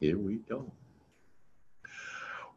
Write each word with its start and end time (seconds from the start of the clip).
Here 0.00 0.18
we 0.18 0.36
go. 0.46 0.70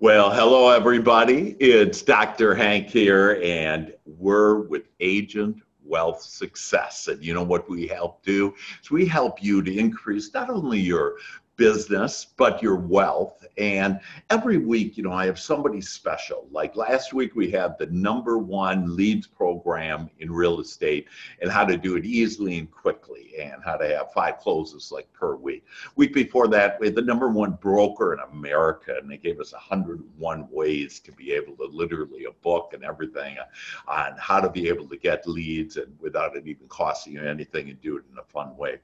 Well, 0.02 0.30
hello, 0.30 0.70
everybody. 0.70 1.56
It's 1.60 2.02
Dr. 2.02 2.54
Hank 2.54 2.90
here, 2.90 3.40
and 3.42 3.94
we're 4.06 4.56
with 4.68 4.90
Agent 5.00 5.62
Wealth 5.86 6.22
Success. 6.22 7.08
And 7.08 7.24
you 7.24 7.34
know 7.34 7.44
what 7.44 7.70
we 7.70 7.88
help 7.88 8.24
do? 8.24 8.54
is 8.84 8.92
we 8.92 9.06
help 9.06 9.42
you 9.42 9.62
to 9.62 9.78
increase 9.78 10.34
not 10.34 10.50
only 10.50 10.82
your 10.82 11.16
business, 11.60 12.26
but 12.38 12.64
your 12.64 12.78
wealth. 12.78 13.46
And 13.58 14.00
every 14.30 14.58
week, 14.58 14.96
you 14.96 15.04
know, 15.04 15.12
I 15.12 15.26
have 15.26 15.38
somebody 15.38 15.82
special. 15.82 16.48
Like 16.52 16.78
last 16.78 17.14
week, 17.14 17.36
we 17.36 17.52
had 17.52 17.78
the 17.78 17.88
number 17.88 18.38
one 18.38 18.96
leads 18.96 19.28
program 19.28 20.10
in 20.20 20.32
real 20.32 20.62
estate 20.62 21.10
and 21.42 21.52
how 21.52 21.66
to 21.66 21.76
do 21.76 21.98
it 21.98 22.06
easily 22.06 22.58
and 22.58 22.72
quickly 22.72 23.34
and 23.38 23.62
how 23.64 23.76
to 23.76 23.86
have 23.90 24.14
five 24.14 24.38
closes 24.38 24.90
like 24.90 25.12
per 25.12 25.36
week. 25.36 25.66
Week 25.98 26.14
before 26.14 26.48
that, 26.48 26.80
we 26.80 26.88
had 26.88 26.96
the 26.96 27.02
number 27.02 27.28
one 27.28 27.52
broker 27.62 28.14
in 28.14 28.22
America, 28.32 28.96
and 28.98 29.12
they 29.12 29.18
gave 29.18 29.42
us 29.42 29.52
101 29.52 30.48
ways 30.50 31.02
to 31.02 31.12
be 31.12 31.34
able 31.34 31.58
to 31.58 31.66
literally 31.66 32.24
a 32.24 32.32
book 32.42 32.72
and 32.74 32.86
everything 32.86 33.36
on 33.90 34.14
how 34.18 34.40
to 34.40 34.50
be 34.50 34.70
able 34.70 34.88
to 34.88 34.96
get 34.96 35.28
leads 35.28 35.76
and 35.76 35.94
without 36.00 36.38
it 36.38 36.48
even 36.48 36.68
costing 36.70 37.14
you 37.14 37.22
anything 37.22 37.70
and 37.70 37.82
do 37.82 37.98
it 37.98 38.04
in 38.10 38.18
a 38.18 38.24
fun 38.24 38.56
way. 38.56 38.78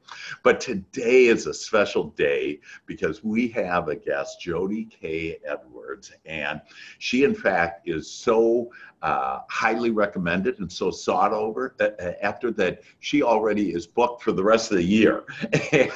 But 0.43 0.59
today 0.59 1.27
is 1.27 1.47
a 1.47 1.53
special 1.53 2.09
day 2.09 2.59
because 2.85 3.23
we 3.23 3.47
have 3.49 3.87
a 3.87 3.95
guest, 3.95 4.41
Jody 4.41 4.85
K. 4.85 5.37
Edwards, 5.45 6.11
and 6.25 6.61
she, 6.99 7.23
in 7.23 7.35
fact, 7.35 7.87
is 7.87 8.09
so 8.09 8.69
uh, 9.05 9.41
highly 9.49 9.91
recommended 9.91 10.57
and 10.57 10.71
so 10.71 10.89
sought 10.89 11.31
over 11.31 11.75
uh, 11.79 11.89
uh, 12.03 12.13
after 12.23 12.49
that 12.49 12.81
she 13.01 13.21
already 13.21 13.69
is 13.69 13.85
booked 13.85 14.23
for 14.23 14.31
the 14.31 14.43
rest 14.43 14.71
of 14.71 14.77
the 14.77 14.83
year. 14.83 15.23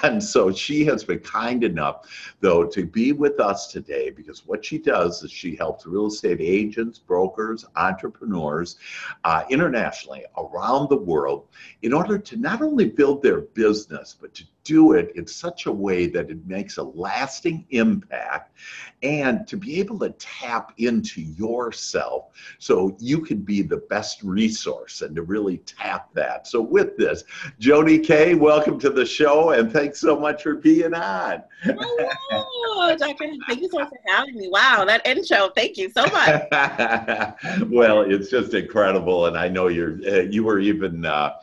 And 0.03 0.23
so 0.23 0.51
she 0.51 0.85
has 0.85 1.03
been 1.03 1.19
kind 1.19 1.63
enough 1.63 2.07
though 2.39 2.65
to 2.65 2.85
be 2.85 3.11
with 3.11 3.39
us 3.39 3.65
today 3.67 4.11
because 4.11 4.45
what 4.45 4.63
she 4.63 4.77
does 4.77 5.23
is 5.23 5.31
she 5.31 5.55
helps 5.55 5.87
real 5.87 6.05
estate 6.05 6.39
agents 6.39 6.99
brokers 6.99 7.65
entrepreneurs 7.75 8.77
uh, 9.23 9.43
internationally 9.49 10.23
around 10.37 10.89
the 10.89 10.97
world 10.97 11.47
in 11.81 11.93
order 11.93 12.19
to 12.19 12.37
not 12.37 12.61
only 12.61 12.85
build 12.85 13.23
their 13.23 13.41
business 13.41 14.15
but 14.21 14.35
to 14.35 14.43
do 14.69 14.93
it 14.93 15.11
in 15.15 15.25
such 15.25 15.65
a 15.65 15.71
way 15.71 16.05
that 16.05 16.29
it 16.29 16.45
makes 16.45 16.77
a 16.77 16.83
lasting 16.83 17.65
impact 17.71 18.55
and 19.01 19.47
to 19.47 19.57
be 19.57 19.79
able 19.79 19.97
to 19.97 20.11
tap 20.19 20.73
into 20.77 21.21
yourself. 21.21 22.25
So 22.59 22.95
you 23.01 23.21
can 23.21 23.39
be 23.39 23.61
the 23.61 23.77
best 23.77 24.23
resource 24.23 25.01
and 25.01 25.15
to 25.15 25.23
really 25.23 25.57
tap 25.59 26.09
that. 26.13 26.47
So, 26.47 26.61
with 26.61 26.97
this, 26.97 27.23
Jody 27.59 27.99
K, 27.99 28.35
welcome 28.35 28.79
to 28.79 28.89
the 28.89 29.05
show 29.05 29.51
and 29.51 29.71
thanks 29.71 29.99
so 29.99 30.19
much 30.19 30.43
for 30.43 30.55
being 30.55 30.93
on. 30.93 31.43
Hello, 31.61 32.95
Dr. 32.95 33.25
Thank 33.47 33.61
you 33.61 33.69
so 33.69 33.79
much 33.79 33.89
for 33.89 33.99
having 34.07 34.35
me. 34.35 34.49
Wow, 34.49 34.85
that 34.85 35.05
intro. 35.05 35.49
Thank 35.55 35.77
you 35.77 35.89
so 35.89 36.03
much. 36.03 36.43
well, 37.69 38.01
it's 38.01 38.29
just 38.29 38.53
incredible. 38.53 39.25
And 39.27 39.37
I 39.37 39.47
know 39.47 39.67
you're, 39.67 39.99
uh, 40.07 40.21
you 40.21 40.43
were 40.43 40.59
even, 40.59 41.05
uh, 41.05 41.33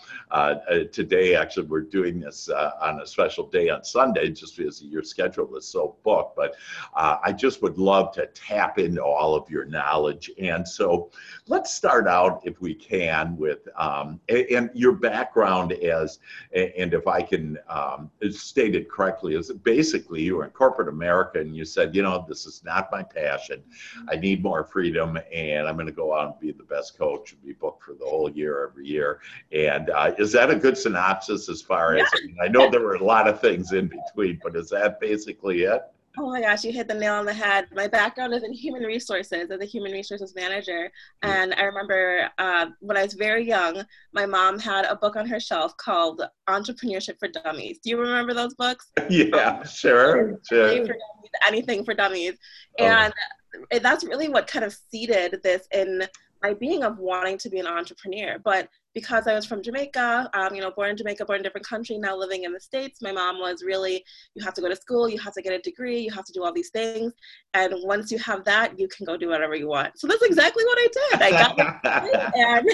today, 0.92 1.34
actually, 1.34 1.66
we're 1.66 1.80
doing 1.80 2.20
this 2.20 2.48
uh, 2.48 2.72
on 2.80 3.00
a 3.00 3.06
special 3.06 3.46
day 3.48 3.68
on 3.68 3.84
Sunday 3.84 4.30
just 4.30 4.56
because 4.56 4.82
your 4.82 5.02
schedule 5.02 5.56
is 5.56 5.66
so 5.66 5.96
booked. 6.04 6.36
But 6.36 6.56
uh, 6.94 7.18
I 7.22 7.32
just 7.32 7.62
would 7.62 7.78
love 7.78 8.12
to 8.14 8.26
tap 8.28 8.78
into 8.78 9.02
all 9.02 9.34
of 9.34 9.48
your 9.50 9.64
knowledge. 9.64 10.30
And 10.38 10.66
so 10.66 11.10
let's 11.46 11.72
start 11.72 12.06
out, 12.06 12.40
if 12.44 12.60
we 12.60 12.74
can, 12.74 13.36
with 13.36 13.68
um, 13.76 14.20
and 14.28 14.70
your 14.74 14.92
background 14.92 15.72
as, 15.72 16.18
and 16.54 16.94
if 16.94 17.06
I 17.06 17.22
can 17.22 17.58
um, 17.68 18.10
state 18.30 18.74
it 18.74 18.90
correctly, 18.90 19.34
is 19.34 19.52
basically 19.52 20.22
you 20.22 20.36
were 20.36 20.44
in 20.44 20.50
corporate 20.50 20.88
America 20.88 21.40
and 21.40 21.56
you 21.56 21.64
said, 21.64 21.94
you 21.94 22.02
know, 22.02 22.24
this 22.28 22.46
is 22.46 22.62
not 22.64 22.90
my 22.90 23.02
passion. 23.02 23.62
I 24.08 24.16
need 24.16 24.42
more 24.42 24.64
freedom, 24.64 25.18
and 25.32 25.66
I'm 25.66 25.74
going 25.74 25.86
to 25.86 25.92
go 25.92 26.14
out 26.16 26.26
and 26.26 26.40
be 26.40 26.52
the 26.52 26.64
best 26.64 26.98
coach 26.98 27.32
and 27.32 27.42
be 27.42 27.52
booked 27.52 27.84
for 27.84 27.94
the 27.94 28.04
whole 28.04 28.30
year 28.30 28.68
every 28.68 28.86
year. 28.86 29.20
And 29.52 29.90
uh, 29.90 30.12
is 30.26 30.32
that 30.32 30.50
a 30.50 30.56
good 30.56 30.76
synopsis 30.76 31.48
as 31.48 31.62
far 31.62 31.94
as 31.94 32.08
I, 32.12 32.26
mean, 32.26 32.36
I 32.42 32.48
know 32.48 32.68
there 32.68 32.80
were 32.80 32.96
a 32.96 33.04
lot 33.04 33.28
of 33.28 33.40
things 33.40 33.72
in 33.72 33.86
between, 33.86 34.40
but 34.42 34.56
is 34.56 34.68
that 34.70 34.98
basically 34.98 35.62
it? 35.62 35.82
Oh 36.18 36.30
my 36.30 36.40
gosh, 36.40 36.64
you 36.64 36.72
hit 36.72 36.88
the 36.88 36.94
nail 36.94 37.14
on 37.14 37.26
the 37.26 37.32
head. 37.32 37.68
My 37.72 37.86
background 37.86 38.34
is 38.34 38.42
in 38.42 38.52
human 38.52 38.82
resources 38.82 39.48
as 39.52 39.60
a 39.60 39.64
human 39.64 39.92
resources 39.92 40.34
manager. 40.34 40.90
And 41.22 41.54
I 41.54 41.62
remember 41.62 42.28
uh, 42.38 42.66
when 42.80 42.96
I 42.96 43.04
was 43.04 43.14
very 43.14 43.46
young, 43.46 43.84
my 44.12 44.26
mom 44.26 44.58
had 44.58 44.84
a 44.86 44.96
book 44.96 45.14
on 45.14 45.28
her 45.28 45.38
shelf 45.38 45.76
called 45.76 46.22
Entrepreneurship 46.48 47.20
for 47.20 47.28
Dummies. 47.28 47.78
Do 47.84 47.90
you 47.90 48.00
remember 48.00 48.34
those 48.34 48.54
books? 48.54 48.90
Yeah, 49.08 49.58
um, 49.60 49.64
sure. 49.64 50.40
sure. 50.48 50.70
For 50.70 50.76
dummies, 50.78 51.30
anything 51.46 51.84
for 51.84 51.94
dummies. 51.94 52.34
Oh. 52.80 52.84
And 52.84 53.14
that's 53.80 54.02
really 54.02 54.28
what 54.28 54.48
kind 54.48 54.64
of 54.64 54.76
seeded 54.90 55.40
this 55.44 55.68
in 55.72 56.02
my 56.42 56.54
being 56.54 56.82
of 56.82 56.98
wanting 56.98 57.38
to 57.38 57.48
be 57.48 57.60
an 57.60 57.68
entrepreneur. 57.68 58.38
But 58.42 58.68
because 58.96 59.26
I 59.26 59.34
was 59.34 59.44
from 59.44 59.62
Jamaica, 59.62 60.30
um, 60.32 60.54
you 60.54 60.62
know, 60.62 60.70
born 60.70 60.88
in 60.88 60.96
Jamaica, 60.96 61.26
born 61.26 61.36
in 61.36 61.40
a 61.40 61.44
different 61.44 61.66
country, 61.66 61.98
now 61.98 62.16
living 62.16 62.44
in 62.44 62.52
the 62.54 62.58
States, 62.58 63.02
my 63.02 63.12
mom 63.12 63.38
was 63.38 63.62
really, 63.62 64.02
you 64.34 64.42
have 64.42 64.54
to 64.54 64.62
go 64.62 64.70
to 64.70 64.74
school, 64.74 65.06
you 65.06 65.18
have 65.18 65.34
to 65.34 65.42
get 65.42 65.52
a 65.52 65.58
degree, 65.58 66.00
you 66.00 66.10
have 66.12 66.24
to 66.24 66.32
do 66.32 66.42
all 66.42 66.50
these 66.50 66.70
things. 66.70 67.12
And 67.52 67.74
once 67.82 68.10
you 68.10 68.18
have 68.20 68.42
that, 68.44 68.78
you 68.78 68.88
can 68.88 69.04
go 69.04 69.18
do 69.18 69.28
whatever 69.28 69.54
you 69.54 69.68
want. 69.68 69.98
So 70.00 70.06
that's 70.06 70.22
exactly 70.22 70.64
what 70.64 70.78
I 70.78 70.88
did. 70.92 71.22
I 71.22 71.30
got 71.30 71.80
and 72.36 72.70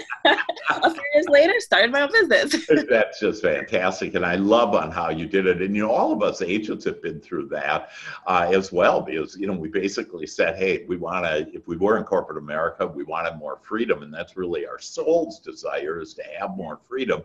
a 0.71 0.91
few 0.91 1.03
years 1.12 1.27
later, 1.28 1.55
started 1.59 1.91
my 1.91 2.03
own 2.03 2.12
business. 2.12 2.69
that's 2.88 3.19
just 3.19 3.43
fantastic. 3.43 4.15
And 4.15 4.25
I 4.25 4.37
love 4.37 4.77
on 4.77 4.93
how 4.93 5.11
you 5.11 5.27
did 5.27 5.47
it. 5.47 5.61
And, 5.61 5.75
you 5.75 5.82
know, 5.82 5.91
all 5.91 6.12
of 6.12 6.22
us 6.22 6.41
agents 6.41 6.84
have 6.84 7.03
been 7.03 7.21
through 7.21 7.49
that 7.49 7.91
uh, 8.28 8.49
as 8.53 8.71
well, 8.71 9.00
because, 9.00 9.37
you 9.37 9.49
know, 9.49 9.55
we 9.55 9.69
basically 9.69 10.28
said, 10.28 10.55
hey, 10.56 10.84
we 10.87 10.97
want 10.97 11.25
to, 11.25 11.49
if 11.53 11.66
we 11.66 11.77
were 11.77 11.99
in 11.99 12.05
corporate 12.05 12.38
America, 12.38 12.87
we 12.87 13.03
wanted 13.03 13.37
more 13.38 13.59
freedom. 13.62 14.05
And 14.05 14.15
that's 14.15 14.37
really 14.37 14.66
our 14.66 14.78
soul's 14.78 15.41
desire 15.41 16.00
is 16.12 16.25
to 16.25 16.39
have 16.39 16.56
more 16.56 16.78
freedom. 16.89 17.23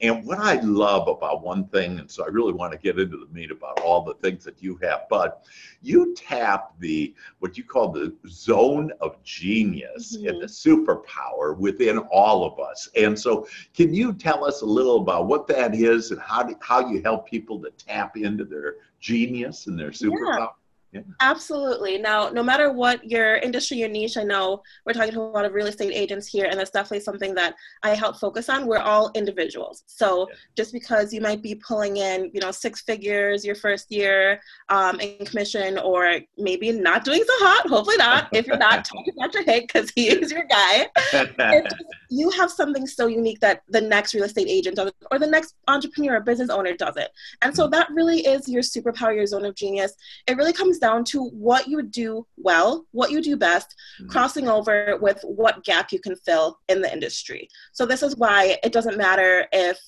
And 0.00 0.24
what 0.24 0.38
I 0.38 0.60
love 0.60 1.08
about 1.08 1.42
one 1.42 1.66
thing, 1.68 1.98
and 1.98 2.10
so 2.10 2.24
I 2.24 2.28
really 2.28 2.52
want 2.52 2.72
to 2.72 2.78
get 2.78 2.98
into 2.98 3.16
the 3.16 3.32
meat 3.32 3.50
about 3.50 3.80
all 3.80 4.02
the 4.02 4.14
things 4.14 4.44
that 4.44 4.62
you 4.62 4.78
have, 4.82 5.02
but 5.08 5.44
you 5.82 6.14
tap 6.14 6.72
the 6.78 7.14
what 7.38 7.56
you 7.56 7.64
call 7.64 7.90
the 7.90 8.14
zone 8.28 8.92
of 9.00 9.22
genius 9.22 10.16
mm-hmm. 10.16 10.28
and 10.28 10.42
the 10.42 10.46
superpower 10.46 11.56
within 11.56 11.98
all 11.98 12.44
of 12.44 12.58
us. 12.58 12.88
And 12.96 13.18
so, 13.18 13.46
can 13.74 13.94
you 13.94 14.12
tell 14.12 14.44
us 14.44 14.62
a 14.62 14.66
little 14.66 15.00
about 15.00 15.26
what 15.26 15.46
that 15.48 15.74
is 15.74 16.10
and 16.10 16.20
how 16.20 16.42
do, 16.42 16.54
how 16.60 16.90
you 16.90 17.02
help 17.02 17.28
people 17.28 17.60
to 17.60 17.70
tap 17.70 18.16
into 18.16 18.44
their 18.44 18.76
genius 19.00 19.66
and 19.66 19.78
their 19.78 19.90
superpower? 19.90 20.38
Yeah. 20.38 20.46
Yeah. 20.92 21.02
Absolutely. 21.20 21.98
Now, 21.98 22.30
no 22.30 22.42
matter 22.42 22.72
what 22.72 23.08
your 23.08 23.36
industry, 23.36 23.76
your 23.76 23.88
niche, 23.88 24.16
I 24.16 24.24
know 24.24 24.60
we're 24.84 24.92
talking 24.92 25.12
to 25.12 25.20
a 25.20 25.22
lot 25.22 25.44
of 25.44 25.52
real 25.52 25.68
estate 25.68 25.92
agents 25.92 26.26
here, 26.26 26.46
and 26.50 26.58
that's 26.58 26.70
definitely 26.70 27.00
something 27.00 27.32
that 27.36 27.54
I 27.84 27.94
help 27.94 28.18
focus 28.18 28.48
on. 28.48 28.66
We're 28.66 28.78
all 28.78 29.12
individuals. 29.14 29.84
So 29.86 30.26
yeah. 30.28 30.36
just 30.56 30.72
because 30.72 31.12
you 31.12 31.20
might 31.20 31.42
be 31.42 31.54
pulling 31.54 31.98
in, 31.98 32.30
you 32.34 32.40
know, 32.40 32.50
six 32.50 32.82
figures 32.82 33.44
your 33.44 33.54
first 33.54 33.92
year 33.92 34.40
um, 34.68 34.98
in 34.98 35.24
commission, 35.24 35.78
or 35.78 36.18
maybe 36.36 36.72
not 36.72 37.04
doing 37.04 37.22
so 37.24 37.32
hot, 37.46 37.68
hopefully 37.68 37.96
not, 37.96 38.28
if 38.32 38.48
you're 38.48 38.58
not 38.58 38.84
talking 38.84 39.14
about 39.16 39.32
your 39.32 39.44
hit 39.44 39.68
because 39.68 39.92
he 39.94 40.08
is 40.08 40.32
your 40.32 40.44
guy, 40.50 40.88
just, 41.12 41.74
you 42.08 42.30
have 42.30 42.50
something 42.50 42.84
so 42.86 43.06
unique 43.06 43.38
that 43.40 43.62
the 43.68 43.80
next 43.80 44.12
real 44.12 44.24
estate 44.24 44.48
agent 44.48 44.74
doesn't, 44.74 44.96
or 45.12 45.20
the 45.20 45.26
next 45.26 45.54
entrepreneur 45.68 46.16
or 46.16 46.20
business 46.20 46.50
owner 46.50 46.74
does 46.74 46.96
it. 46.96 47.10
And 47.42 47.54
so 47.54 47.68
mm. 47.68 47.70
that 47.70 47.88
really 47.90 48.26
is 48.26 48.48
your 48.48 48.62
superpower, 48.62 49.14
your 49.14 49.26
zone 49.26 49.44
of 49.44 49.54
genius. 49.54 49.94
It 50.26 50.36
really 50.36 50.52
comes 50.52 50.79
down 50.80 51.04
to 51.04 51.24
what 51.28 51.68
you 51.68 51.82
do 51.82 52.26
well, 52.36 52.86
what 52.92 53.10
you 53.10 53.22
do 53.22 53.36
best, 53.36 53.74
mm-hmm. 54.00 54.10
crossing 54.10 54.48
over 54.48 54.98
with 55.00 55.20
what 55.22 55.64
gap 55.64 55.92
you 55.92 56.00
can 56.00 56.16
fill 56.16 56.58
in 56.68 56.80
the 56.80 56.92
industry. 56.92 57.48
So, 57.72 57.86
this 57.86 58.02
is 58.02 58.16
why 58.16 58.58
it 58.62 58.72
doesn't 58.72 58.96
matter 58.96 59.46
if 59.52 59.78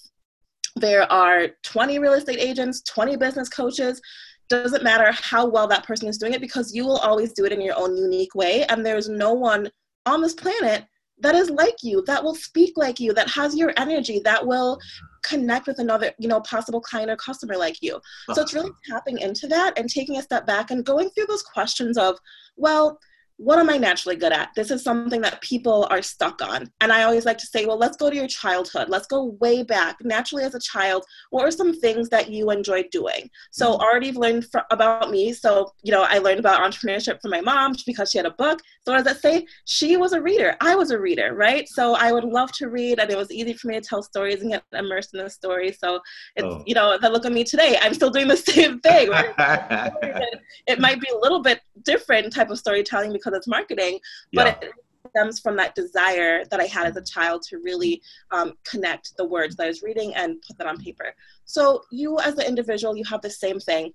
there 0.76 1.10
are 1.12 1.48
20 1.62 1.98
real 1.98 2.14
estate 2.14 2.38
agents, 2.38 2.82
20 2.82 3.16
business 3.16 3.48
coaches, 3.48 4.00
doesn't 4.48 4.82
matter 4.82 5.10
how 5.12 5.46
well 5.46 5.66
that 5.66 5.84
person 5.84 6.08
is 6.08 6.18
doing 6.18 6.34
it 6.34 6.40
because 6.40 6.74
you 6.74 6.84
will 6.84 6.98
always 6.98 7.32
do 7.32 7.44
it 7.44 7.52
in 7.52 7.60
your 7.60 7.78
own 7.78 7.96
unique 7.96 8.34
way. 8.34 8.64
And 8.64 8.84
there's 8.84 9.08
no 9.08 9.32
one 9.32 9.70
on 10.06 10.20
this 10.20 10.34
planet 10.34 10.84
that 11.20 11.34
is 11.34 11.50
like 11.50 11.76
you, 11.82 12.02
that 12.06 12.22
will 12.22 12.34
speak 12.34 12.74
like 12.76 13.00
you, 13.00 13.14
that 13.14 13.30
has 13.30 13.56
your 13.56 13.72
energy, 13.76 14.20
that 14.24 14.46
will 14.46 14.78
connect 15.22 15.66
with 15.66 15.78
another, 15.78 16.12
you 16.18 16.28
know, 16.28 16.40
possible 16.40 16.80
client 16.80 17.10
or 17.10 17.16
customer 17.16 17.56
like 17.56 17.82
you. 17.82 18.00
So 18.32 18.42
it's 18.42 18.54
uh-huh. 18.54 18.62
really 18.62 18.74
tapping 18.88 19.18
into 19.18 19.46
that 19.48 19.78
and 19.78 19.88
taking 19.88 20.18
a 20.18 20.22
step 20.22 20.46
back 20.46 20.70
and 20.70 20.84
going 20.84 21.10
through 21.10 21.26
those 21.26 21.42
questions 21.42 21.96
of, 21.96 22.18
well, 22.56 22.98
what 23.42 23.58
am 23.58 23.68
I 23.68 23.76
naturally 23.76 24.14
good 24.14 24.32
at? 24.32 24.50
This 24.54 24.70
is 24.70 24.84
something 24.84 25.20
that 25.22 25.40
people 25.40 25.88
are 25.90 26.00
stuck 26.00 26.40
on. 26.40 26.70
And 26.80 26.92
I 26.92 27.02
always 27.02 27.24
like 27.24 27.38
to 27.38 27.46
say, 27.46 27.66
well, 27.66 27.76
let's 27.76 27.96
go 27.96 28.08
to 28.08 28.14
your 28.14 28.28
childhood. 28.28 28.88
Let's 28.88 29.08
go 29.08 29.36
way 29.40 29.64
back. 29.64 29.96
Naturally, 30.02 30.44
as 30.44 30.54
a 30.54 30.60
child, 30.60 31.04
what 31.30 31.44
were 31.44 31.50
some 31.50 31.74
things 31.74 32.08
that 32.10 32.30
you 32.30 32.50
enjoyed 32.50 32.86
doing? 32.92 33.28
So, 33.50 33.72
mm-hmm. 33.72 33.82
already 33.82 34.12
learned 34.12 34.46
for, 34.46 34.62
about 34.70 35.10
me. 35.10 35.32
So, 35.32 35.72
you 35.82 35.90
know, 35.90 36.04
I 36.08 36.18
learned 36.18 36.38
about 36.38 36.60
entrepreneurship 36.60 37.20
from 37.20 37.32
my 37.32 37.40
mom 37.40 37.74
because 37.84 38.12
she 38.12 38.18
had 38.18 38.26
a 38.26 38.30
book. 38.30 38.60
So, 38.84 38.92
what 38.92 38.98
does 39.02 39.12
that 39.12 39.20
say? 39.20 39.44
She 39.64 39.96
was 39.96 40.12
a 40.12 40.20
reader. 40.20 40.56
I 40.60 40.76
was 40.76 40.92
a 40.92 41.00
reader, 41.00 41.34
right? 41.34 41.68
So, 41.68 41.96
I 41.96 42.12
would 42.12 42.24
love 42.24 42.52
to 42.52 42.68
read, 42.68 43.00
and 43.00 43.10
it 43.10 43.16
was 43.16 43.32
easy 43.32 43.54
for 43.54 43.66
me 43.66 43.74
to 43.74 43.80
tell 43.80 44.04
stories 44.04 44.42
and 44.42 44.52
get 44.52 44.62
immersed 44.72 45.14
in 45.14 45.24
the 45.24 45.28
story. 45.28 45.72
So, 45.72 46.00
it's, 46.36 46.46
oh. 46.46 46.62
you 46.64 46.74
know, 46.74 46.92
if 46.92 47.02
I 47.02 47.08
look 47.08 47.26
at 47.26 47.32
me 47.32 47.42
today, 47.42 47.76
I'm 47.82 47.94
still 47.94 48.10
doing 48.10 48.28
the 48.28 48.36
same 48.52 48.78
thing. 48.80 49.10
Right? 49.10 49.34
it 50.68 50.78
might 50.78 51.00
be 51.00 51.08
a 51.08 51.18
little 51.18 51.40
bit 51.40 51.60
different 51.82 52.32
type 52.32 52.50
of 52.50 52.58
storytelling 52.58 53.12
because 53.12 53.31
it's 53.34 53.48
marketing, 53.48 53.98
but 54.32 54.46
yeah. 54.46 54.68
it 54.68 54.72
stems 55.10 55.40
from 55.40 55.56
that 55.56 55.74
desire 55.74 56.44
that 56.46 56.60
I 56.60 56.64
had 56.64 56.86
as 56.86 56.96
a 56.96 57.02
child 57.02 57.42
to 57.48 57.58
really 57.58 58.02
um, 58.30 58.54
connect 58.64 59.16
the 59.16 59.24
words 59.24 59.56
that 59.56 59.64
I 59.64 59.68
was 59.68 59.82
reading 59.82 60.14
and 60.14 60.40
put 60.46 60.58
that 60.58 60.66
on 60.66 60.78
paper. 60.78 61.14
So 61.44 61.82
you 61.90 62.18
as 62.20 62.34
an 62.34 62.46
individual, 62.46 62.96
you 62.96 63.04
have 63.04 63.22
the 63.22 63.30
same 63.30 63.60
thing. 63.60 63.92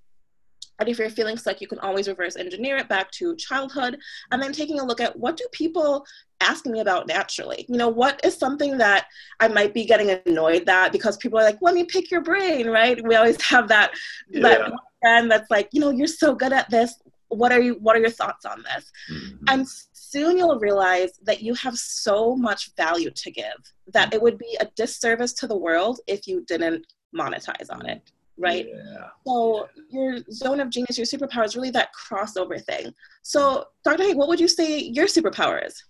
And 0.80 0.88
if 0.88 1.00
you're 1.00 1.10
feeling 1.10 1.38
stuck, 1.38 1.60
you 1.60 1.68
can 1.68 1.80
always 1.80 2.08
reverse 2.08 2.36
engineer 2.36 2.78
it 2.78 2.88
back 2.88 3.10
to 3.14 3.36
childhood 3.36 3.98
and 4.32 4.42
then 4.42 4.54
taking 4.54 4.80
a 4.80 4.86
look 4.86 5.02
at 5.02 5.18
what 5.18 5.36
do 5.36 5.44
people 5.52 6.06
ask 6.40 6.68
me 6.68 6.82
about 6.82 7.08
naturally? 7.08 7.66
You 7.68 7.78
know, 7.78 7.90
what 7.90 8.22
is 8.24 8.38
something 8.38 8.78
that 8.78 9.08
I 9.40 9.48
might 9.48 9.74
be 9.74 9.86
getting 9.86 10.20
annoyed 10.28 10.68
that 10.68 10.92
because 10.92 11.18
people 11.18 11.40
are 11.40 11.44
like, 11.44 11.58
let 11.62 11.74
me 11.74 11.84
pick 11.84 12.12
your 12.12 12.22
brain, 12.22 12.68
right? 12.70 13.04
We 13.04 13.16
always 13.16 13.42
have 13.42 13.68
that, 13.70 13.92
yeah. 14.30 14.42
that 14.42 14.72
friend 15.02 15.32
that's 15.32 15.50
like, 15.50 15.70
you 15.72 15.82
know, 15.82 15.90
you're 15.90 16.06
so 16.06 16.36
good 16.36 16.54
at 16.54 16.70
this 16.70 16.94
what 17.30 17.52
are 17.52 17.62
you 17.62 17.76
what 17.76 17.96
are 17.96 18.00
your 18.00 18.10
thoughts 18.10 18.46
on 18.46 18.64
this? 18.64 18.92
Mm-hmm. 19.12 19.46
and 19.48 19.68
soon 19.94 20.38
you'll 20.38 20.60
realize 20.60 21.12
that 21.24 21.42
you 21.42 21.54
have 21.56 21.78
so 21.78 22.36
much 22.36 22.72
value 22.76 23.12
to 23.12 23.32
give 23.32 23.58
that 23.88 24.14
it 24.14 24.22
would 24.22 24.38
be 24.38 24.58
a 24.60 24.68
disservice 24.76 25.34
to 25.34 25.48
the 25.48 25.58
world 25.58 26.00
if 26.08 26.28
you 26.28 26.46
didn't 26.46 26.86
monetize 27.16 27.70
on 27.70 27.86
it 27.86 28.02
right? 28.40 28.68
Yeah. 28.68 29.08
so 29.26 29.68
your 29.90 30.20
zone 30.32 30.60
of 30.60 30.70
genius 30.70 30.98
your 30.98 31.08
superpower 31.08 31.44
is 31.44 31.56
really 31.56 31.72
that 31.72 31.90
crossover 31.94 32.64
thing. 32.64 32.94
So 33.24 33.66
dr 33.84 34.02
Hank, 34.02 34.18
what 34.18 34.28
would 34.28 34.40
you 34.40 34.48
say 34.48 34.80
your 34.80 35.08
superpower 35.08 35.66
is 35.66 35.84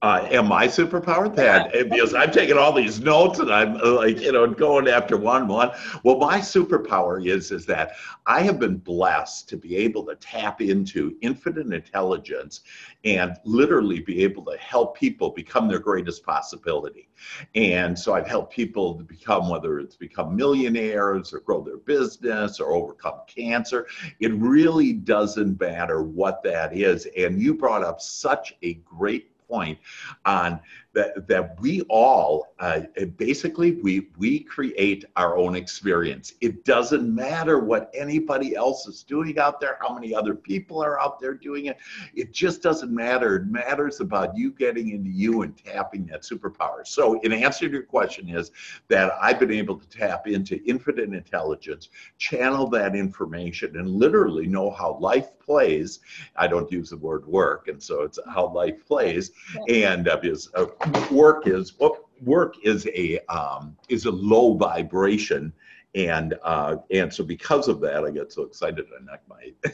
uh, 0.00 0.28
am 0.30 0.52
I 0.52 0.68
superpowered? 0.68 1.34
That 1.34 1.74
yeah. 1.74 1.82
because 1.82 2.14
I'm 2.14 2.30
taking 2.30 2.56
all 2.56 2.72
these 2.72 3.00
notes 3.00 3.40
and 3.40 3.52
I'm 3.52 3.76
uh, 3.78 3.94
like, 3.94 4.20
you 4.20 4.30
know, 4.30 4.46
going 4.46 4.86
after 4.86 5.16
one 5.16 5.48
one. 5.48 5.72
Well, 6.04 6.18
my 6.18 6.38
superpower 6.38 7.26
is 7.26 7.50
is 7.50 7.66
that 7.66 7.94
I 8.24 8.42
have 8.42 8.60
been 8.60 8.76
blessed 8.76 9.48
to 9.48 9.56
be 9.56 9.74
able 9.76 10.06
to 10.06 10.14
tap 10.14 10.60
into 10.60 11.16
infinite 11.20 11.72
intelligence 11.72 12.60
and 13.04 13.36
literally 13.44 13.98
be 13.98 14.22
able 14.22 14.44
to 14.44 14.56
help 14.58 14.96
people 14.96 15.30
become 15.30 15.66
their 15.66 15.80
greatest 15.80 16.24
possibility. 16.24 17.08
And 17.56 17.98
so 17.98 18.14
I've 18.14 18.28
helped 18.28 18.52
people 18.52 18.94
to 18.98 19.02
become 19.02 19.48
whether 19.48 19.80
it's 19.80 19.96
become 19.96 20.36
millionaires 20.36 21.32
or 21.32 21.40
grow 21.40 21.60
their 21.60 21.78
business 21.78 22.60
or 22.60 22.72
overcome 22.72 23.22
cancer. 23.26 23.88
It 24.20 24.32
really 24.34 24.92
doesn't 24.92 25.60
matter 25.60 26.02
what 26.02 26.40
that 26.44 26.76
is. 26.76 27.08
And 27.16 27.42
you 27.42 27.54
brought 27.54 27.82
up 27.82 28.00
such 28.00 28.54
a 28.62 28.74
great 28.74 29.32
point 29.48 29.78
on 30.24 30.60
that, 30.94 31.28
that 31.28 31.60
we 31.60 31.82
all 31.82 32.54
uh, 32.58 32.80
basically 33.16 33.72
we 33.72 34.08
we 34.16 34.40
create 34.40 35.04
our 35.16 35.36
own 35.36 35.54
experience. 35.54 36.34
It 36.40 36.64
doesn't 36.64 37.14
matter 37.14 37.58
what 37.58 37.90
anybody 37.94 38.56
else 38.56 38.86
is 38.86 39.02
doing 39.02 39.38
out 39.38 39.60
there 39.60 39.78
how 39.80 39.94
many 39.94 40.14
other 40.14 40.34
people 40.34 40.82
are 40.82 41.00
out 41.00 41.20
there 41.20 41.34
doing 41.34 41.66
it. 41.66 41.78
It 42.14 42.32
just 42.32 42.62
doesn't 42.62 42.92
matter. 42.92 43.36
It 43.36 43.46
matters 43.46 44.00
about 44.00 44.36
you 44.36 44.50
getting 44.50 44.90
into 44.90 45.10
you 45.10 45.42
and 45.42 45.56
tapping 45.56 46.06
that 46.06 46.22
superpower. 46.22 46.86
So 46.86 47.20
in 47.20 47.32
answer 47.32 47.66
to 47.66 47.72
your 47.72 47.82
question 47.82 48.28
is 48.28 48.50
that 48.88 49.12
i've 49.20 49.38
been 49.38 49.52
able 49.52 49.78
to 49.78 49.88
tap 49.88 50.26
into 50.26 50.62
infinite 50.64 51.12
intelligence 51.12 51.88
channel 52.18 52.68
that 52.68 52.94
information 52.94 53.76
and 53.76 53.88
literally 53.88 54.46
know 54.46 54.70
how 54.70 54.98
life 54.98 55.30
plays. 55.48 56.00
I 56.36 56.46
don't 56.46 56.70
use 56.70 56.90
the 56.90 56.98
word 56.98 57.26
work 57.26 57.68
and 57.68 57.82
so 57.82 58.02
it's 58.02 58.18
how 58.28 58.48
life 58.48 58.86
plays. 58.86 59.30
And 59.68 60.06
uh, 60.06 60.18
because 60.18 60.50
uh, 60.54 60.66
work 61.10 61.46
is 61.46 61.78
what 61.78 62.04
work 62.22 62.54
is 62.62 62.86
a 62.94 63.18
um, 63.28 63.76
is 63.88 64.06
a 64.06 64.10
low 64.10 64.54
vibration 64.54 65.52
and 65.94 66.34
uh, 66.42 66.76
and 66.90 67.12
so 67.12 67.24
because 67.24 67.66
of 67.66 67.80
that, 67.80 68.04
I 68.04 68.10
get 68.10 68.30
so 68.30 68.42
excited 68.42 68.86
I 68.94 69.02
knock 69.04 69.20
my 69.28 69.52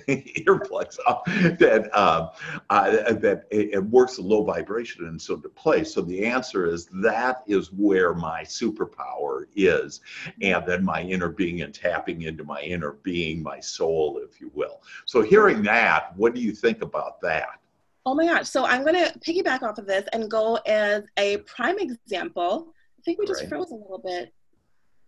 earplugs 0.46 0.96
off 1.06 1.24
that 1.26 1.90
uh, 1.92 2.30
uh, 2.70 2.90
that 3.14 3.46
it, 3.50 3.74
it, 3.74 3.84
works 3.84 4.18
a 4.18 4.22
low 4.22 4.44
vibration 4.44 5.06
and 5.06 5.20
so 5.20 5.36
to 5.36 5.48
play. 5.48 5.82
So 5.82 6.00
the 6.02 6.24
answer 6.24 6.66
is 6.66 6.86
that 7.02 7.42
is 7.46 7.72
where 7.72 8.14
my 8.14 8.42
superpower 8.42 9.46
is, 9.56 10.00
and 10.40 10.64
then 10.64 10.84
my 10.84 11.02
inner 11.02 11.28
being 11.28 11.62
and 11.62 11.74
tapping 11.74 12.22
into 12.22 12.44
my 12.44 12.60
inner 12.62 12.92
being, 12.92 13.42
my 13.42 13.58
soul, 13.58 14.20
if 14.22 14.40
you 14.40 14.52
will. 14.54 14.82
So 15.06 15.20
hearing 15.20 15.62
that, 15.64 16.16
what 16.16 16.34
do 16.34 16.40
you 16.40 16.52
think 16.52 16.82
about 16.82 17.20
that? 17.22 17.60
Oh 18.06 18.14
my 18.14 18.26
gosh. 18.26 18.48
So 18.48 18.66
I'm 18.66 18.82
going 18.82 18.94
to 18.94 19.18
piggyback 19.20 19.62
off 19.62 19.78
of 19.78 19.86
this 19.86 20.06
and 20.12 20.30
go 20.30 20.56
as 20.66 21.04
a 21.16 21.38
prime 21.38 21.78
example. 21.78 22.68
I 22.98 23.02
think 23.04 23.18
we 23.18 23.26
just 23.26 23.40
right. 23.42 23.48
froze 23.48 23.70
a 23.70 23.74
little 23.74 24.02
bit. 24.04 24.32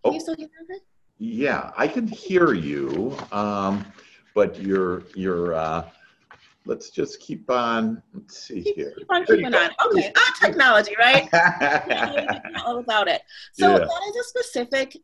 Can 0.05 0.13
oh. 0.13 0.13
you 0.13 0.21
still 0.21 0.37
hear 0.37 0.49
me? 0.69 0.79
Yeah, 1.19 1.73
I 1.77 1.89
can 1.89 2.07
hear 2.07 2.55
you. 2.55 3.17
Um, 3.33 3.85
but 4.35 4.61
you're, 4.61 5.03
you're, 5.15 5.55
uh, 5.55 5.89
let's 6.67 6.91
just 6.91 7.21
keep 7.21 7.51
on, 7.51 8.03
let's 8.15 8.39
see 8.39 8.63
keep, 8.63 8.77
here. 8.77 8.95
Keep 8.99 9.11
on 9.11 9.25
keeping 9.25 9.55
on. 9.55 9.71
Okay. 9.87 10.13
Ah, 10.17 10.35
technology, 10.41 10.95
right? 10.99 11.25
without 12.77 13.09
it. 13.09 13.23
So 13.53 13.73
yeah. 13.73 13.79
that 13.79 14.03
is 14.09 14.17
a 14.17 14.25
specific 14.25 14.97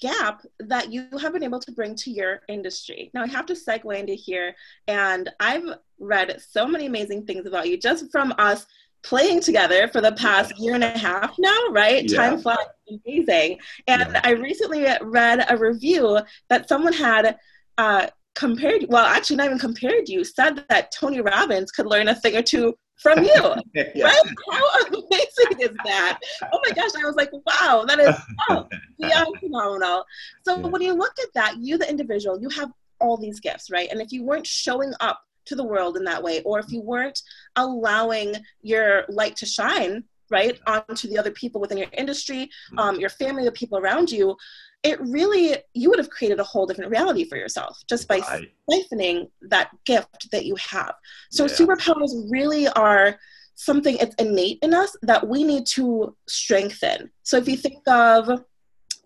gap 0.00 0.42
that 0.60 0.92
you 0.92 1.06
have 1.20 1.32
been 1.32 1.42
able 1.42 1.60
to 1.60 1.72
bring 1.72 1.94
to 1.96 2.10
your 2.10 2.40
industry. 2.48 3.10
Now, 3.14 3.22
I 3.22 3.26
have 3.28 3.46
to 3.46 3.54
segue 3.54 3.98
into 3.98 4.14
here, 4.14 4.54
and 4.88 5.30
I've 5.40 5.64
read 5.98 6.40
so 6.40 6.66
many 6.66 6.86
amazing 6.86 7.26
things 7.26 7.46
about 7.46 7.68
you 7.68 7.78
just 7.78 8.10
from 8.10 8.34
us 8.38 8.66
playing 9.02 9.40
together 9.40 9.86
for 9.88 10.00
the 10.00 10.12
past 10.12 10.58
year 10.58 10.74
and 10.74 10.82
a 10.82 10.98
half 10.98 11.34
now, 11.38 11.66
right? 11.70 12.10
Yeah. 12.10 12.16
Time 12.16 12.40
flies 12.40 12.56
amazing. 12.88 13.58
And 13.86 14.00
yeah. 14.00 14.20
I 14.24 14.30
recently 14.30 14.86
read 15.02 15.44
a 15.48 15.56
review 15.56 16.20
that 16.48 16.68
someone 16.68 16.94
had 16.94 17.38
uh, 17.76 18.06
compared, 18.34 18.86
well, 18.88 19.04
actually, 19.04 19.36
not 19.36 19.46
even 19.46 19.58
compared 19.58 20.08
you, 20.08 20.24
said 20.24 20.64
that 20.70 20.90
Tony 20.90 21.20
Robbins 21.20 21.70
could 21.70 21.86
learn 21.86 22.08
a 22.08 22.14
thing 22.14 22.36
or 22.36 22.42
two 22.42 22.74
from 22.96 23.22
you. 23.22 23.54
yeah. 23.94 24.06
Right? 24.06 24.22
How 24.50 24.86
amazing 24.86 25.60
is 25.60 25.76
that? 25.84 26.18
Oh 26.52 26.60
my 26.66 26.72
gosh, 26.74 26.90
I 26.98 27.04
was 27.04 27.16
like, 27.16 27.30
wow, 27.32 27.84
that 27.86 27.98
is 27.98 28.16
oh, 28.50 28.66
beyond 28.98 29.36
phenomenal. 29.40 30.04
So 30.42 30.58
yeah. 30.58 30.66
when 30.66 30.82
you 30.82 30.94
look 30.94 31.14
at 31.22 31.32
that, 31.34 31.56
you, 31.58 31.78
the 31.78 31.88
individual, 31.88 32.40
you 32.40 32.48
have 32.50 32.70
all 33.00 33.16
these 33.16 33.40
gifts, 33.40 33.70
right? 33.70 33.90
And 33.90 34.00
if 34.00 34.12
you 34.12 34.24
weren't 34.24 34.46
showing 34.46 34.92
up 35.00 35.20
to 35.46 35.54
the 35.54 35.64
world 35.64 35.96
in 35.96 36.04
that 36.04 36.22
way, 36.22 36.42
or 36.42 36.58
if 36.58 36.70
you 36.70 36.80
weren't 36.80 37.20
allowing 37.56 38.34
your 38.62 39.04
light 39.08 39.36
to 39.36 39.46
shine, 39.46 40.04
right, 40.30 40.58
onto 40.66 41.08
the 41.08 41.18
other 41.18 41.30
people 41.30 41.60
within 41.60 41.78
your 41.78 41.88
industry, 41.92 42.46
mm-hmm. 42.70 42.78
um, 42.78 43.00
your 43.00 43.10
family, 43.10 43.44
the 43.44 43.52
people 43.52 43.78
around 43.78 44.10
you, 44.10 44.36
it 44.84 45.00
really 45.00 45.56
you 45.72 45.88
would 45.88 45.98
have 45.98 46.10
created 46.10 46.38
a 46.38 46.44
whole 46.44 46.66
different 46.66 46.90
reality 46.90 47.24
for 47.24 47.36
yourself 47.36 47.82
just 47.88 48.06
by 48.06 48.18
right. 48.18 48.52
siphoning 48.70 49.28
that 49.40 49.70
gift 49.84 50.30
that 50.30 50.44
you 50.44 50.54
have 50.56 50.94
so 51.30 51.46
yeah. 51.46 51.52
superpowers 51.52 52.30
really 52.30 52.68
are 52.68 53.18
something 53.56 53.96
it's 53.98 54.14
innate 54.16 54.58
in 54.62 54.74
us 54.74 54.96
that 55.02 55.26
we 55.26 55.42
need 55.42 55.66
to 55.66 56.14
strengthen 56.28 57.10
so 57.22 57.36
if 57.36 57.48
you 57.48 57.56
think 57.56 57.78
of 57.88 58.44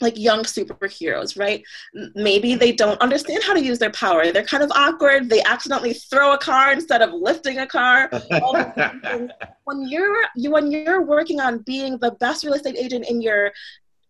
like 0.00 0.16
young 0.16 0.42
superheroes, 0.42 1.38
right? 1.38 1.62
Maybe 2.14 2.54
they 2.54 2.72
don't 2.72 3.00
understand 3.00 3.42
how 3.42 3.54
to 3.54 3.64
use 3.64 3.78
their 3.78 3.90
power. 3.90 4.30
They're 4.30 4.44
kind 4.44 4.62
of 4.62 4.70
awkward. 4.74 5.28
They 5.28 5.42
accidentally 5.42 5.92
throw 5.92 6.34
a 6.34 6.38
car 6.38 6.72
instead 6.72 7.02
of 7.02 7.12
lifting 7.12 7.58
a 7.58 7.66
car. 7.66 8.08
when 9.64 9.88
you're 9.88 10.24
you 10.36 10.50
when 10.50 10.70
you're 10.70 11.02
working 11.02 11.40
on 11.40 11.58
being 11.60 11.98
the 11.98 12.12
best 12.12 12.44
real 12.44 12.54
estate 12.54 12.76
agent 12.76 13.06
in 13.08 13.20
your 13.20 13.52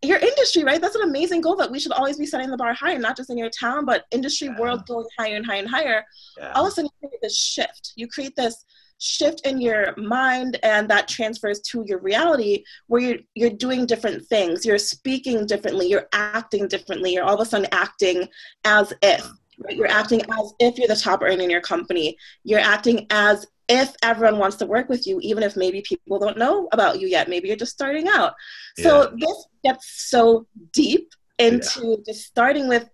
your 0.03 0.19
industry, 0.19 0.63
right? 0.63 0.81
That's 0.81 0.95
an 0.95 1.03
amazing 1.03 1.41
goal 1.41 1.57
that 1.57 1.71
we 1.71 1.81
should 1.81 1.93
always 1.93 2.17
be 2.19 2.27
setting 2.27 2.51
the 2.51 2.57
bar 2.57 2.73
higher, 2.73 2.99
not 2.99 3.17
just 3.17 3.31
in 3.31 3.39
your 3.39 3.51
town, 3.51 3.85
but 3.85 4.05
industry 4.13 4.49
yeah. 4.49 4.59
world 4.59 4.87
going 4.87 5.07
higher 5.19 5.37
and 5.37 5.45
higher 5.45 5.59
and 5.59 5.69
higher. 5.69 6.05
Yeah. 6.37 6.53
All 6.53 6.65
of 6.65 6.73
a 6.73 6.75
sudden, 6.75 6.91
you 7.03 7.09
create 7.09 7.21
this 7.23 7.37
shift. 7.37 7.93
You 7.97 8.07
create 8.07 8.37
this 8.37 8.65
shift 8.99 9.47
in 9.47 9.61
your 9.61 9.95
mind, 9.97 10.59
and 10.63 10.89
that 10.89 11.09
transfers 11.09 11.61
to 11.61 11.85
your 11.87 11.99
reality 11.99 12.65
where 12.87 13.01
you're, 13.01 13.19
you're 13.35 13.51
doing 13.51 13.87
different 13.87 14.25
things. 14.27 14.65
You're 14.65 14.79
speaking 14.79 15.47
differently. 15.47 15.89
You're 15.89 16.09
acting 16.13 16.69
differently. 16.69 17.15
You're 17.15 17.25
all 17.25 17.35
of 17.35 17.41
a 17.41 17.45
sudden 17.45 17.69
acting 17.73 18.29
as 18.65 18.93
if. 19.03 19.29
Right? 19.59 19.77
You're 19.77 19.91
acting 19.91 20.23
as 20.23 20.53
if 20.61 20.79
you're 20.79 20.89
the 20.89 20.97
top 20.97 21.23
earner 21.23 21.43
in 21.43 21.51
your 21.51 21.61
company. 21.61 22.17
You're 22.45 22.61
acting 22.61 23.07
as 23.11 23.47
if 23.69 23.95
everyone 24.03 24.39
wants 24.39 24.57
to 24.57 24.67
work 24.67 24.89
with 24.89 25.07
you, 25.07 25.19
even 25.23 25.43
if 25.43 25.57
maybe 25.57 25.83
people 25.83 26.19
don't 26.19 26.39
know 26.39 26.69
about 26.73 27.01
you 27.01 27.07
yet, 27.07 27.29
maybe 27.29 27.49
you're 27.49 27.57
just 27.57 27.73
starting 27.73 28.09
out. 28.09 28.35
So 28.79 29.03
yeah. 29.03 29.27
this 29.27 29.47
gets 29.65 30.09
so 30.11 30.47
deep 30.73 31.13
into 31.39 31.89
yeah. 31.89 32.13
just 32.13 32.27
starting 32.27 32.69
with 32.69 32.89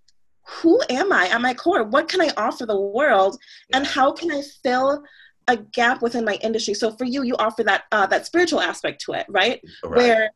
who 0.46 0.80
am 0.90 1.12
I 1.12 1.28
at 1.28 1.40
my 1.40 1.54
core? 1.54 1.84
What 1.84 2.08
can 2.08 2.20
I 2.20 2.30
offer 2.36 2.66
the 2.66 2.78
world? 2.78 3.38
Yeah. 3.70 3.78
And 3.78 3.86
how 3.86 4.12
can 4.12 4.30
I 4.30 4.42
fill 4.62 5.04
a 5.48 5.56
gap 5.56 6.02
within 6.02 6.24
my 6.24 6.34
industry. 6.42 6.74
So 6.74 6.92
for 6.92 7.04
you, 7.04 7.22
you 7.22 7.36
offer 7.36 7.62
that 7.64 7.84
uh, 7.92 8.06
that 8.06 8.26
spiritual 8.26 8.60
aspect 8.60 9.02
to 9.02 9.12
it, 9.12 9.26
right? 9.28 9.60
Right. 9.84 9.96
Where 9.96 10.30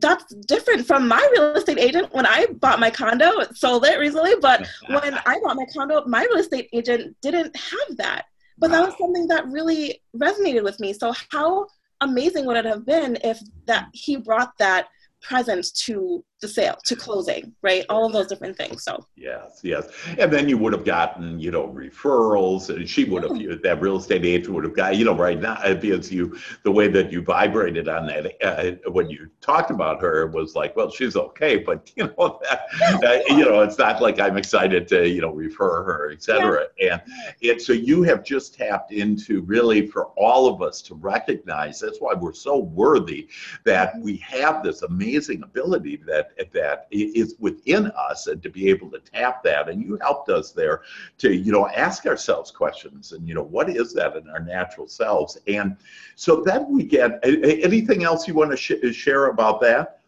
that's 0.00 0.34
different 0.34 0.86
from 0.86 1.06
my 1.06 1.26
real 1.32 1.54
estate 1.54 1.78
agent 1.78 2.12
when 2.12 2.26
I 2.26 2.46
bought 2.60 2.80
my 2.80 2.90
condo, 2.90 3.42
sold 3.52 3.84
it 3.84 3.98
recently. 3.98 4.34
But 4.40 4.66
when 4.88 5.14
I 5.26 5.38
bought 5.42 5.56
my 5.56 5.66
condo, 5.72 6.04
my 6.06 6.22
real 6.24 6.38
estate 6.38 6.68
agent 6.72 7.16
didn't 7.22 7.56
have 7.56 7.96
that. 7.98 8.24
But 8.62 8.70
that 8.70 8.86
was 8.86 8.96
something 8.96 9.26
that 9.26 9.48
really 9.48 10.00
resonated 10.16 10.62
with 10.62 10.78
me. 10.78 10.92
So 10.92 11.12
how 11.32 11.66
amazing 12.00 12.46
would 12.46 12.56
it 12.56 12.64
have 12.64 12.86
been 12.86 13.18
if 13.24 13.40
that 13.66 13.88
he 13.92 14.14
brought 14.16 14.56
that 14.58 14.86
presence 15.20 15.72
to 15.72 16.24
the 16.42 16.48
sale 16.48 16.76
to 16.84 16.94
closing 16.94 17.54
right? 17.62 17.86
All 17.88 18.04
of 18.04 18.12
those 18.12 18.26
different 18.26 18.56
things 18.56 18.84
so. 18.84 19.06
Yes 19.16 19.60
yes. 19.62 19.88
And 20.18 20.30
then 20.30 20.48
you 20.48 20.58
would 20.58 20.72
have 20.72 20.84
gotten 20.84 21.38
you 21.38 21.50
know 21.50 21.68
referrals 21.68 22.68
and 22.68 22.88
she 22.88 23.04
would 23.04 23.22
have 23.22 23.36
yeah. 23.36 23.54
that 23.62 23.80
real 23.80 23.96
estate 23.96 24.24
agent 24.24 24.54
would 24.54 24.64
have 24.64 24.76
got 24.76 24.96
you 24.96 25.04
know 25.04 25.14
right 25.14 25.40
now 25.40 25.56
because 25.74 26.12
you 26.12 26.36
the 26.64 26.70
way 26.70 26.88
that 26.88 27.10
you 27.10 27.22
vibrated 27.22 27.88
on 27.88 28.06
that 28.06 28.34
uh, 28.42 28.90
when 28.90 29.08
you 29.08 29.30
talked 29.40 29.70
about 29.70 30.00
her 30.00 30.26
was 30.26 30.54
like 30.54 30.74
well 30.76 30.90
she's 30.90 31.16
okay 31.16 31.56
but 31.56 31.90
you 31.96 32.04
know 32.04 32.40
that 32.42 32.66
uh, 33.04 33.34
you 33.34 33.44
know 33.44 33.60
it's 33.60 33.78
not 33.78 34.02
like 34.02 34.20
i'm 34.20 34.36
excited 34.36 34.88
to 34.88 35.08
you 35.08 35.20
know 35.20 35.32
refer 35.32 35.82
her 35.84 36.10
etc 36.12 36.66
yeah. 36.78 36.94
and 36.94 37.02
it 37.40 37.62
so 37.62 37.72
you 37.72 38.02
have 38.02 38.24
just 38.24 38.54
tapped 38.54 38.92
into 38.92 39.42
really 39.42 39.86
for 39.86 40.06
all 40.16 40.48
of 40.52 40.62
us 40.62 40.82
to 40.82 40.94
recognize 40.94 41.78
that's 41.80 42.00
why 42.00 42.12
we're 42.14 42.32
so 42.32 42.58
worthy 42.58 43.28
that 43.64 43.98
we 44.00 44.16
have 44.16 44.62
this 44.62 44.82
amazing 44.82 45.42
ability 45.42 45.96
that 46.06 46.31
that 46.52 46.86
is 46.90 47.34
within 47.38 47.86
us 47.92 48.26
and 48.26 48.42
to 48.42 48.50
be 48.50 48.68
able 48.68 48.90
to 48.90 48.98
tap 48.98 49.42
that. 49.44 49.68
And 49.68 49.82
you 49.82 49.98
helped 50.00 50.28
us 50.28 50.52
there 50.52 50.82
to, 51.18 51.34
you 51.34 51.52
know, 51.52 51.68
ask 51.68 52.06
ourselves 52.06 52.50
questions 52.50 53.12
and, 53.12 53.26
you 53.28 53.34
know, 53.34 53.42
what 53.42 53.68
is 53.70 53.92
that 53.94 54.16
in 54.16 54.28
our 54.28 54.40
natural 54.40 54.88
selves? 54.88 55.38
And 55.46 55.76
so 56.16 56.42
then 56.42 56.70
we 56.70 56.84
get 56.84 57.20
anything 57.22 58.04
else 58.04 58.28
you 58.28 58.34
want 58.34 58.50
to 58.50 58.56
sh- 58.56 58.94
share 58.94 59.26
about 59.26 59.60
that? 59.62 60.00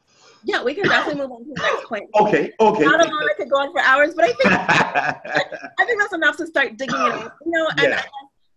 Yeah, 0.44 0.62
we 0.62 0.74
can 0.74 0.84
definitely 0.84 1.22
move 1.22 1.32
on 1.32 1.44
to 1.44 1.54
the 1.54 1.62
next 1.62 1.84
point. 1.86 2.10
Okay, 2.20 2.52
okay. 2.60 2.84
Not 2.84 3.00
alone, 3.00 3.12
I 3.12 3.34
could 3.36 3.50
go 3.50 3.56
on 3.56 3.72
for 3.72 3.80
hours, 3.80 4.14
but 4.14 4.24
I 4.24 4.32
think 4.32 4.46
I 4.46 5.84
think 5.86 6.00
that's 6.00 6.12
enough 6.12 6.36
to 6.36 6.46
start 6.46 6.76
digging 6.76 6.94
in. 6.94 7.30
You 7.46 7.52
know, 7.52 7.68
and 7.70 7.82
yeah. 7.82 8.02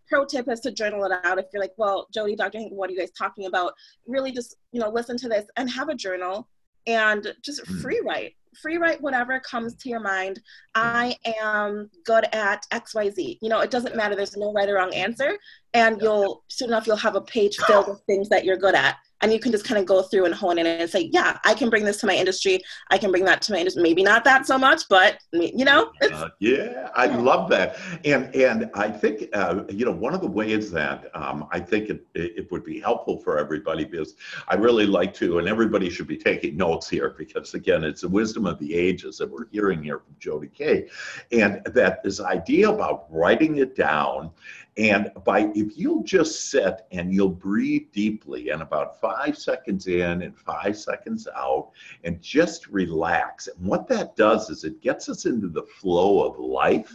pro 0.10 0.26
tip 0.26 0.50
is 0.50 0.60
to 0.62 0.72
journal 0.72 1.06
it 1.06 1.14
out. 1.24 1.40
If 1.40 1.46
you're 1.54 1.62
like, 1.62 1.74
well, 1.78 2.08
Jody, 2.14 2.36
Dr. 2.36 2.58
Hank, 2.58 2.74
what 2.74 2.90
are 2.90 2.94
you 2.94 3.00
guys 3.00 3.12
talking 3.12 3.46
about? 3.46 3.74
Really, 4.06 4.32
just 4.32 4.56
you 4.74 4.82
know, 4.82 4.90
listen 4.90 5.18
to 5.18 5.30
this 5.30 5.46
and 5.56 5.70
have 5.70 5.88
a 5.88 5.96
journal 5.96 6.50
and 6.88 7.34
just 7.44 7.66
hmm. 7.68 7.78
free 7.80 8.02
write 8.04 8.34
free 8.62 8.78
write 8.78 9.00
whatever 9.02 9.40
comes 9.42 9.76
to 9.76 9.88
your 9.88 10.00
mind. 10.00 10.42
I 10.74 11.16
am 11.44 11.92
good 12.06 12.26
at 12.34 12.66
xyz 12.72 13.38
you 13.42 13.50
know 13.50 13.60
it 13.60 13.70
doesn't 13.70 13.96
matter. 13.96 14.16
There's 14.16 14.36
no 14.36 14.52
right 14.52 14.68
or 14.68 14.76
wrong 14.76 14.94
answer 14.94 15.38
and 15.74 16.02
you'll 16.02 16.44
soon 16.48 16.70
enough 16.70 16.88
you'll 16.88 16.96
have 16.96 17.16
a 17.16 17.22
page 17.22 17.58
filled 17.58 17.88
with 17.90 18.02
things 18.08 18.30
that 18.30 18.46
you're 18.46 18.58
good 18.58 18.76
at 18.76 18.98
and 19.22 19.34
you 19.34 19.40
can 19.40 19.52
just 19.52 19.66
kind 19.66 19.80
of 19.80 19.86
go 19.86 20.02
through 20.02 20.26
and 20.26 20.34
hone 20.34 20.58
in 20.58 20.68
and 20.68 20.90
say 20.90 21.10
yeah 21.12 21.38
i 21.46 21.54
can 21.54 21.70
bring 21.70 21.84
this 21.84 21.98
to 21.98 22.06
my 22.06 22.16
industry. 22.16 22.60
I 22.90 22.98
can 22.98 23.12
bring 23.12 23.26
that 23.26 23.42
to 23.44 23.52
my 23.52 23.60
industry. 23.60 23.84
Maybe 23.84 24.04
not 24.04 24.24
that 24.24 24.46
so 24.46 24.58
much 24.58 24.84
but 24.90 25.18
you 25.32 25.66
know 25.66 25.92
uh, 26.02 26.30
yeah 26.40 26.90
i 26.96 27.06
love 27.06 27.50
that. 27.50 27.78
And 28.06 28.34
and 28.36 28.70
i 28.74 28.90
think 28.90 29.30
uh, 29.34 29.64
you 29.70 29.86
know 29.86 29.92
one 29.92 30.14
of 30.14 30.22
the 30.22 30.28
ways 30.28 30.72
that 30.72 31.10
um, 31.14 31.48
i 31.52 31.60
think 31.60 31.90
it, 31.90 32.06
it 32.14 32.52
would 32.52 32.64
be 32.64 32.80
helpful 32.80 33.20
for 33.20 33.38
everybody 33.38 33.86
because 33.86 34.16
i 34.48 34.56
really 34.56 34.86
like 34.86 35.14
to 35.16 35.40
and 35.40 35.48
everybody 35.48 35.90
should 35.90 36.08
be 36.08 36.18
taking 36.18 36.58
notes 36.58 36.90
here 36.90 37.16
because 37.18 37.54
again 37.54 37.84
it's 37.84 38.02
the 38.02 38.10
wisdom 38.10 38.46
of 38.46 38.58
the 38.60 38.74
ages 38.74 39.18
that 39.18 39.30
we're 39.30 39.48
hearing 39.52 39.84
here 39.84 40.00
from 40.00 40.16
jody 40.20 40.48
kay 40.48 40.88
and 41.32 41.62
that 41.66 42.04
this 42.04 42.20
idea 42.20 42.70
about 42.70 43.06
writing 43.10 43.58
it 43.58 43.76
down 43.76 44.32
and 44.78 45.12
by 45.24 45.52
if 45.56 45.78
you'll 45.78 46.04
just 46.04 46.52
sit 46.52 46.86
and 46.92 47.14
you'll 47.14 47.30
breathe 47.30 47.88
deeply 47.92 48.50
and 48.50 48.62
about 48.62 49.02
five 49.02 49.38
seconds 49.38 49.88
in 49.88 50.22
and 50.22 50.38
five 50.38 50.78
seconds 50.78 51.28
out 51.36 51.72
and 52.04 52.22
just 52.22 52.68
relax. 52.68 53.48
And 53.48 53.66
what 53.66 53.88
that 53.88 54.16
does 54.16 54.50
is 54.50 54.64
it 54.64 54.82
gets 54.82 55.10
us 55.10 55.26
into 55.26 55.48
the 55.48 55.64
flow 55.64 56.24
of 56.24 56.38
life. 56.38 56.94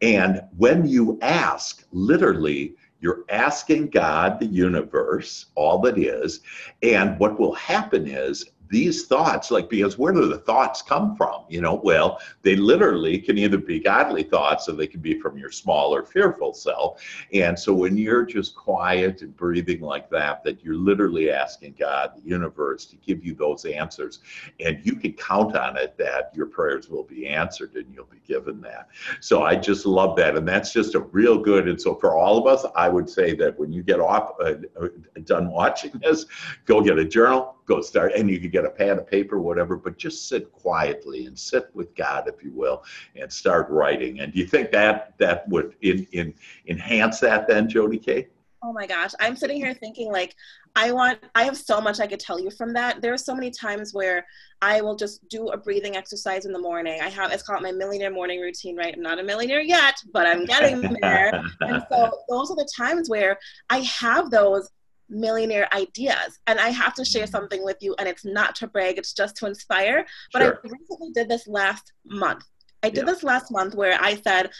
And 0.00 0.42
when 0.56 0.86
you 0.86 1.18
ask, 1.20 1.84
literally, 1.92 2.76
you're 3.00 3.24
asking 3.28 3.88
God, 3.88 4.38
the 4.38 4.46
universe, 4.46 5.46
all 5.54 5.80
that 5.80 5.98
is. 5.98 6.40
And 6.82 7.18
what 7.18 7.40
will 7.40 7.54
happen 7.54 8.06
is 8.06 8.46
these 8.70 9.06
thoughts, 9.06 9.50
like, 9.50 9.68
because 9.68 9.98
where 9.98 10.12
do 10.12 10.28
the 10.28 10.38
thoughts 10.38 10.80
come 10.80 11.16
from? 11.16 11.44
You 11.48 11.60
know, 11.60 11.80
well, 11.82 12.20
they 12.42 12.54
literally 12.54 13.18
can 13.18 13.36
either 13.36 13.58
be 13.58 13.80
godly 13.80 14.22
thoughts 14.22 14.68
or 14.68 14.72
they 14.72 14.86
can 14.86 15.00
be 15.00 15.18
from 15.18 15.36
your 15.36 15.50
small 15.50 15.92
or 15.92 16.04
fearful 16.04 16.54
self. 16.54 17.02
And 17.32 17.58
so 17.58 17.74
when 17.74 17.96
you're 17.96 18.24
just 18.24 18.54
quiet 18.54 19.22
and 19.22 19.36
breathing 19.36 19.80
like 19.80 20.08
that, 20.10 20.44
that 20.44 20.62
you're 20.62 20.76
literally 20.76 21.32
asking 21.32 21.74
God, 21.80 22.12
the 22.16 22.22
universe, 22.22 22.86
to 22.86 22.96
give 22.96 23.24
you 23.24 23.34
those 23.34 23.64
answers. 23.64 24.20
And 24.60 24.80
you 24.84 24.94
can 24.94 25.14
count 25.14 25.56
on 25.56 25.76
it 25.76 25.98
that 25.98 26.30
your 26.32 26.46
prayers 26.46 26.88
will 26.88 27.04
be 27.04 27.26
answered 27.26 27.74
and 27.74 27.92
you'll 27.92 28.04
be 28.04 28.20
given 28.24 28.60
that. 28.60 28.88
So 29.18 29.42
I 29.42 29.56
just 29.56 29.84
love 29.84 30.14
that. 30.16 30.36
And 30.36 30.46
that's 30.46 30.72
just 30.72 30.94
a 30.94 31.00
real 31.00 31.38
good. 31.38 31.68
And 31.68 31.80
so 31.80 31.96
for 31.96 32.16
all 32.16 32.38
of 32.38 32.46
us, 32.46 32.64
I 32.76 32.88
would 32.88 33.10
say 33.10 33.34
that 33.34 33.58
when 33.58 33.72
you 33.72 33.82
get 33.82 33.98
off, 33.98 34.34
uh, 34.40 34.54
uh 34.80 34.88
done 35.24 35.50
watching 35.50 35.90
this, 36.00 36.26
go 36.66 36.80
get 36.80 36.98
a 36.98 37.04
journal, 37.04 37.56
go 37.70 37.80
start 37.80 38.12
and 38.16 38.28
you 38.28 38.40
could 38.40 38.50
get 38.50 38.64
a 38.64 38.70
pad 38.70 38.98
of 38.98 39.06
paper 39.06 39.38
whatever 39.38 39.76
but 39.76 39.96
just 39.96 40.28
sit 40.28 40.50
quietly 40.50 41.26
and 41.26 41.38
sit 41.38 41.70
with 41.72 41.94
god 41.94 42.26
if 42.26 42.42
you 42.42 42.50
will 42.52 42.82
and 43.14 43.32
start 43.32 43.68
writing. 43.70 44.20
And 44.20 44.32
do 44.32 44.40
you 44.40 44.46
think 44.46 44.72
that 44.72 45.14
that 45.18 45.48
would 45.48 45.76
in, 45.82 46.06
in 46.12 46.34
enhance 46.66 47.20
that 47.20 47.46
then 47.46 47.68
jody 47.68 47.98
kay? 47.98 48.28
Oh 48.62 48.72
my 48.72 48.86
gosh 48.86 49.12
i'm 49.20 49.36
sitting 49.36 49.56
here 49.56 49.72
thinking 49.72 50.12
like 50.12 50.34
i 50.76 50.92
want 50.92 51.18
i 51.34 51.44
have 51.44 51.56
so 51.56 51.80
much 51.80 51.98
i 51.98 52.06
could 52.06 52.20
tell 52.20 52.38
you 52.38 52.50
from 52.50 52.72
that. 52.74 53.00
There 53.00 53.12
are 53.14 53.18
so 53.18 53.34
many 53.34 53.50
times 53.50 53.94
where 53.94 54.26
i 54.60 54.80
will 54.80 54.96
just 54.96 55.26
do 55.28 55.48
a 55.48 55.56
breathing 55.56 55.96
exercise 55.96 56.44
in 56.46 56.52
the 56.52 56.58
morning. 56.58 57.00
I 57.00 57.08
have 57.08 57.32
it's 57.32 57.42
called 57.42 57.62
my 57.62 57.72
millionaire 57.72 58.10
morning 58.10 58.40
routine 58.40 58.76
right? 58.76 58.94
I'm 58.94 59.02
not 59.02 59.20
a 59.20 59.22
millionaire 59.22 59.62
yet 59.62 59.94
but 60.12 60.26
i'm 60.26 60.44
getting 60.44 60.80
there. 61.00 61.32
And 61.60 61.82
so 61.90 62.10
those 62.28 62.50
are 62.50 62.56
the 62.56 62.70
times 62.76 63.08
where 63.08 63.38
i 63.70 63.78
have 63.80 64.30
those 64.30 64.68
millionaire 65.10 65.68
ideas. 65.74 66.38
And 66.46 66.58
I 66.58 66.70
have 66.70 66.94
to 66.94 67.04
share 67.04 67.26
mm. 67.26 67.30
something 67.30 67.62
with 67.64 67.76
you, 67.80 67.94
and 67.98 68.08
it's 68.08 68.24
not 68.24 68.54
to 68.56 68.66
brag, 68.66 68.98
it's 68.98 69.12
just 69.12 69.36
to 69.36 69.46
inspire. 69.46 70.06
But 70.32 70.42
sure. 70.42 70.60
I 70.64 70.68
recently 70.68 71.10
did 71.12 71.28
this 71.28 71.46
last 71.46 71.92
month. 72.04 72.44
I 72.82 72.88
did 72.88 73.06
yeah. 73.06 73.12
this 73.12 73.22
last 73.22 73.50
month 73.50 73.74
where 73.74 73.98
I 74.00 74.16
said, 74.16 74.50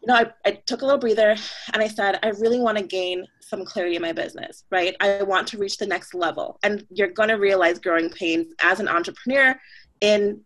you 0.00 0.08
know, 0.08 0.14
I, 0.14 0.30
I 0.44 0.52
took 0.66 0.82
a 0.82 0.84
little 0.84 1.00
breather 1.00 1.34
and 1.72 1.82
I 1.82 1.88
said, 1.88 2.18
I 2.22 2.30
really 2.30 2.60
want 2.60 2.78
to 2.78 2.84
gain 2.84 3.26
some 3.40 3.64
clarity 3.64 3.96
in 3.96 4.02
my 4.02 4.12
business, 4.12 4.64
right? 4.70 4.94
I 5.00 5.22
want 5.22 5.46
to 5.48 5.58
reach 5.58 5.78
the 5.78 5.86
next 5.86 6.14
level. 6.14 6.58
And 6.62 6.86
you're 6.90 7.08
going 7.08 7.28
to 7.28 7.36
realize 7.36 7.78
growing 7.78 8.10
pains 8.10 8.52
as 8.62 8.80
an 8.80 8.88
entrepreneur 8.88 9.58
in 10.00 10.40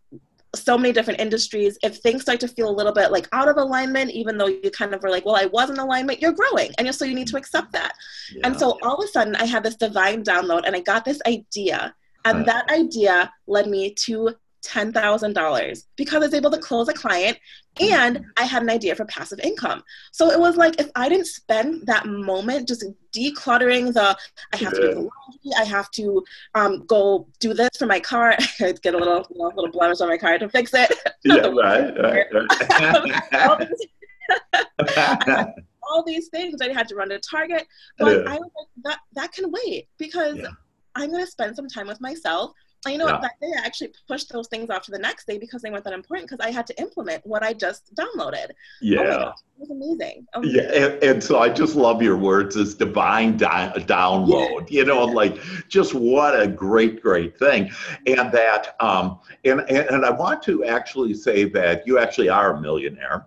so 0.55 0.79
many 0.79 0.93
different 0.93 1.21
industries 1.21 1.79
if 1.83 1.99
things 1.99 2.23
start 2.23 2.41
to 2.41 2.49
feel 2.49 2.71
a 2.71 2.73
little 2.73 2.93
bit 2.93 3.13
like 3.13 3.29
out 3.33 3.49
of 3.49 3.57
alignment 3.57 4.11
even 4.11 4.39
though 4.39 4.47
you 4.47 4.71
kind 4.71 4.95
of 4.95 5.03
were 5.03 5.11
like 5.11 5.25
well 5.27 5.37
i 5.37 5.47
was 5.47 5.69
in 5.69 5.79
alignment 5.79 6.21
you're 6.23 6.33
growing 6.33 6.71
and 6.79 6.95
so 6.95 7.05
you 7.05 7.15
need 7.15 7.27
to 7.27 7.33
mm-hmm. 7.33 7.39
accept 7.39 7.73
that. 7.73 7.93
Yeah. 8.33 8.47
and 8.47 8.59
so 8.59 8.79
all 8.83 8.97
of 8.97 9.05
a 9.05 9.09
sudden 9.09 9.37
i 9.37 9.45
had 9.45 9.63
this 9.63 9.77
divine 9.77 10.25
download 10.25 10.63
and 10.65 10.75
i 10.75 10.81
got 10.81 11.05
this 11.05 11.21
idea 11.27 11.95
and 12.25 12.45
that 12.47 12.71
idea 12.71 13.33
led 13.47 13.69
me 13.69 13.95
to 13.95 14.35
$10,000 14.65 15.85
because 15.97 16.15
I 16.17 16.19
was 16.19 16.35
able 16.35 16.51
to 16.51 16.59
close 16.59 16.89
a 16.89 16.93
client 16.93 17.39
and 17.81 18.17
mm-hmm. 18.17 18.31
I 18.37 18.45
had 18.45 18.63
an 18.63 18.71
idea 18.71 18.95
for 18.95 19.05
passive 19.07 19.39
income. 19.41 19.83
So 20.13 20.31
it 20.31 20.39
was 20.39 20.57
like 20.57 20.81
if 20.81 20.91
I 20.95 21.09
didn't 21.09 21.27
spend 21.27 21.87
that 21.87 22.07
moment 22.07 22.69
just 22.69 22.85
decluttering 23.17 23.95
the 23.95 24.17
I 24.53 24.57
have 24.57 24.75
to 24.75 24.81
do 24.81 24.95
the 24.95 25.11
I 25.57 25.65
have 25.65 25.91
to 25.93 26.25
um, 26.55 26.85
go 26.87 27.27
do 27.39 27.55
this 27.55 27.71
for 27.79 27.87
my 27.87 28.01
car, 28.01 28.35
i 28.61 28.73
get 28.83 28.95
a 28.95 28.99
little 28.99 29.27
you 29.31 29.39
know, 29.39 29.53
little 29.55 29.71
blemish 29.71 30.01
on 30.01 30.09
my 30.09 30.19
car 30.19 30.39
to 30.39 30.49
fix 30.49 30.73
it. 30.75 30.93
yeah, 31.25 31.47
right, 31.47 31.95
right, 32.01 32.27
right. 32.33 33.49
all, 33.49 33.59
these, 33.67 35.47
all 35.83 36.05
these 36.05 36.29
things 36.29 36.61
I 36.61 36.73
had 36.73 36.89
to 36.89 36.95
run 36.95 37.09
to 37.11 37.19
Target, 37.19 37.67
but 37.99 38.25
yeah. 38.25 38.33
I 38.33 38.39
was 38.39 38.51
like 38.59 38.85
that 38.85 38.99
that 39.15 39.33
can 39.33 39.51
wait 39.51 39.89
because 39.99 40.37
yeah. 40.37 40.49
I'm 40.95 41.11
going 41.11 41.25
to 41.25 41.31
spend 41.31 41.57
some 41.57 41.69
time 41.69 41.87
with 41.87 42.01
myself 42.01 42.53
you 42.87 42.99
know, 42.99 43.07
yeah. 43.07 43.19
that 43.21 43.41
day 43.41 43.53
I 43.57 43.67
actually 43.67 43.93
pushed 44.07 44.33
those 44.33 44.49
things 44.49 44.71
off 44.71 44.85
to 44.85 44.91
the 44.91 44.99
next 44.99 45.27
day 45.27 45.39
because 45.39 45.63
they 45.63 45.71
weren't 45.71 45.85
that 45.85 45.93
important 45.93 46.29
because 46.29 46.45
I 46.45 46.51
had 46.51 46.67
to 46.69 46.81
implement 46.81 47.27
what 47.27 47.43
I 47.43 47.53
just 47.53 47.95
downloaded. 47.95 48.51
Yeah. 48.81 49.01
Oh 49.01 49.05
gosh, 49.05 49.39
it 49.39 49.61
was 49.61 49.71
amazing. 49.71 50.27
Yeah. 50.43 50.63
And, 50.63 51.03
and, 51.03 51.25
so 51.25 51.41
I 51.41 51.49
just 51.49 51.75
love 51.75 52.03
your 52.03 52.17
words 52.17 52.57
as 52.57 52.75
divine 52.75 53.37
di- 53.37 53.73
download, 53.79 54.71
yeah. 54.71 54.81
you 54.81 54.85
know, 54.85 55.05
like 55.05 55.39
just 55.69 55.95
what 55.95 56.41
a 56.41 56.47
great, 56.47 57.03
great 57.03 57.37
thing. 57.39 57.71
And 58.07 58.31
that, 58.33 58.77
um, 58.81 59.19
and, 59.45 59.61
and, 59.61 59.89
and 59.91 60.07
I 60.07 60.11
want 60.11 60.43
to 60.45 60.65
actually 60.65 61.15
say 61.15 61.45
that 61.51 61.87
you 61.87 61.99
actually 61.99 62.29
are 62.29 62.57
a 62.57 62.61
millionaire 62.61 63.27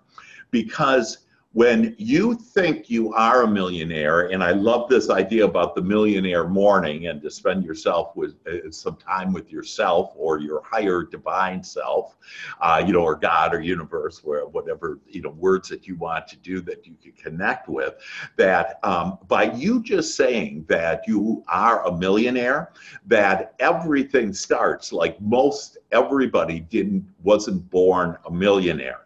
because 0.52 1.21
when 1.54 1.96
you 1.98 2.34
think 2.34 2.90
you 2.90 3.14
are 3.14 3.44
a 3.44 3.48
millionaire, 3.48 4.32
and 4.32 4.42
I 4.42 4.52
love 4.52 4.88
this 4.90 5.10
idea 5.10 5.44
about 5.44 5.76
the 5.76 5.82
millionaire 5.82 6.48
morning 6.48 7.08
and 7.08 7.22
to 7.22 7.30
spend 7.30 7.66
yourself 7.66 8.16
with 8.16 8.36
uh, 8.48 8.72
some 8.72 8.96
time 8.96 9.34
with 9.34 9.52
yourself 9.52 10.14
or 10.16 10.40
your 10.40 10.62
higher 10.64 11.04
divine 11.04 11.62
self, 11.62 12.16
uh, 12.62 12.82
you 12.86 12.94
know, 12.94 13.02
or 13.02 13.16
God 13.16 13.54
or 13.54 13.60
universe, 13.60 14.24
where 14.24 14.46
whatever 14.46 15.00
you 15.10 15.22
know 15.22 15.32
words 15.32 15.68
that 15.70 15.88
you 15.88 15.98
want 15.98 16.26
to 16.30 16.38
do 16.38 16.62
that 16.62 16.88
you 16.88 16.96
can 17.04 17.12
connect 17.12 17.68
with. 17.68 17.96
That 18.38 18.80
um, 18.84 19.18
by 19.28 19.52
you 19.52 19.84
just 19.84 20.16
saying 20.16 20.66
that 20.70 21.04
you 21.06 21.44
are 21.50 21.86
a 21.86 21.98
millionaire, 21.98 22.72
that 23.08 23.56
everything 23.60 24.34
starts 24.34 24.94
like 24.94 25.20
most 25.20 25.80
everybody 25.92 26.60
didn't 26.60 27.06
wasn't 27.24 27.70
born 27.70 28.18
a 28.26 28.32
millionaire. 28.32 29.02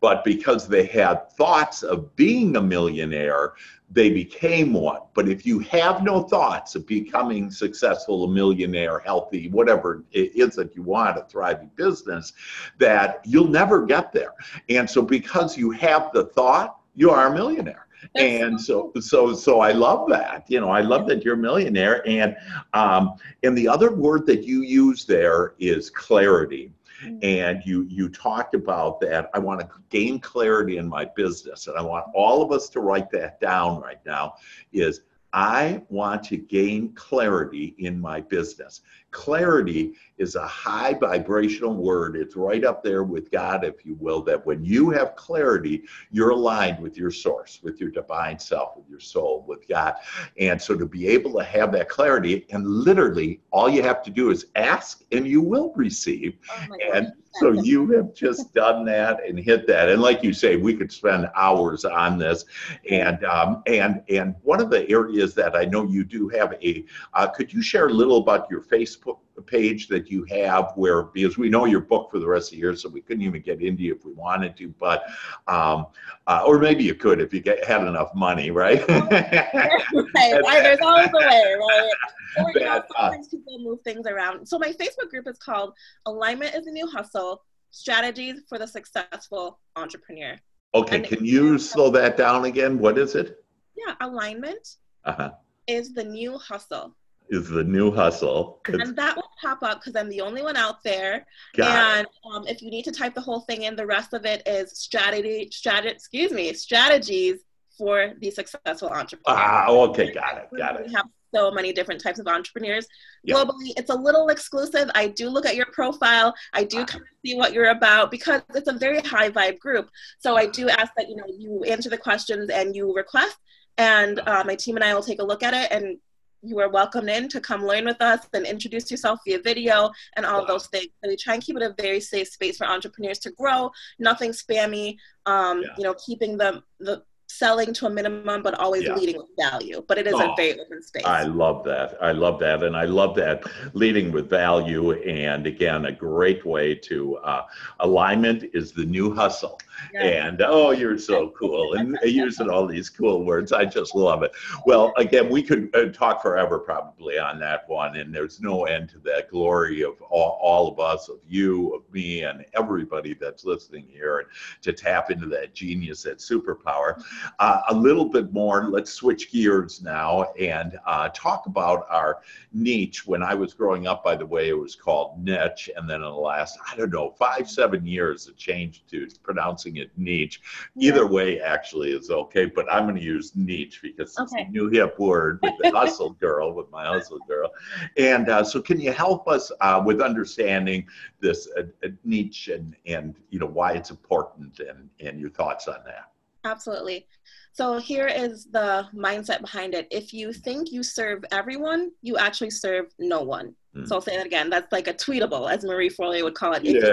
But 0.00 0.24
because 0.24 0.66
they 0.66 0.86
had 0.86 1.30
thoughts 1.32 1.82
of 1.82 2.14
being 2.16 2.56
a 2.56 2.62
millionaire 2.62 3.54
they 3.92 4.10
became 4.10 4.72
one. 4.72 5.00
But 5.14 5.28
if 5.28 5.44
you 5.44 5.58
have 5.60 6.04
no 6.04 6.22
thoughts 6.22 6.76
of 6.76 6.86
becoming 6.86 7.50
successful 7.50 8.24
a 8.24 8.28
millionaire 8.28 9.00
healthy 9.00 9.48
whatever 9.48 10.04
it 10.12 10.34
is 10.36 10.54
that 10.56 10.76
you 10.76 10.82
want 10.82 11.18
a 11.18 11.22
thriving 11.22 11.70
business 11.74 12.32
that 12.78 13.20
you'll 13.24 13.48
never 13.48 13.84
get 13.84 14.12
there. 14.12 14.34
And 14.68 14.88
so 14.88 15.02
because 15.02 15.58
you 15.58 15.70
have 15.72 16.10
the 16.12 16.26
thought 16.26 16.78
you 16.94 17.10
are 17.10 17.26
a 17.26 17.34
millionaire 17.34 17.86
and 18.14 18.60
so 18.60 18.92
so 19.00 19.34
so 19.34 19.60
i 19.60 19.72
love 19.72 20.08
that 20.08 20.44
you 20.48 20.60
know 20.60 20.70
i 20.70 20.80
love 20.80 21.06
that 21.06 21.24
you're 21.24 21.34
a 21.34 21.38
millionaire. 21.38 22.06
And 22.08 22.36
um 22.72 23.14
and 23.42 23.56
the 23.56 23.68
other 23.68 23.94
word 23.94 24.26
that 24.26 24.44
you 24.44 24.62
use 24.62 25.04
there 25.04 25.54
is 25.58 25.90
clarity. 25.90 26.72
Mm. 27.04 27.18
and 27.22 27.62
you 27.64 27.86
you 27.88 28.10
talked 28.10 28.54
about 28.54 29.00
that. 29.00 29.30
I 29.32 29.38
want 29.38 29.60
to 29.60 29.68
gain 29.88 30.20
clarity 30.20 30.76
in 30.76 30.86
my 30.86 31.06
business 31.06 31.66
and 31.66 31.78
i 31.78 31.80
want 31.80 32.04
all 32.14 32.42
of 32.42 32.52
us 32.52 32.68
to 32.70 32.80
write 32.80 33.10
that 33.12 33.40
down 33.40 33.80
right 33.80 34.00
now 34.04 34.34
is 34.72 35.00
I 35.32 35.82
want 35.88 36.24
to 36.24 36.36
gain 36.36 36.92
clarity 36.94 37.74
in 37.78 38.00
my 38.00 38.20
business. 38.20 38.80
Clarity 39.10 39.94
is 40.18 40.36
a 40.36 40.46
high 40.46 40.94
vibrational 40.94 41.74
word. 41.74 42.14
It's 42.14 42.36
right 42.36 42.64
up 42.64 42.84
there 42.84 43.02
with 43.02 43.30
God, 43.30 43.64
if 43.64 43.84
you 43.84 43.96
will, 43.98 44.22
that 44.22 44.44
when 44.44 44.64
you 44.64 44.90
have 44.90 45.16
clarity, 45.16 45.84
you're 46.10 46.30
aligned 46.30 46.80
with 46.80 46.96
your 46.96 47.10
source, 47.10 47.60
with 47.62 47.80
your 47.80 47.90
divine 47.90 48.38
self, 48.38 48.76
with 48.76 48.88
your 48.88 49.00
soul, 49.00 49.44
with 49.48 49.66
God. 49.66 49.94
And 50.38 50.60
so 50.60 50.76
to 50.76 50.86
be 50.86 51.08
able 51.08 51.32
to 51.38 51.44
have 51.44 51.72
that 51.72 51.88
clarity, 51.88 52.46
and 52.50 52.66
literally 52.66 53.40
all 53.50 53.68
you 53.68 53.82
have 53.82 54.02
to 54.04 54.10
do 54.10 54.30
is 54.30 54.46
ask 54.56 55.02
and 55.10 55.26
you 55.26 55.40
will 55.40 55.72
receive. 55.74 56.36
Oh 56.50 56.76
and 56.92 57.12
so 57.32 57.52
you 57.52 57.90
have 57.92 58.12
just 58.12 58.52
done 58.54 58.84
that 58.86 59.26
and 59.26 59.38
hit 59.38 59.66
that. 59.68 59.88
And 59.88 60.02
like 60.02 60.22
you 60.22 60.32
say, 60.32 60.56
we 60.56 60.74
could 60.74 60.92
spend 60.92 61.30
hours 61.34 61.84
on 61.84 62.18
this. 62.18 62.44
And 62.90 63.24
um, 63.24 63.62
and 63.66 64.02
and 64.08 64.34
one 64.42 64.60
of 64.60 64.68
the 64.68 64.88
areas 64.90 65.34
that 65.36 65.54
I 65.56 65.64
know 65.64 65.84
you 65.84 66.04
do 66.04 66.28
have 66.30 66.54
a, 66.62 66.84
uh, 67.14 67.28
could 67.28 67.52
you 67.52 67.62
share 67.62 67.86
a 67.86 67.92
little 67.92 68.18
about 68.18 68.50
your 68.50 68.62
Facebook 68.62 68.99
page 69.46 69.88
that 69.88 70.10
you 70.10 70.24
have 70.24 70.72
where 70.76 71.04
because 71.04 71.36
we 71.36 71.48
know 71.48 71.64
you're 71.64 71.80
booked 71.80 72.12
for 72.12 72.18
the 72.18 72.26
rest 72.26 72.48
of 72.48 72.52
the 72.52 72.58
year, 72.58 72.76
so 72.76 72.88
we 72.88 73.00
couldn't 73.00 73.22
even 73.22 73.42
get 73.42 73.60
into 73.60 73.82
you 73.82 73.94
if 73.94 74.04
we 74.04 74.12
wanted 74.12 74.56
to. 74.56 74.68
But 74.78 75.04
um, 75.48 75.86
uh, 76.26 76.44
or 76.46 76.58
maybe 76.58 76.84
you 76.84 76.94
could 76.94 77.20
if 77.20 77.34
you 77.34 77.40
get, 77.40 77.64
had 77.64 77.82
enough 77.86 78.14
money, 78.14 78.50
right? 78.50 78.86
right. 78.88 79.10
There's 80.14 80.80
always 80.80 81.08
a 81.08 81.18
way, 81.18 81.56
right? 81.58 81.90
Or, 82.38 82.50
you 82.54 82.60
know, 82.60 82.82
sometimes 82.96 83.26
uh, 83.26 83.30
people 83.30 83.58
move 83.58 83.80
things 83.82 84.06
around. 84.06 84.46
So 84.46 84.58
my 84.58 84.72
Facebook 84.72 85.10
group 85.10 85.26
is 85.26 85.38
called 85.38 85.74
Alignment 86.06 86.54
is 86.54 86.66
the 86.66 86.72
New 86.72 86.86
Hustle: 86.86 87.42
Strategies 87.70 88.42
for 88.48 88.58
the 88.58 88.66
Successful 88.66 89.58
Entrepreneur. 89.76 90.38
Okay, 90.74 90.96
and 90.96 91.04
can 91.04 91.24
you 91.24 91.58
slow 91.58 91.90
that 91.90 92.16
down 92.16 92.44
again? 92.44 92.78
What 92.78 92.98
is 92.98 93.16
it? 93.16 93.44
Yeah, 93.76 93.94
alignment 94.00 94.76
uh-huh. 95.04 95.30
is 95.66 95.92
the 95.94 96.04
new 96.04 96.38
hustle 96.38 96.94
is 97.30 97.48
the 97.48 97.64
new 97.64 97.92
hustle. 97.92 98.60
And 98.66 98.96
that 98.96 99.16
will 99.16 99.30
pop 99.40 99.62
up 99.62 99.80
because 99.80 99.96
I'm 99.96 100.08
the 100.08 100.20
only 100.20 100.42
one 100.42 100.56
out 100.56 100.82
there. 100.82 101.26
Got 101.56 101.98
and 101.98 102.06
um, 102.30 102.46
if 102.46 102.60
you 102.60 102.70
need 102.70 102.84
to 102.84 102.92
type 102.92 103.14
the 103.14 103.20
whole 103.20 103.40
thing 103.40 103.62
in, 103.62 103.76
the 103.76 103.86
rest 103.86 104.12
of 104.12 104.26
it 104.26 104.42
is 104.46 104.76
strategy, 104.76 105.48
strategy, 105.52 105.94
excuse 105.94 106.32
me, 106.32 106.52
strategies 106.52 107.40
for 107.78 108.14
the 108.20 108.30
successful 108.30 108.88
entrepreneur. 108.88 109.40
Ah, 109.40 109.68
okay, 109.68 110.12
got 110.12 110.38
it, 110.38 110.48
got 110.56 110.80
it. 110.80 110.86
We 110.86 110.92
have 110.92 111.06
so 111.32 111.52
many 111.52 111.72
different 111.72 112.00
types 112.00 112.18
of 112.18 112.26
entrepreneurs 112.26 112.88
yep. 113.22 113.36
globally. 113.36 113.72
It's 113.76 113.90
a 113.90 113.94
little 113.94 114.28
exclusive. 114.28 114.90
I 114.96 115.06
do 115.06 115.30
look 115.30 115.46
at 115.46 115.54
your 115.54 115.66
profile. 115.66 116.34
I 116.52 116.64
do 116.64 116.84
kind 116.84 117.02
of 117.02 117.08
see 117.24 117.36
what 117.36 117.52
you're 117.52 117.70
about 117.70 118.10
because 118.10 118.42
it's 118.56 118.68
a 118.68 118.72
very 118.72 119.00
high 119.00 119.30
vibe 119.30 119.60
group. 119.60 119.88
So 120.18 120.36
I 120.36 120.46
do 120.46 120.68
ask 120.68 120.92
that 120.96 121.08
you 121.08 121.14
know 121.14 121.24
you 121.28 121.62
answer 121.62 121.88
the 121.88 121.98
questions 121.98 122.50
and 122.50 122.74
you 122.74 122.92
request, 122.92 123.36
and 123.78 124.18
uh, 124.26 124.42
my 124.44 124.56
team 124.56 124.74
and 124.74 124.84
I 124.84 124.92
will 124.94 125.02
take 125.02 125.20
a 125.20 125.24
look 125.24 125.44
at 125.44 125.54
it 125.54 125.70
and 125.70 125.98
you 126.42 126.58
are 126.58 126.68
welcome 126.68 127.08
in 127.08 127.28
to 127.28 127.40
come 127.40 127.66
learn 127.66 127.84
with 127.84 128.00
us 128.00 128.26
and 128.32 128.46
introduce 128.46 128.90
yourself 128.90 129.20
via 129.26 129.40
video 129.40 129.90
and 130.16 130.24
all 130.24 130.40
wow. 130.40 130.46
those 130.46 130.66
things. 130.68 130.88
So 131.02 131.10
we 131.10 131.16
try 131.16 131.34
and 131.34 131.42
keep 131.42 131.56
it 131.56 131.62
a 131.62 131.74
very 131.80 132.00
safe 132.00 132.28
space 132.28 132.56
for 132.56 132.66
entrepreneurs 132.66 133.18
to 133.20 133.30
grow, 133.32 133.70
nothing 133.98 134.30
spammy, 134.32 134.96
um, 135.26 135.62
yeah. 135.62 135.68
you 135.76 135.84
know, 135.84 135.94
keeping 135.94 136.38
the, 136.38 136.62
the 136.78 137.02
selling 137.28 137.72
to 137.74 137.86
a 137.86 137.90
minimum, 137.90 138.42
but 138.42 138.54
always 138.54 138.84
yeah. 138.84 138.94
leading 138.94 139.16
with 139.16 139.28
value. 139.38 139.84
But 139.86 139.98
it 139.98 140.06
is 140.06 140.14
oh, 140.14 140.32
a 140.32 140.34
very 140.36 140.58
open 140.58 140.82
space. 140.82 141.04
I 141.04 141.24
love 141.24 141.64
that. 141.64 141.96
I 142.00 142.12
love 142.12 142.40
that. 142.40 142.62
And 142.62 142.76
I 142.76 142.84
love 142.84 143.14
that 143.16 143.44
leading 143.74 144.10
with 144.10 144.28
value. 144.28 144.92
And 144.92 145.46
again, 145.46 145.84
a 145.84 145.92
great 145.92 146.44
way 146.44 146.74
to 146.74 147.16
uh, 147.18 147.42
alignment 147.80 148.44
is 148.52 148.72
the 148.72 148.84
new 148.84 149.14
hustle. 149.14 149.60
And 149.94 150.42
oh, 150.42 150.70
you're 150.70 150.98
so 150.98 151.30
cool. 151.30 151.74
And 151.74 151.98
using 152.04 152.48
all 152.50 152.66
these 152.66 152.88
cool 152.90 153.24
words. 153.24 153.52
I 153.52 153.64
just 153.64 153.94
love 153.94 154.22
it. 154.22 154.32
Well, 154.66 154.92
again, 154.96 155.28
we 155.28 155.42
could 155.42 155.74
uh, 155.74 155.86
talk 155.86 156.22
forever 156.22 156.58
probably 156.58 157.18
on 157.18 157.38
that 157.40 157.68
one. 157.68 157.96
And 157.96 158.14
there's 158.14 158.40
no 158.40 158.64
end 158.64 158.88
to 158.90 158.98
that 159.00 159.30
glory 159.30 159.82
of 159.82 160.00
all, 160.02 160.38
all 160.40 160.68
of 160.68 160.78
us, 160.78 161.08
of 161.08 161.18
you, 161.28 161.74
of 161.74 161.82
me, 161.92 162.22
and 162.22 162.44
everybody 162.54 163.14
that's 163.14 163.44
listening 163.44 163.86
here. 163.88 164.18
And 164.18 164.28
to 164.62 164.72
tap 164.72 165.10
into 165.10 165.26
that 165.26 165.54
genius, 165.54 166.02
that 166.02 166.18
superpower. 166.18 167.02
Uh, 167.38 167.60
a 167.68 167.74
little 167.74 168.04
bit 168.04 168.32
more, 168.32 168.68
let's 168.68 168.92
switch 168.92 169.30
gears 169.30 169.82
now 169.82 170.32
and 170.38 170.78
uh, 170.86 171.08
talk 171.14 171.46
about 171.46 171.86
our 171.90 172.20
niche. 172.52 173.06
When 173.06 173.22
I 173.22 173.34
was 173.34 173.54
growing 173.54 173.86
up, 173.86 174.04
by 174.04 174.16
the 174.16 174.26
way, 174.26 174.48
it 174.48 174.58
was 174.58 174.74
called 174.74 175.22
niche. 175.22 175.70
And 175.76 175.88
then 175.88 175.96
in 175.96 176.02
the 176.02 176.10
last, 176.10 176.58
I 176.70 176.76
don't 176.76 176.90
know, 176.90 177.10
five, 177.10 177.48
seven 177.50 177.86
years, 177.86 178.26
it 178.28 178.36
changed 178.36 178.88
to 178.90 179.08
pronouncing 179.22 179.69
it 179.76 179.90
niche. 179.96 180.40
Either 180.78 181.06
way, 181.06 181.40
actually, 181.40 181.92
is 181.92 182.10
okay, 182.10 182.46
but 182.46 182.70
I'm 182.70 182.84
going 182.84 182.96
to 182.96 183.02
use 183.02 183.32
niche 183.34 183.80
because 183.82 184.10
it's 184.10 184.32
okay. 184.32 184.42
a 184.42 184.48
new 184.48 184.68
hip 184.68 184.98
word 184.98 185.40
with 185.42 185.54
the 185.60 185.70
hustle 185.76 186.10
girl, 186.10 186.52
with 186.52 186.70
my 186.70 186.86
hustle 186.86 187.20
girl. 187.28 187.50
And 187.96 188.28
uh, 188.28 188.44
so, 188.44 188.60
can 188.60 188.80
you 188.80 188.92
help 188.92 189.28
us 189.28 189.50
uh, 189.60 189.82
with 189.84 190.00
understanding 190.00 190.86
this 191.20 191.48
uh, 191.58 191.88
niche 192.04 192.48
and, 192.48 192.76
and, 192.86 193.16
you 193.30 193.38
know, 193.38 193.46
why 193.46 193.72
it's 193.72 193.90
important 193.90 194.60
and, 194.60 194.88
and 195.00 195.20
your 195.20 195.30
thoughts 195.30 195.68
on 195.68 195.78
that? 195.86 196.10
Absolutely. 196.44 197.06
So 197.52 197.78
here 197.78 198.06
is 198.06 198.46
the 198.46 198.86
mindset 198.94 199.40
behind 199.40 199.74
it. 199.74 199.88
If 199.90 200.12
you 200.12 200.32
think 200.32 200.72
you 200.72 200.82
serve 200.82 201.24
everyone, 201.32 201.90
you 202.00 202.16
actually 202.16 202.50
serve 202.50 202.86
no 202.98 203.22
one. 203.22 203.54
Mm. 203.76 203.86
So 203.86 203.96
I'll 203.96 204.00
say 204.00 204.16
that 204.16 204.26
again. 204.26 204.50
That's 204.50 204.70
like 204.72 204.88
a 204.88 204.94
tweetable, 204.94 205.50
as 205.50 205.64
Marie 205.64 205.90
Forleo 205.90 206.24
would 206.24 206.34
call 206.34 206.54
it. 206.54 206.64
If 206.64 206.82
yeah, 206.82 206.90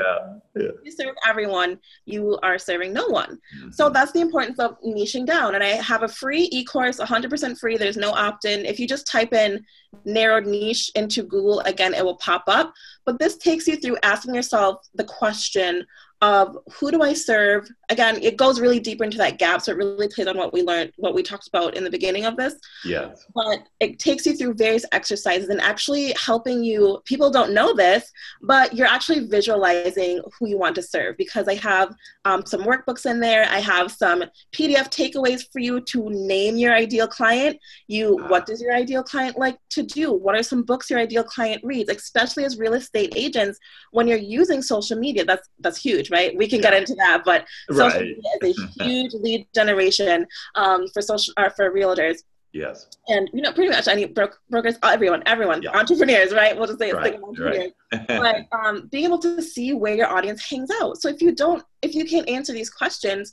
you, 0.56 0.63
yeah. 0.63 0.72
you 0.84 0.91
serve 0.91 1.15
everyone, 1.26 1.80
you 2.06 2.38
are 2.43 2.60
serving 2.60 2.93
no 2.93 3.08
one. 3.08 3.39
Mm-hmm. 3.58 3.72
So 3.72 3.89
that's 3.89 4.12
the 4.12 4.22
importance 4.22 4.60
of 4.60 4.80
niching 4.82 5.26
down. 5.26 5.56
And 5.56 5.63
I 5.63 5.70
have 5.70 6.04
a 6.04 6.08
free 6.08 6.50
e-course, 6.52 7.00
100% 7.00 7.60
free. 7.60 7.78
There's 7.78 7.98
no 7.98 8.12
opt-in. 8.12 8.65
If 8.65 8.80
you 8.80 8.88
just 8.88 9.08
type 9.08 9.34
in 9.34 9.63
narrowed 10.06 10.46
niche 10.46 10.91
into 10.96 11.24
Google, 11.24 11.62
again, 11.62 11.93
it 11.93 12.06
will 12.06 12.17
pop 12.17 12.43
up. 12.48 12.74
But 13.06 13.17
this 13.20 13.38
takes 13.38 13.67
you 13.67 13.78
through 13.78 13.98
asking 14.04 14.36
yourself 14.36 14.88
the 14.93 15.06
question 15.06 15.86
of 16.21 16.58
who 16.73 16.89
do 16.89 17.01
I 17.03 17.13
serve? 17.13 17.69
Again, 17.89 18.17
it 18.21 18.38
goes 18.38 18.60
really 18.60 18.80
deep 18.80 19.01
into 19.01 19.17
that 19.19 19.38
gap, 19.38 19.62
so 19.62 19.71
it 19.71 19.77
really 19.77 20.08
plays 20.08 20.27
on 20.27 20.38
what 20.38 20.51
we 20.51 20.63
learned, 20.63 20.91
what 20.97 21.13
we 21.13 21.21
talked 21.21 21.47
about 21.47 21.75
in 21.75 21.84
the 21.84 21.91
beginning 21.91 22.25
of 22.25 22.36
this. 22.36 22.56
Yes. 22.84 23.25
But 23.36 23.67
it 23.80 23.99
takes 23.99 24.25
you 24.25 24.36
through 24.36 24.56
various 24.56 24.84
exercises 24.91 25.49
and 25.49 25.62
actually 25.62 26.13
helping 26.19 26.63
you. 26.63 27.01
People 27.06 27.30
don't 27.30 27.53
know 27.53 27.73
this, 27.73 28.12
but 28.41 28.73
you're 28.73 28.88
actually 28.88 29.27
visualizing 29.27 30.21
who 30.38 30.47
you 30.47 30.58
want 30.58 30.75
to 30.75 30.82
serve 30.82 31.17
because 31.17 31.47
I 31.47 31.56
have 31.56 31.93
um, 32.25 32.45
some 32.45 32.62
workbooks 32.62 33.10
in 33.10 33.19
there. 33.19 33.45
I 33.49 33.60
have 33.60 33.91
some 33.91 34.23
PDF 34.53 34.89
takeaways 34.89 35.43
for 35.51 35.60
you 35.60 35.82
to 35.82 36.10
name 36.10 36.58
your 36.58 36.73
ideal 36.73 37.08
client. 37.08 37.60
You, 37.88 38.17
uh, 38.19 38.27
what 38.27 38.47
does 38.47 38.60
your 38.60 38.73
ideal 38.73 39.03
client 39.03 39.38
like 39.38 39.60
to 39.69 39.84
do? 39.84 40.13
What 40.13 40.36
are 40.36 40.43
some 40.43 40.63
books 40.63 40.89
your 40.89 40.99
ideal 40.99 41.23
client 41.23 41.63
reads? 41.63 41.91
Especially 41.91 42.43
as 42.43 42.58
real 42.58 42.73
estate 42.73 43.13
agents, 43.15 43.60
when 43.91 44.08
you're 44.08 44.17
using 44.17 44.63
social 44.63 44.97
media, 44.97 45.23
that's 45.23 45.47
that's 45.60 45.77
huge 45.77 46.07
huge, 46.08 46.12
right? 46.12 46.38
We 46.38 46.48
can 46.48 46.62
get 46.62 46.74
into 46.74 46.96
that, 46.96 47.24
but 47.26 47.46
right. 47.70 47.91
social 47.91 48.02
media 48.02 48.22
is 48.41 48.60
a 48.80 48.84
huge 48.84 49.13
lead 49.13 49.48
generation 49.54 50.28
um, 50.56 50.88
for 50.89 51.02
social 51.02 51.34
or 51.38 51.50
for 51.52 51.72
realtors. 51.72 52.20
Yes. 52.54 52.88
And 53.08 53.30
you 53.34 53.41
know, 53.41 53.52
pretty 53.52 53.70
much 53.70 53.88
any 53.88 54.06
bro- 54.06 54.30
brokers, 54.50 54.76
everyone, 54.82 55.22
everyone, 55.26 55.62
yeah. 55.62 55.78
entrepreneurs, 55.78 56.34
right? 56.34 56.58
We'll 56.58 56.65
just 56.65 56.80
say 56.80 56.88
it's 56.88 56.96
right. 56.96 57.13
Like 57.13 57.22
entrepreneurs. 57.22 57.72
Right. 57.91 58.08
but 58.08 58.48
um, 58.58 58.88
being 58.91 59.06
able 59.06 59.20
to 59.20 59.41
see 59.41 59.74
where 59.74 59.96
your 59.96 60.08
audience 60.08 60.43
hangs 60.50 60.70
out. 60.82 60.98
So 60.98 61.10
if 61.10 61.22
you 61.22 61.36
don't, 61.36 61.63
if 61.82 61.93
you 61.93 62.06
can't 62.06 62.28
answer 62.28 62.54
these 62.54 62.70
questions, 62.70 63.32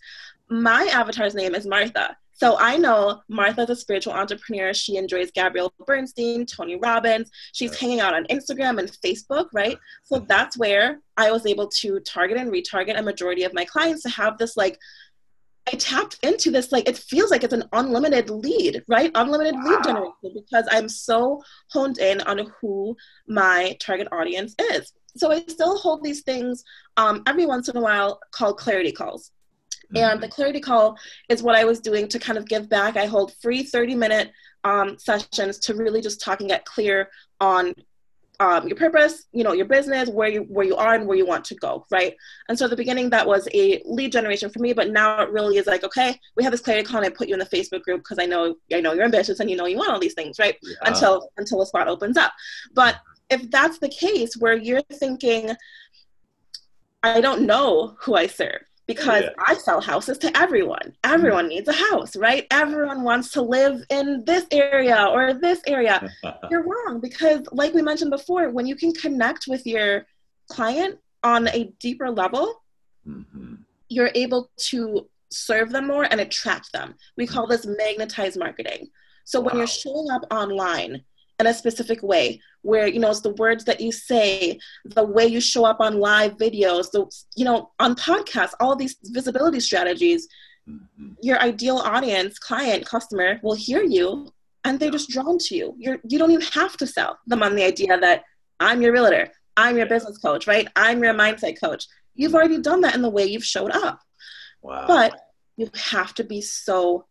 my 0.48 0.88
avatar's 0.92 1.34
name 1.34 1.54
is 1.54 1.66
Martha. 1.66 2.16
So 2.36 2.56
I 2.58 2.76
know 2.76 3.22
Martha's 3.28 3.70
a 3.70 3.76
spiritual 3.76 4.12
entrepreneur. 4.12 4.74
She 4.74 4.96
enjoys 4.96 5.30
Gabrielle 5.30 5.72
Bernstein, 5.86 6.46
Tony 6.46 6.76
Robbins. 6.76 7.30
She's 7.52 7.78
hanging 7.78 8.00
out 8.00 8.12
on 8.12 8.26
Instagram 8.26 8.80
and 8.80 8.90
Facebook, 9.04 9.46
right? 9.54 9.78
So 10.02 10.18
that's 10.28 10.58
where 10.58 11.00
I 11.16 11.30
was 11.30 11.46
able 11.46 11.68
to 11.68 12.00
target 12.00 12.36
and 12.36 12.50
retarget 12.50 12.98
a 12.98 13.02
majority 13.02 13.44
of 13.44 13.54
my 13.54 13.64
clients 13.64 14.02
to 14.02 14.08
have 14.10 14.36
this 14.36 14.56
like 14.56 14.78
I 15.66 15.76
tapped 15.76 16.18
into 16.22 16.50
this 16.50 16.72
like 16.72 16.88
it 16.88 16.98
feels 16.98 17.30
like 17.30 17.42
it's 17.42 17.54
an 17.54 17.64
unlimited 17.72 18.28
lead, 18.28 18.84
right? 18.88 19.10
Unlimited 19.14 19.54
wow. 19.54 19.62
lead 19.64 19.84
generation 19.84 20.34
because 20.34 20.66
I'm 20.70 20.88
so 20.88 21.40
honed 21.72 21.98
in 21.98 22.20
on 22.22 22.50
who 22.60 22.96
my 23.26 23.76
target 23.80 24.08
audience 24.12 24.54
is. 24.72 24.92
So 25.16 25.30
I 25.30 25.44
still 25.46 25.78
hold 25.78 26.02
these 26.02 26.22
things 26.22 26.64
um, 26.96 27.22
every 27.26 27.46
once 27.46 27.68
in 27.68 27.76
a 27.76 27.80
while 27.80 28.20
called 28.32 28.58
clarity 28.58 28.92
calls. 28.92 29.30
And 29.96 30.20
the 30.20 30.26
mm-hmm. 30.26 30.34
clarity 30.34 30.60
call 30.60 30.98
is 31.28 31.42
what 31.42 31.56
I 31.56 31.64
was 31.64 31.80
doing 31.80 32.08
to 32.08 32.18
kind 32.18 32.38
of 32.38 32.46
give 32.46 32.68
back. 32.68 32.96
I 32.96 33.06
hold 33.06 33.34
free 33.40 33.62
30 33.62 33.94
minute 33.94 34.32
um, 34.64 34.98
sessions 34.98 35.58
to 35.60 35.74
really 35.74 36.00
just 36.00 36.20
talk 36.20 36.40
and 36.40 36.48
get 36.48 36.64
clear 36.64 37.10
on 37.40 37.74
um, 38.40 38.66
your 38.66 38.76
purpose, 38.76 39.26
you 39.32 39.44
know, 39.44 39.52
your 39.52 39.66
business, 39.66 40.08
where 40.08 40.28
you 40.28 40.40
where 40.42 40.66
you 40.66 40.74
are 40.74 40.94
and 40.94 41.06
where 41.06 41.16
you 41.16 41.26
want 41.26 41.44
to 41.46 41.54
go, 41.54 41.86
right? 41.90 42.14
And 42.48 42.58
so 42.58 42.64
at 42.64 42.70
the 42.70 42.76
beginning 42.76 43.10
that 43.10 43.26
was 43.26 43.48
a 43.54 43.80
lead 43.84 44.10
generation 44.10 44.50
for 44.50 44.58
me, 44.58 44.72
but 44.72 44.90
now 44.90 45.22
it 45.22 45.30
really 45.30 45.56
is 45.56 45.66
like, 45.66 45.84
okay, 45.84 46.18
we 46.36 46.42
have 46.42 46.50
this 46.50 46.60
clarity 46.60 46.86
call 46.86 46.98
and 46.98 47.06
I 47.06 47.10
put 47.10 47.28
you 47.28 47.34
in 47.34 47.38
the 47.38 47.46
Facebook 47.46 47.82
group 47.82 48.00
because 48.00 48.18
I 48.18 48.26
know 48.26 48.56
I 48.72 48.80
know 48.80 48.92
you're 48.92 49.04
ambitious 49.04 49.38
and 49.38 49.48
you 49.48 49.56
know 49.56 49.66
you 49.66 49.76
want 49.76 49.90
all 49.90 50.00
these 50.00 50.14
things, 50.14 50.38
right? 50.38 50.56
Yeah. 50.62 50.74
Until 50.82 51.30
until 51.36 51.62
a 51.62 51.66
spot 51.66 51.86
opens 51.86 52.16
up. 52.16 52.32
But 52.74 52.96
if 53.30 53.50
that's 53.50 53.78
the 53.78 53.88
case 53.88 54.36
where 54.36 54.56
you're 54.56 54.82
thinking, 54.82 55.54
I 57.02 57.20
don't 57.20 57.42
know 57.42 57.96
who 58.00 58.14
I 58.14 58.26
serve, 58.26 58.62
because 58.86 59.22
yeah. 59.22 59.30
I 59.38 59.54
sell 59.54 59.80
houses 59.80 60.18
to 60.18 60.36
everyone. 60.36 60.94
Everyone 61.04 61.48
needs 61.48 61.68
a 61.68 61.72
house, 61.72 62.16
right? 62.16 62.46
Everyone 62.50 63.02
wants 63.02 63.30
to 63.32 63.42
live 63.42 63.82
in 63.88 64.24
this 64.24 64.46
area 64.50 65.06
or 65.10 65.32
this 65.34 65.60
area. 65.66 66.10
You're 66.50 66.64
wrong 66.64 67.00
because, 67.00 67.46
like 67.52 67.72
we 67.72 67.82
mentioned 67.82 68.10
before, 68.10 68.50
when 68.50 68.66
you 68.66 68.76
can 68.76 68.92
connect 68.92 69.46
with 69.48 69.66
your 69.66 70.06
client 70.48 70.98
on 71.22 71.48
a 71.48 71.72
deeper 71.80 72.10
level, 72.10 72.62
mm-hmm. 73.08 73.54
you're 73.88 74.10
able 74.14 74.50
to 74.56 75.08
serve 75.30 75.70
them 75.70 75.86
more 75.86 76.06
and 76.10 76.20
attract 76.20 76.72
them. 76.72 76.94
We 77.16 77.26
call 77.26 77.46
this 77.46 77.66
magnetized 77.66 78.38
marketing. 78.38 78.88
So 79.24 79.40
wow. 79.40 79.46
when 79.46 79.58
you're 79.58 79.66
showing 79.66 80.10
up 80.10 80.22
online, 80.30 81.02
in 81.40 81.46
a 81.46 81.54
specific 81.54 82.02
way 82.02 82.40
where 82.62 82.86
you 82.86 83.00
know 83.00 83.10
it's 83.10 83.20
the 83.20 83.30
words 83.30 83.64
that 83.64 83.80
you 83.80 83.90
say 83.92 84.58
the 84.84 85.02
way 85.02 85.26
you 85.26 85.40
show 85.40 85.64
up 85.64 85.80
on 85.80 85.98
live 85.98 86.36
videos 86.36 86.90
the 86.92 87.04
you 87.36 87.44
know 87.44 87.70
on 87.80 87.94
podcasts 87.94 88.54
all 88.60 88.76
these 88.76 88.96
visibility 89.04 89.60
strategies. 89.60 90.28
Mm-hmm. 90.66 91.12
your 91.20 91.38
ideal 91.40 91.76
audience 91.76 92.38
client 92.38 92.86
customer 92.86 93.38
will 93.42 93.54
hear 93.54 93.82
you 93.82 94.32
and 94.64 94.80
they're 94.80 94.90
just 94.90 95.10
drawn 95.10 95.36
to 95.36 95.54
you. 95.54 95.74
You're 95.76 95.98
you 96.08 96.18
don't 96.18 96.30
even 96.30 96.46
have 96.54 96.78
to 96.78 96.86
sell 96.86 97.18
them 97.26 97.42
on 97.42 97.54
the 97.54 97.64
idea 97.64 98.00
that 98.00 98.22
i'm 98.60 98.80
your 98.80 98.92
realtor 98.92 99.30
i'm 99.58 99.76
your 99.76 99.84
business 99.84 100.16
coach 100.16 100.46
right? 100.46 100.66
I'm 100.74 101.04
your 101.04 101.12
mindset 101.12 101.60
coach. 101.60 101.86
You've 102.14 102.34
already 102.34 102.62
done 102.62 102.80
that 102.80 102.94
in 102.94 103.02
the 103.02 103.10
way 103.10 103.26
you've 103.26 103.44
showed 103.44 103.72
up. 103.72 104.00
Wow. 104.62 104.86
but 104.86 105.20
you 105.58 105.68
have 105.74 106.14
to 106.14 106.24
be 106.24 106.40
so 106.40 107.04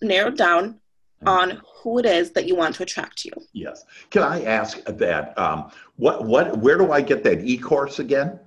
narrowed 0.00 0.36
down 0.36 0.80
on 1.26 1.60
who 1.82 1.98
it 1.98 2.06
is 2.06 2.32
that 2.32 2.46
you 2.46 2.54
want 2.54 2.74
to 2.76 2.82
attract 2.82 3.18
to 3.18 3.28
you. 3.28 3.46
Yes. 3.52 3.84
Can 4.10 4.22
I 4.22 4.44
ask 4.44 4.82
that? 4.84 5.36
Um, 5.38 5.70
what 5.96 6.24
what 6.24 6.58
where 6.58 6.78
do 6.78 6.92
I 6.92 7.00
get 7.00 7.24
that 7.24 7.44
e-course 7.44 7.98
again? 7.98 8.38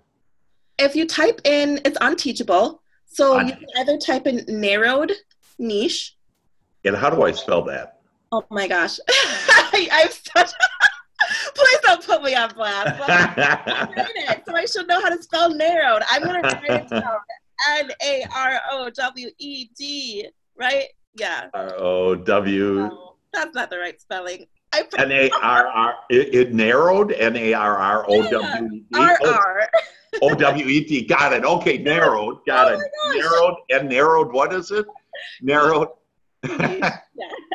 If 0.77 0.95
you 0.95 1.05
type 1.05 1.41
in, 1.43 1.81
it's 1.85 1.97
on 1.97 2.15
Teachable. 2.15 2.81
So 3.05 3.39
you 3.41 3.53
can 3.53 3.65
either 3.77 3.97
type 3.97 4.25
in 4.25 4.45
narrowed 4.47 5.11
niche. 5.59 6.15
And 6.85 6.95
how 6.95 7.09
do 7.09 7.23
I 7.23 7.31
spell 7.31 7.61
that? 7.63 7.99
Oh 8.31 8.45
my 8.49 8.67
gosh, 8.67 8.97
I, 9.09 9.89
am 9.91 10.09
such. 10.09 10.51
Please 11.55 11.79
don't 11.83 12.03
put 12.03 12.23
me 12.23 12.33
on 12.33 12.53
blast. 12.53 12.97
so 14.45 14.55
I 14.55 14.65
should 14.65 14.87
know 14.87 15.01
how 15.01 15.09
to 15.09 15.21
spell 15.21 15.53
narrowed. 15.53 16.01
I'm 16.09 16.23
gonna 16.23 16.41
write 16.41 16.83
it 16.83 16.89
down. 16.89 17.17
N 17.69 17.91
A 18.01 18.25
R 18.33 18.59
O 18.71 18.89
W 18.89 19.29
E 19.37 19.69
D. 19.77 20.29
Right? 20.57 20.85
Yeah. 21.15 21.49
R 21.53 21.73
O 21.77 22.15
W. 22.15 22.89
That's 23.33 23.55
not 23.55 23.69
the 23.69 23.77
right 23.77 23.99
spelling. 23.99 24.45
N 24.97 25.11
A 25.11 25.29
R 25.41 25.67
R. 25.67 25.95
It 26.09 26.53
narrowed. 26.53 27.11
N 27.11 27.35
A 27.35 27.53
R 27.53 27.77
R 27.77 28.05
O 28.07 28.29
W 28.29 28.73
E. 28.73 28.85
R 28.95 29.17
R. 29.25 29.69
O 30.21 30.33
W 30.33 30.65
E 30.65 30.83
T. 30.83 31.05
Got 31.05 31.33
it. 31.33 31.43
Okay, 31.43 31.77
narrowed. 31.77 32.45
Got 32.45 32.73
oh 32.73 32.79
it. 32.79 33.17
Narrowed 33.17 33.55
and 33.69 33.89
narrowed. 33.89 34.31
What 34.31 34.53
is 34.53 34.71
it? 34.71 34.85
Narrowed. 35.41 35.89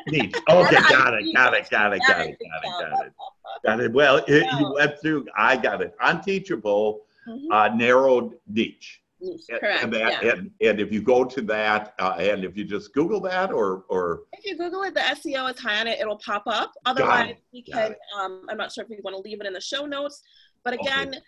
Neat. 0.08 0.36
Okay, 0.48 0.76
got 0.88 1.14
it, 1.14 1.34
got 1.34 1.54
it, 1.54 1.68
got 1.68 1.92
it, 1.92 2.00
got 2.06 2.20
it, 2.20 2.28
got 2.28 2.28
it, 2.28 2.38
got 2.38 3.06
it. 3.06 3.12
Got 3.64 3.80
it. 3.80 3.92
Well, 3.92 4.22
you 4.28 4.72
went 4.74 5.00
through. 5.00 5.26
I 5.36 5.56
got 5.56 5.82
it. 5.82 5.94
On 6.00 6.22
Teachable, 6.22 7.00
mm-hmm. 7.28 7.50
uh, 7.50 7.68
narrowed 7.74 8.34
niche. 8.46 9.00
Correct. 9.48 9.84
And, 9.84 9.92
that, 9.94 10.22
yeah. 10.22 10.32
and, 10.32 10.50
and 10.60 10.80
if 10.80 10.92
you 10.92 11.00
go 11.00 11.24
to 11.24 11.42
that, 11.42 11.94
uh, 11.98 12.16
and 12.18 12.44
if 12.44 12.56
you 12.56 12.64
just 12.64 12.92
Google 12.92 13.20
that, 13.22 13.50
or 13.50 13.84
or 13.88 14.24
if 14.32 14.44
you 14.44 14.56
Google 14.56 14.82
it, 14.82 14.94
the 14.94 15.00
SEO 15.00 15.52
is 15.52 15.58
high 15.58 15.80
on 15.80 15.86
it. 15.86 15.98
It'll 16.00 16.18
pop 16.18 16.42
up. 16.46 16.72
Otherwise, 16.84 17.36
we 17.52 17.62
can. 17.62 17.94
Um, 18.18 18.42
I'm 18.48 18.56
not 18.56 18.72
sure 18.72 18.84
if 18.84 18.90
we 18.90 18.98
want 19.02 19.16
to 19.16 19.22
leave 19.22 19.40
it 19.40 19.46
in 19.46 19.52
the 19.52 19.60
show 19.60 19.86
notes, 19.86 20.22
but 20.64 20.74
again. 20.74 21.08
Okay. 21.08 21.18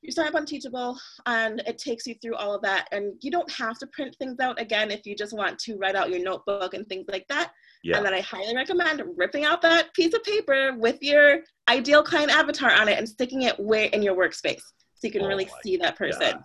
You 0.00 0.12
sign 0.12 0.28
up 0.28 0.36
on 0.36 0.46
Teachable 0.46 0.96
and 1.26 1.60
it 1.66 1.76
takes 1.76 2.06
you 2.06 2.14
through 2.22 2.36
all 2.36 2.54
of 2.54 2.62
that. 2.62 2.86
And 2.92 3.14
you 3.20 3.32
don't 3.32 3.50
have 3.50 3.80
to 3.80 3.86
print 3.88 4.14
things 4.20 4.38
out 4.38 4.60
again 4.60 4.92
if 4.92 5.04
you 5.04 5.16
just 5.16 5.32
want 5.32 5.58
to 5.58 5.76
write 5.76 5.96
out 5.96 6.08
your 6.08 6.20
notebook 6.20 6.74
and 6.74 6.88
things 6.88 7.06
like 7.08 7.26
that. 7.28 7.50
Yeah. 7.82 7.96
And 7.96 8.06
then 8.06 8.14
I 8.14 8.20
highly 8.20 8.54
recommend 8.54 9.02
ripping 9.16 9.44
out 9.44 9.60
that 9.62 9.92
piece 9.94 10.14
of 10.14 10.22
paper 10.22 10.76
with 10.78 10.98
your 11.02 11.40
ideal 11.68 12.04
client 12.04 12.30
avatar 12.30 12.70
on 12.70 12.86
it 12.88 12.96
and 12.96 13.08
sticking 13.08 13.42
it 13.42 13.58
where 13.58 13.86
in 13.86 14.00
your 14.04 14.14
workspace 14.14 14.62
so 14.94 15.08
you 15.08 15.10
can 15.10 15.22
oh 15.22 15.26
really 15.26 15.48
see 15.64 15.76
that 15.78 15.96
person. 15.96 16.20
God. 16.20 16.42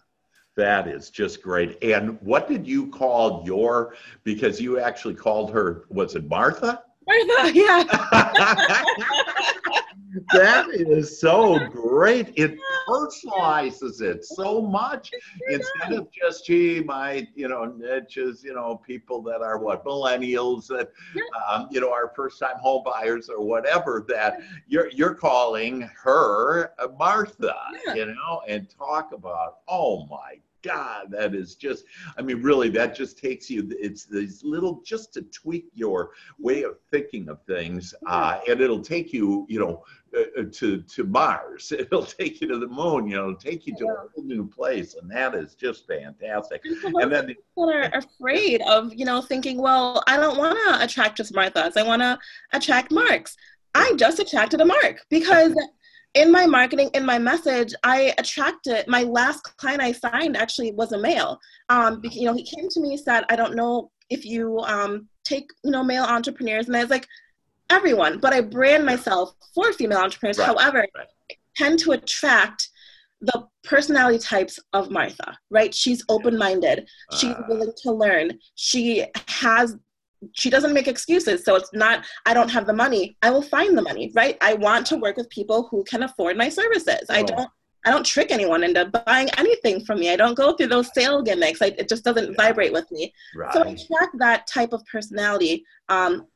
That 0.56 0.88
is 0.88 1.10
just 1.10 1.42
great. 1.42 1.82
And 1.84 2.22
what 2.22 2.48
did 2.48 2.68
you 2.68 2.88
call 2.88 3.44
your, 3.46 3.96
because 4.24 4.62
you 4.62 4.80
actually 4.80 5.16
called 5.16 5.52
her, 5.52 5.86
was 5.90 6.16
it 6.16 6.30
Martha? 6.30 6.84
Martha, 7.08 7.52
yeah. 7.54 7.84
that 10.32 10.68
is 10.70 11.20
so 11.20 11.60
great. 11.68 12.34
It 12.36 12.58
personalizes 12.88 14.02
it 14.02 14.26
so 14.26 14.62
much 14.62 15.12
instead 15.50 15.94
of 15.94 16.12
just, 16.12 16.46
gee, 16.46 16.82
my, 16.82 17.28
you 17.36 17.48
know, 17.48 17.66
niches, 17.66 18.44
you 18.44 18.54
know, 18.54 18.82
people 18.86 19.22
that 19.24 19.42
are 19.42 19.58
what, 19.58 19.84
millennials 19.86 20.68
that, 20.68 20.92
um, 21.50 21.68
you 21.72 21.80
know, 21.80 21.92
are 21.92 22.12
first 22.16 22.40
time 22.40 22.58
home 22.58 22.84
buyers 22.84 23.30
or 23.30 23.44
whatever, 23.44 24.06
that 24.10 24.40
you're, 24.68 24.90
you're 24.90 25.16
calling 25.16 25.90
her 26.02 26.74
Martha, 26.98 27.56
yeah. 27.86 27.96
you 27.96 28.06
know, 28.06 28.42
and 28.48 28.70
talk 28.70 29.12
about, 29.14 29.58
oh 29.68 30.06
my 30.08 30.38
God, 30.64 31.12
that 31.12 31.36
is 31.36 31.56
just, 31.56 31.86
I 32.18 32.22
mean, 32.22 32.42
really, 32.42 32.70
that 32.70 32.96
just 32.96 33.18
takes 33.18 33.50
you, 33.50 33.70
it's 33.80 34.06
these 34.06 34.44
little, 34.44 34.82
just 34.86 35.14
to 35.14 35.22
tweak 35.24 35.68
your 35.74 36.12
way 36.40 36.64
of 36.64 36.78
thinking 36.92 37.30
of 37.30 37.42
things. 37.44 37.94
Uh, 38.08 38.40
and 38.48 38.62
it'll 38.62 38.82
take 38.82 39.14
you, 39.14 39.46
you 39.50 39.60
know, 39.60 39.84
uh, 40.16 40.42
uh 40.42 40.44
to, 40.52 40.82
to 40.82 41.04
Mars. 41.04 41.72
It'll 41.78 42.06
take 42.06 42.40
you 42.40 42.48
to 42.48 42.60
the 42.60 42.68
moon, 42.68 43.08
you 43.08 43.16
know, 43.16 43.30
it'll 43.30 43.36
take 43.36 43.66
you 43.66 43.76
to 43.78 43.86
a 43.86 43.96
whole 44.14 44.24
new 44.24 44.48
place. 44.48 44.96
And 44.96 45.10
that 45.12 45.34
is 45.36 45.56
just 45.56 45.88
fantastic. 45.88 46.62
And 46.66 47.12
then 47.12 47.28
people 47.28 47.70
are 47.70 47.90
afraid 47.94 48.62
of, 48.62 48.94
you 48.94 49.06
know, 49.06 49.22
thinking, 49.22 49.58
well, 49.58 50.04
I 50.08 50.18
don't 50.18 50.38
want 50.38 50.58
to 50.68 50.84
attract 50.84 51.18
just 51.18 51.34
Marthas. 51.34 51.78
I 51.78 51.84
want 51.84 52.02
to 52.02 52.20
attract 52.54 52.92
Marks. 52.92 53.36
I 53.76 53.94
just 53.96 54.20
attracted 54.20 54.62
a 54.62 54.66
Mark 54.66 55.04
because 55.10 55.56
in 56.16 56.32
my 56.32 56.46
marketing 56.46 56.90
in 56.94 57.06
my 57.06 57.18
message 57.18 57.74
i 57.84 58.14
attracted 58.18 58.88
my 58.88 59.04
last 59.04 59.42
client 59.58 59.82
i 59.82 59.92
signed 59.92 60.38
actually 60.38 60.72
was 60.74 60.92
a 60.92 60.98
male. 60.98 61.40
Um 61.70 62.02
you 62.04 62.26
know 62.26 62.34
he 62.34 62.44
came 62.44 62.70
to 62.70 62.80
me 62.80 62.90
and 62.92 63.00
said 63.00 63.24
i 63.30 63.36
don't 63.36 63.56
know 63.56 63.92
if 64.10 64.26
you 64.26 64.60
um 64.60 65.08
take 65.24 65.48
you 65.64 65.72
know 65.72 65.84
male 65.84 66.04
entrepreneurs 66.04 66.68
and 66.68 66.76
i 66.76 66.82
was 66.82 66.90
like 66.90 67.08
everyone 67.70 68.20
but 68.20 68.34
i 68.34 68.42
brand 68.42 68.86
myself 68.86 69.34
for 69.54 69.72
female 69.74 70.00
entrepreneurs. 70.00 70.38
Right. 70.38 70.48
however 70.48 70.86
right. 70.96 71.08
I 71.32 71.36
tend 71.56 71.80
to 71.80 71.92
attract 71.92 72.70
the 73.22 73.48
personality 73.64 74.20
types 74.20 74.60
of 74.74 74.92
martha 74.92 75.38
right? 75.50 75.74
She's 75.74 76.04
open-minded. 76.10 76.88
Uh, 77.12 77.18
she's 77.18 77.36
willing 77.48 77.72
to 77.84 77.92
learn. 77.92 78.38
She 78.56 79.06
has 79.28 79.78
she 80.34 80.50
doesn't 80.50 80.74
make 80.74 80.88
excuses. 80.88 81.44
So 81.44 81.56
it's 81.56 81.70
not, 81.74 82.06
I 82.26 82.34
don't 82.34 82.50
have 82.50 82.66
the 82.66 82.74
money. 82.74 83.18
I 83.22 83.30
will 83.30 83.42
find 83.42 83.78
the 83.78 83.82
money, 83.82 84.12
right? 84.16 84.38
I 84.42 84.54
want 84.54 84.86
to 84.88 84.98
work 84.98 85.18
with 85.18 85.30
people 85.30 85.68
who 85.70 85.84
can 85.84 86.04
afford 86.04 86.38
my 86.38 86.50
services. 86.50 87.06
Oh. 87.10 87.14
I 87.14 87.24
don't, 87.24 87.50
I 87.86 87.92
don't 87.92 88.06
trick 88.06 88.32
anyone 88.32 88.64
into 88.64 88.86
buying 89.06 89.30
anything 89.38 89.84
from 89.84 90.00
me. 90.00 90.10
I 90.10 90.16
don't 90.16 90.36
go 90.36 90.54
through 90.54 90.68
those 90.68 90.94
sale 90.94 91.22
gimmicks. 91.22 91.62
I, 91.62 91.68
it 91.78 91.90
just 91.90 92.04
doesn't 92.06 92.30
yeah. 92.30 92.36
vibrate 92.38 92.72
with 92.72 92.90
me. 92.92 93.14
Right. 93.36 93.54
So 93.54 93.62
I 93.62 93.76
track 93.76 94.10
that 94.20 94.48
type 94.48 94.72
of 94.72 94.86
personality 94.86 95.66
um, 95.90 96.28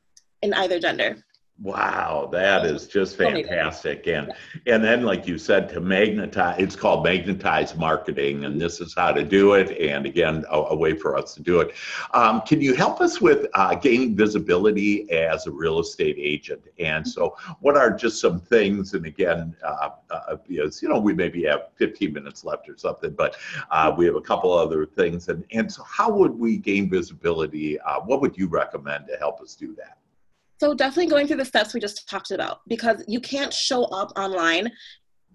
in 0.41 0.53
either 0.53 0.79
gender. 0.79 1.23
Wow, 1.59 2.29
that 2.33 2.67
is 2.67 2.85
just 2.85 3.17
fantastic. 3.17 4.05
And 4.05 4.31
and 4.67 4.83
then 4.83 5.01
like 5.01 5.27
you 5.27 5.39
said 5.39 5.67
to 5.69 5.79
magnetize 5.79 6.59
it's 6.59 6.75
called 6.75 7.03
magnetize 7.03 7.75
marketing 7.75 8.45
and 8.45 8.61
this 8.61 8.79
is 8.79 8.93
how 8.93 9.11
to 9.11 9.23
do 9.23 9.53
it 9.53 9.75
and 9.79 10.05
again 10.05 10.45
a, 10.51 10.55
a 10.55 10.75
way 10.75 10.93
for 10.93 11.17
us 11.17 11.33
to 11.33 11.41
do 11.41 11.59
it. 11.61 11.73
Um, 12.13 12.41
can 12.41 12.61
you 12.61 12.75
help 12.75 13.01
us 13.01 13.19
with 13.21 13.47
uh, 13.55 13.73
gaining 13.73 14.15
visibility 14.15 15.09
as 15.11 15.47
a 15.47 15.51
real 15.51 15.79
estate 15.79 16.17
agent? 16.19 16.61
And 16.77 17.07
so 17.07 17.35
what 17.59 17.75
are 17.75 17.91
just 17.91 18.21
some 18.21 18.39
things 18.39 18.93
and 18.93 19.07
again 19.07 19.55
uh, 19.63 19.89
uh, 20.11 20.35
because 20.47 20.83
you 20.83 20.89
know 20.89 20.99
we 20.99 21.15
maybe 21.15 21.43
have 21.45 21.69
15 21.77 22.13
minutes 22.13 22.43
left 22.43 22.69
or 22.69 22.77
something 22.77 23.13
but 23.13 23.35
uh, 23.71 23.91
we 23.97 24.05
have 24.05 24.15
a 24.15 24.21
couple 24.21 24.53
other 24.53 24.85
things 24.85 25.27
and 25.27 25.43
and 25.51 25.71
so 25.71 25.81
how 25.83 26.11
would 26.11 26.37
we 26.37 26.57
gain 26.57 26.87
visibility? 26.87 27.79
Uh, 27.79 27.99
what 28.01 28.21
would 28.21 28.37
you 28.37 28.47
recommend 28.47 29.07
to 29.07 29.17
help 29.17 29.41
us 29.41 29.55
do 29.55 29.73
that? 29.73 29.97
So 30.59 30.73
definitely 30.73 31.07
going 31.07 31.27
through 31.27 31.37
the 31.37 31.45
steps 31.45 31.73
we 31.73 31.79
just 31.79 32.09
talked 32.09 32.31
about 32.31 32.61
because 32.67 33.03
you 33.07 33.19
can't 33.19 33.53
show 33.53 33.85
up 33.85 34.11
online 34.17 34.71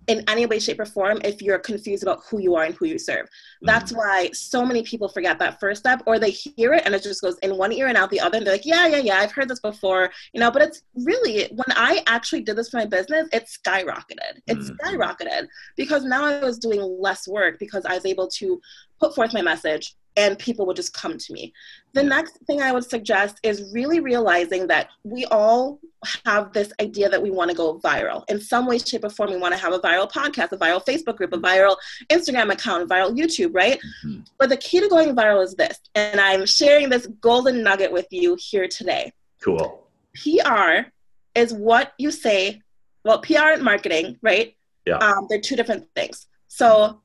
in 0.08 0.24
any 0.28 0.46
way, 0.46 0.58
shape, 0.58 0.80
or 0.80 0.84
form 0.84 1.20
if 1.24 1.40
you're 1.40 1.58
confused 1.58 2.02
about 2.02 2.20
who 2.28 2.40
you 2.40 2.56
are 2.56 2.64
and 2.64 2.74
who 2.74 2.86
you 2.86 2.98
serve. 2.98 3.28
That's 3.62 3.92
mm-hmm. 3.92 3.98
why 3.98 4.30
so 4.32 4.64
many 4.64 4.82
people 4.82 5.08
forget 5.08 5.38
that 5.38 5.60
first 5.60 5.80
step, 5.80 6.02
or 6.06 6.18
they 6.18 6.30
hear 6.30 6.72
it 6.74 6.82
and 6.84 6.94
it 6.94 7.02
just 7.02 7.22
goes 7.22 7.38
in 7.38 7.56
one 7.56 7.72
ear 7.72 7.86
and 7.86 7.96
out 7.96 8.10
the 8.10 8.20
other, 8.20 8.38
and 8.38 8.46
they're 8.46 8.54
like, 8.54 8.66
"Yeah, 8.66 8.86
yeah, 8.88 8.98
yeah, 8.98 9.18
I've 9.18 9.32
heard 9.32 9.48
this 9.48 9.60
before," 9.60 10.10
you 10.32 10.40
know. 10.40 10.50
But 10.50 10.62
it's 10.62 10.82
really 10.96 11.48
when 11.52 11.76
I 11.76 12.02
actually 12.06 12.42
did 12.42 12.56
this 12.56 12.70
for 12.70 12.78
my 12.78 12.86
business, 12.86 13.28
it 13.32 13.48
skyrocketed. 13.48 14.40
It 14.46 14.58
mm-hmm. 14.58 14.74
skyrocketed 14.74 15.46
because 15.76 16.04
now 16.04 16.24
I 16.24 16.44
was 16.44 16.58
doing 16.58 16.80
less 16.80 17.28
work 17.28 17.58
because 17.58 17.84
I 17.84 17.94
was 17.94 18.06
able 18.06 18.28
to 18.28 18.60
put 18.98 19.14
forth 19.14 19.32
my 19.32 19.42
message 19.42 19.94
and 20.16 20.38
people 20.38 20.66
would 20.66 20.76
just 20.76 20.92
come 20.92 21.16
to 21.16 21.32
me. 21.32 21.52
The 21.94 22.02
next 22.02 22.38
thing 22.46 22.60
I 22.60 22.72
would 22.72 22.88
suggest 22.88 23.38
is 23.42 23.70
really 23.72 24.00
realizing 24.00 24.66
that 24.68 24.88
we 25.04 25.24
all 25.26 25.78
have 26.26 26.52
this 26.52 26.72
idea 26.80 27.08
that 27.08 27.22
we 27.22 27.30
want 27.30 27.50
to 27.50 27.56
go 27.56 27.78
viral. 27.78 28.28
In 28.28 28.40
some 28.40 28.66
way, 28.66 28.78
shape, 28.78 29.04
or 29.04 29.10
form, 29.10 29.30
we 29.30 29.36
want 29.36 29.54
to 29.54 29.60
have 29.60 29.72
a 29.72 29.78
viral 29.78 30.10
podcast, 30.10 30.52
a 30.52 30.56
viral 30.56 30.84
Facebook 30.84 31.16
group, 31.16 31.32
a 31.32 31.38
viral 31.38 31.76
Instagram 32.10 32.52
account, 32.52 32.88
viral 32.88 33.16
YouTube, 33.16 33.54
right? 33.54 33.78
Mm-hmm. 34.04 34.22
But 34.38 34.48
the 34.48 34.56
key 34.56 34.80
to 34.80 34.88
going 34.88 35.14
viral 35.14 35.42
is 35.42 35.54
this, 35.54 35.78
and 35.94 36.20
I'm 36.20 36.46
sharing 36.46 36.88
this 36.88 37.06
golden 37.20 37.62
nugget 37.62 37.92
with 37.92 38.06
you 38.10 38.36
here 38.38 38.68
today. 38.68 39.12
Cool. 39.42 39.86
PR 40.14 40.88
is 41.34 41.52
what 41.52 41.92
you 41.98 42.10
say, 42.10 42.60
well, 43.04 43.20
PR 43.20 43.52
and 43.54 43.62
marketing, 43.62 44.18
right? 44.22 44.54
Yeah. 44.86 44.96
Um, 44.96 45.26
they're 45.28 45.40
two 45.40 45.56
different 45.56 45.86
things. 45.94 46.26
So, 46.48 47.00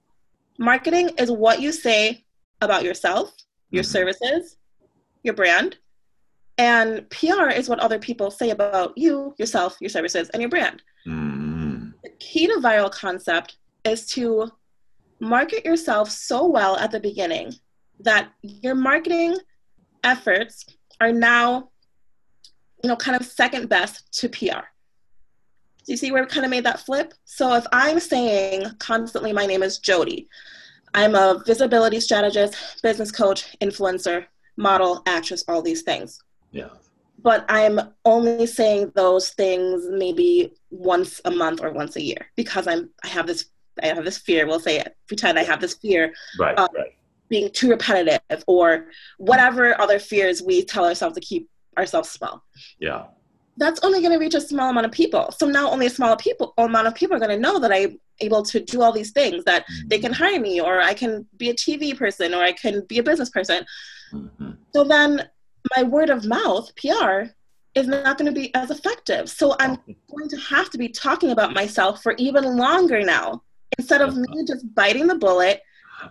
marketing 0.60 1.12
is 1.18 1.32
what 1.32 1.62
you 1.62 1.72
say 1.72 2.26
about 2.62 2.84
yourself, 2.84 3.34
your 3.72 3.84
mm-hmm. 3.84 3.92
services, 3.92 4.58
your 5.24 5.34
brand. 5.34 5.78
And 6.58 7.08
PR 7.10 7.50
is 7.50 7.70
what 7.70 7.80
other 7.80 8.00
people 8.00 8.32
say 8.32 8.50
about 8.50 8.98
you, 8.98 9.36
yourself, 9.38 9.78
your 9.80 9.90
services, 9.90 10.30
and 10.30 10.42
your 10.42 10.50
brand. 10.50 10.82
Mm-hmm. 11.08 11.90
The 12.04 12.10
key 12.20 12.48
to 12.48 12.60
viral 12.62 12.92
concept 12.92 13.58
is 13.84 14.08
to 14.08 14.52
market 15.20 15.66
yourself 15.66 16.10
so 16.10 16.46
well 16.48 16.78
at 16.78 16.92
the 16.92 17.00
beginning 17.00 17.54
that 18.00 18.30
your 18.42 18.76
marketing 18.76 19.38
efforts 20.04 20.66
are 21.02 21.12
now, 21.12 21.70
you 22.84 22.90
know, 22.90 22.96
kind 22.96 23.20
of 23.20 23.26
second 23.26 23.70
best 23.70 24.12
to 24.20 24.30
PR. 24.30 24.66
Do 25.86 25.94
you 25.94 25.98
see 25.98 26.12
where 26.12 26.24
we 26.24 26.30
kind 26.30 26.46
of 26.46 26.52
made 26.52 26.66
that 26.66 26.82
flip? 26.82 27.14
So 27.26 27.54
if 27.56 27.66
I'm 27.72 28.00
saying 28.00 28.66
constantly, 28.80 29.32
my 29.32 29.46
name 29.46 29.64
is 29.64 29.80
Jody, 29.80 30.28
I'm 30.94 31.16
a 31.16 31.42
visibility 31.46 32.00
strategist, 32.00 32.56
business 32.82 33.12
coach, 33.12 33.58
influencer, 33.60 34.26
model, 34.58 35.04
actress, 35.06 35.44
all 35.48 35.62
these 35.62 35.84
things. 35.84 36.20
Yeah. 36.52 36.70
But 37.20 37.46
I'm 37.50 37.80
only 38.06 38.46
saying 38.46 38.92
those 38.96 39.30
things 39.30 39.88
maybe 39.90 40.54
once 40.70 41.20
a 41.26 41.32
month 41.32 41.62
or 41.62 41.72
once 41.72 41.96
a 41.96 42.02
year 42.02 42.28
because 42.36 42.68
I'm 42.68 42.90
I 43.04 43.08
have 43.08 43.28
this 43.28 43.46
I 43.82 43.88
have 43.88 44.06
this 44.06 44.18
fear. 44.18 44.48
We'll 44.48 44.60
say 44.60 44.80
it. 44.80 44.96
Pretend 45.08 45.38
I 45.38 45.44
have 45.44 45.62
this 45.62 45.76
fear. 45.76 46.14
Right. 46.40 46.58
Of 46.58 46.70
right. 46.76 46.94
Being 47.30 47.52
too 47.52 47.70
repetitive 47.70 48.44
or 48.48 48.88
whatever 49.18 49.80
other 49.82 50.00
fears 50.00 50.42
we 50.42 50.64
tell 50.64 50.86
ourselves 50.86 51.16
to 51.16 51.22
keep 51.22 51.50
ourselves 51.78 52.10
small. 52.10 52.44
Yeah 52.80 53.06
that's 53.58 53.80
only 53.84 54.00
going 54.00 54.12
to 54.12 54.20
reach 54.20 54.36
a 54.36 54.42
small 54.42 54.70
amount 54.70 54.86
of 54.86 54.92
people. 54.92 55.32
So 55.32 55.48
now 55.48 55.70
only 55.70 55.88
a 55.88 55.90
small 55.90 56.16
people 56.16 56.54
amount 56.58 56.88
of 56.88 56.96
people 56.96 57.16
are 57.16 57.20
going 57.20 57.32
to 57.32 57.40
know 57.40 57.60
that 57.60 57.72
I'm 57.72 58.00
able 58.20 58.44
to 58.44 58.60
do 58.60 58.82
all 58.82 58.92
these 58.92 59.12
things 59.12 59.44
that 59.46 59.64
mm-hmm. 59.64 59.88
they 59.88 60.00
can 60.00 60.14
hire 60.14 60.40
me 60.40 60.60
or 60.60 60.82
I 60.82 60.94
can 60.94 61.26
be 61.38 61.50
a 61.50 61.54
TV 61.54 61.98
person 61.98 62.34
or 62.34 62.42
I 62.42 62.52
can 62.52 62.86
be 62.88 63.00
a 63.00 63.04
business 63.04 63.30
person. 63.30 63.66
Mm-hmm. 64.14 64.52
So 64.74 64.84
then 64.84 65.28
my 65.76 65.84
word 65.84 66.10
of 66.10 66.26
mouth, 66.26 66.72
PR, 66.76 67.32
is 67.76 67.88
not 67.88 68.18
going 68.18 68.34
to 68.34 68.40
be 68.40 68.54
as 68.56 68.72
effective. 68.72 69.30
So 69.30 69.56
I'm 69.60 69.76
going 70.16 70.30
to 70.30 70.38
have 70.38 70.70
to 70.72 70.78
be 70.78 70.90
talking 70.90 71.32
about 71.32 71.54
myself 71.54 72.02
for 72.02 72.16
even 72.18 72.58
longer 72.58 73.04
now 73.04 73.44
instead 73.78 74.02
of 74.02 74.16
me 74.16 74.46
just 74.48 74.74
biting 74.74 75.08
the 75.08 75.16
bullet 75.16 75.62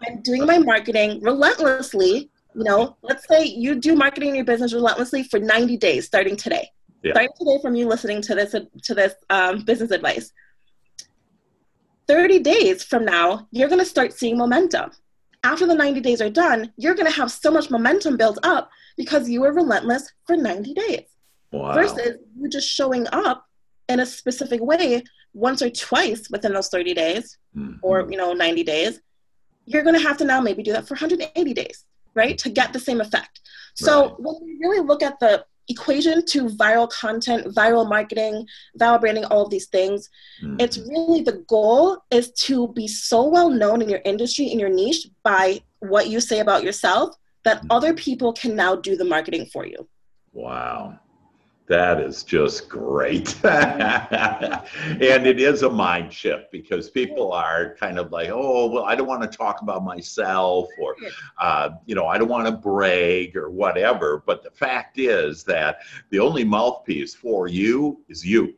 and 0.06 0.22
doing 0.22 0.46
my 0.46 0.58
marketing 0.58 1.20
relentlessly. 1.22 2.30
You 2.54 2.64
know, 2.64 2.96
let's 3.02 3.28
say 3.28 3.44
you 3.44 3.74
do 3.74 3.94
marketing 3.94 4.30
in 4.30 4.34
your 4.36 4.44
business 4.44 4.72
relentlessly 4.72 5.24
for 5.24 5.38
90 5.38 5.76
days 5.76 6.06
starting 6.06 6.36
today 6.36 6.70
yeah. 7.06 7.12
starting 7.12 7.32
today 7.38 7.58
from 7.62 7.74
you 7.74 7.86
listening 7.86 8.20
to 8.22 8.34
this 8.34 8.54
to 8.82 8.94
this 8.94 9.14
um, 9.30 9.64
business 9.64 9.90
advice 9.90 10.32
30 12.08 12.40
days 12.40 12.82
from 12.82 13.04
now 13.04 13.46
you're 13.50 13.68
going 13.68 13.80
to 13.80 13.84
start 13.84 14.12
seeing 14.12 14.36
momentum 14.36 14.90
after 15.44 15.66
the 15.66 15.74
90 15.74 16.00
days 16.00 16.20
are 16.20 16.30
done 16.30 16.72
you're 16.76 16.94
going 16.94 17.10
to 17.10 17.16
have 17.16 17.30
so 17.30 17.50
much 17.50 17.70
momentum 17.70 18.16
built 18.16 18.38
up 18.42 18.70
because 18.96 19.28
you 19.28 19.40
were 19.40 19.52
relentless 19.52 20.12
for 20.26 20.36
90 20.36 20.74
days 20.74 21.06
wow. 21.52 21.74
versus 21.74 22.18
you 22.38 22.48
just 22.48 22.68
showing 22.68 23.06
up 23.12 23.46
in 23.88 24.00
a 24.00 24.06
specific 24.06 24.60
way 24.60 25.02
once 25.34 25.62
or 25.62 25.70
twice 25.70 26.28
within 26.30 26.52
those 26.52 26.68
30 26.68 26.94
days 26.94 27.38
mm-hmm. 27.56 27.76
or 27.82 28.10
you 28.10 28.16
know 28.16 28.32
90 28.32 28.64
days 28.64 29.00
you're 29.64 29.82
going 29.82 29.96
to 29.96 30.06
have 30.06 30.16
to 30.16 30.24
now 30.24 30.40
maybe 30.40 30.62
do 30.62 30.72
that 30.72 30.86
for 30.86 30.94
180 30.94 31.54
days 31.54 31.84
right 32.14 32.38
to 32.38 32.48
get 32.48 32.72
the 32.72 32.80
same 32.80 33.00
effect 33.00 33.40
so 33.74 34.08
right. 34.08 34.20
when 34.20 34.34
we 34.42 34.56
really 34.60 34.80
look 34.80 35.02
at 35.02 35.18
the 35.20 35.44
equation 35.68 36.24
to 36.26 36.46
viral 36.46 36.90
content, 36.90 37.54
viral 37.54 37.88
marketing, 37.88 38.46
viral 38.78 39.00
branding, 39.00 39.24
all 39.24 39.42
of 39.42 39.50
these 39.50 39.66
things. 39.66 40.08
Mm-hmm. 40.42 40.60
It's 40.60 40.78
really 40.78 41.22
the 41.22 41.44
goal 41.48 41.98
is 42.10 42.30
to 42.32 42.68
be 42.68 42.86
so 42.86 43.26
well 43.26 43.50
known 43.50 43.82
in 43.82 43.88
your 43.88 44.02
industry, 44.04 44.46
in 44.46 44.58
your 44.58 44.70
niche, 44.70 45.08
by 45.22 45.60
what 45.80 46.08
you 46.08 46.20
say 46.20 46.40
about 46.40 46.62
yourself 46.62 47.16
that 47.44 47.58
mm-hmm. 47.58 47.70
other 47.70 47.94
people 47.94 48.32
can 48.32 48.54
now 48.54 48.76
do 48.76 48.96
the 48.96 49.04
marketing 49.04 49.46
for 49.52 49.66
you. 49.66 49.88
Wow. 50.32 50.98
That 51.68 52.00
is 52.00 52.22
just 52.22 52.68
great. 52.68 53.34
and 53.44 54.62
it 55.26 55.40
is 55.40 55.62
a 55.62 55.70
mind 55.70 56.12
shift 56.12 56.52
because 56.52 56.90
people 56.90 57.32
are 57.32 57.74
kind 57.80 57.98
of 57.98 58.12
like, 58.12 58.28
oh, 58.30 58.66
well, 58.66 58.84
I 58.84 58.94
don't 58.94 59.08
want 59.08 59.22
to 59.22 59.36
talk 59.36 59.62
about 59.62 59.84
myself 59.84 60.68
or, 60.80 60.94
uh, 61.40 61.70
you 61.84 61.96
know, 61.96 62.06
I 62.06 62.18
don't 62.18 62.28
want 62.28 62.46
to 62.46 62.52
brag 62.52 63.36
or 63.36 63.50
whatever. 63.50 64.22
But 64.24 64.44
the 64.44 64.50
fact 64.50 64.98
is 64.98 65.42
that 65.44 65.78
the 66.10 66.20
only 66.20 66.44
mouthpiece 66.44 67.14
for 67.14 67.48
you 67.48 68.00
is 68.08 68.24
you 68.24 68.54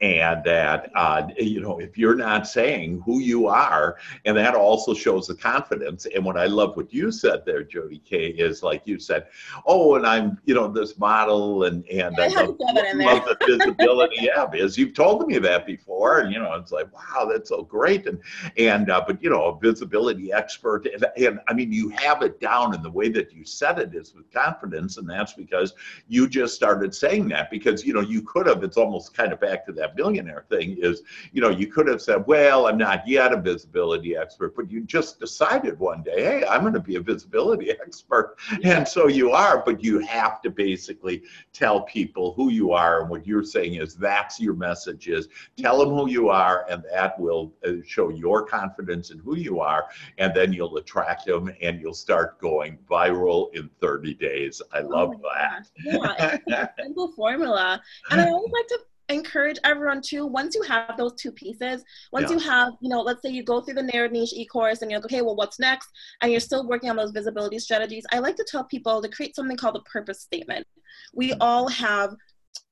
and 0.00 0.42
that 0.44 0.90
uh, 0.94 1.28
you 1.38 1.60
know 1.60 1.78
if 1.78 1.98
you're 1.98 2.14
not 2.14 2.46
saying 2.46 3.02
who 3.04 3.18
you 3.20 3.46
are 3.46 3.96
and 4.24 4.36
that 4.36 4.54
also 4.54 4.94
shows 4.94 5.26
the 5.26 5.34
confidence. 5.34 6.06
And 6.14 6.24
what 6.24 6.36
i 6.36 6.46
love 6.46 6.76
what 6.76 6.92
you 6.92 7.10
said 7.12 7.44
there 7.44 7.62
jody 7.62 8.02
k 8.04 8.28
is 8.28 8.62
like 8.62 8.82
you 8.84 8.98
said 8.98 9.26
oh 9.66 9.96
and 9.96 10.06
i'm 10.06 10.38
you 10.44 10.54
know 10.54 10.68
this 10.68 10.98
model 10.98 11.64
and 11.64 11.84
and 11.88 12.18
i, 12.18 12.28
love, 12.28 12.56
love 12.58 12.58
the 12.58 13.36
visibility. 13.46 14.16
Yeah 14.20 14.46
because 14.46 14.76
you've 14.76 14.94
told 14.94 15.26
me 15.26 15.38
that 15.38 15.66
before 15.66 16.20
and 16.20 16.32
you 16.32 16.38
know 16.38 16.54
it's 16.54 16.72
like 16.72 16.92
wow 16.92 17.28
that's 17.30 17.48
so 17.48 17.62
great. 17.62 18.06
And 18.06 18.20
and 18.56 18.90
uh, 18.90 19.02
but 19.06 19.22
you 19.22 19.30
know 19.30 19.44
a 19.44 19.58
visibility 19.58 20.32
expert 20.32 20.86
and, 20.86 21.06
and 21.16 21.40
i 21.48 21.52
mean 21.52 21.72
you 21.72 21.88
have 21.90 22.22
it 22.22 22.40
down 22.40 22.74
and 22.74 22.84
the 22.84 22.90
way 22.90 23.08
that 23.08 23.32
you 23.32 23.44
said 23.44 23.78
it 23.78 23.94
is 23.94 24.14
with 24.14 24.30
confidence 24.32 24.96
and 24.96 25.08
that's 25.08 25.32
because 25.32 25.74
you 26.08 26.28
just 26.28 26.54
started 26.54 26.94
saying 26.94 27.28
that 27.28 27.50
because 27.50 27.84
you 27.84 27.92
know 27.92 28.00
you 28.00 28.22
could 28.22 28.46
have 28.46 28.62
it's 28.62 28.76
almost 28.76 29.14
kind 29.14 29.32
of 29.32 29.40
back 29.40 29.64
to 29.66 29.69
that 29.76 29.96
billionaire 29.96 30.44
thing 30.48 30.76
is, 30.78 31.02
you 31.32 31.40
know, 31.40 31.50
you 31.50 31.66
could 31.66 31.88
have 31.88 32.02
said, 32.02 32.26
well, 32.26 32.66
I'm 32.66 32.78
not 32.78 33.06
yet 33.06 33.32
a 33.32 33.40
visibility 33.40 34.16
expert, 34.16 34.54
but 34.56 34.70
you 34.70 34.82
just 34.82 35.20
decided 35.20 35.78
one 35.78 36.02
day, 36.02 36.22
hey, 36.22 36.44
I'm 36.46 36.62
going 36.62 36.74
to 36.74 36.80
be 36.80 36.96
a 36.96 37.00
visibility 37.00 37.70
expert. 37.86 38.36
Yeah. 38.58 38.78
And 38.78 38.88
so 38.88 39.08
you 39.08 39.30
are, 39.30 39.62
but 39.64 39.82
you 39.82 39.98
have 40.00 40.40
to 40.42 40.50
basically 40.50 41.22
tell 41.52 41.82
people 41.82 42.34
who 42.34 42.50
you 42.50 42.72
are. 42.72 43.00
And 43.00 43.10
what 43.10 43.26
you're 43.26 43.44
saying 43.44 43.74
is 43.74 43.94
that's 43.94 44.40
your 44.40 44.54
message 44.54 45.08
is 45.08 45.28
tell 45.56 45.78
them 45.78 45.90
who 45.90 46.08
you 46.08 46.28
are, 46.28 46.66
and 46.68 46.84
that 46.92 47.18
will 47.18 47.52
uh, 47.66 47.74
show 47.86 48.10
your 48.10 48.44
confidence 48.44 49.10
in 49.10 49.18
who 49.18 49.36
you 49.36 49.60
are. 49.60 49.86
And 50.18 50.34
then 50.34 50.52
you'll 50.52 50.76
attract 50.76 51.26
them 51.26 51.52
and 51.60 51.80
you'll 51.80 51.94
start 51.94 52.40
going 52.40 52.78
viral 52.90 53.54
in 53.54 53.70
30 53.80 54.14
days. 54.14 54.62
I 54.72 54.80
love 54.80 55.14
oh 55.16 55.20
that. 55.34 55.68
Yeah, 55.84 56.36
it's 56.46 56.52
a 56.52 56.70
simple 56.82 57.12
formula. 57.12 57.82
And 58.10 58.20
I 58.20 58.28
always 58.28 58.52
like 58.52 58.66
to 58.68 58.78
encourage 59.12 59.58
everyone 59.64 60.00
to 60.00 60.26
once 60.26 60.54
you 60.54 60.62
have 60.62 60.96
those 60.96 61.14
two 61.14 61.32
pieces 61.32 61.82
once 62.12 62.30
yeah. 62.30 62.36
you 62.36 62.38
have 62.38 62.72
you 62.80 62.88
know 62.88 63.00
let's 63.00 63.22
say 63.22 63.30
you 63.30 63.42
go 63.42 63.60
through 63.60 63.74
the 63.74 63.82
narrow 63.82 64.08
niche 64.08 64.32
e-course 64.34 64.82
and 64.82 64.90
you're 64.90 65.00
like 65.00 65.04
okay 65.04 65.22
well 65.22 65.36
what's 65.36 65.58
next 65.58 65.88
and 66.20 66.30
you're 66.30 66.40
still 66.40 66.66
working 66.66 66.90
on 66.90 66.96
those 66.96 67.10
visibility 67.10 67.58
strategies 67.58 68.04
i 68.12 68.18
like 68.18 68.36
to 68.36 68.46
tell 68.48 68.64
people 68.64 69.02
to 69.02 69.08
create 69.08 69.34
something 69.34 69.56
called 69.56 69.76
a 69.76 69.80
purpose 69.90 70.20
statement 70.20 70.66
we 71.14 71.32
all 71.34 71.68
have 71.68 72.14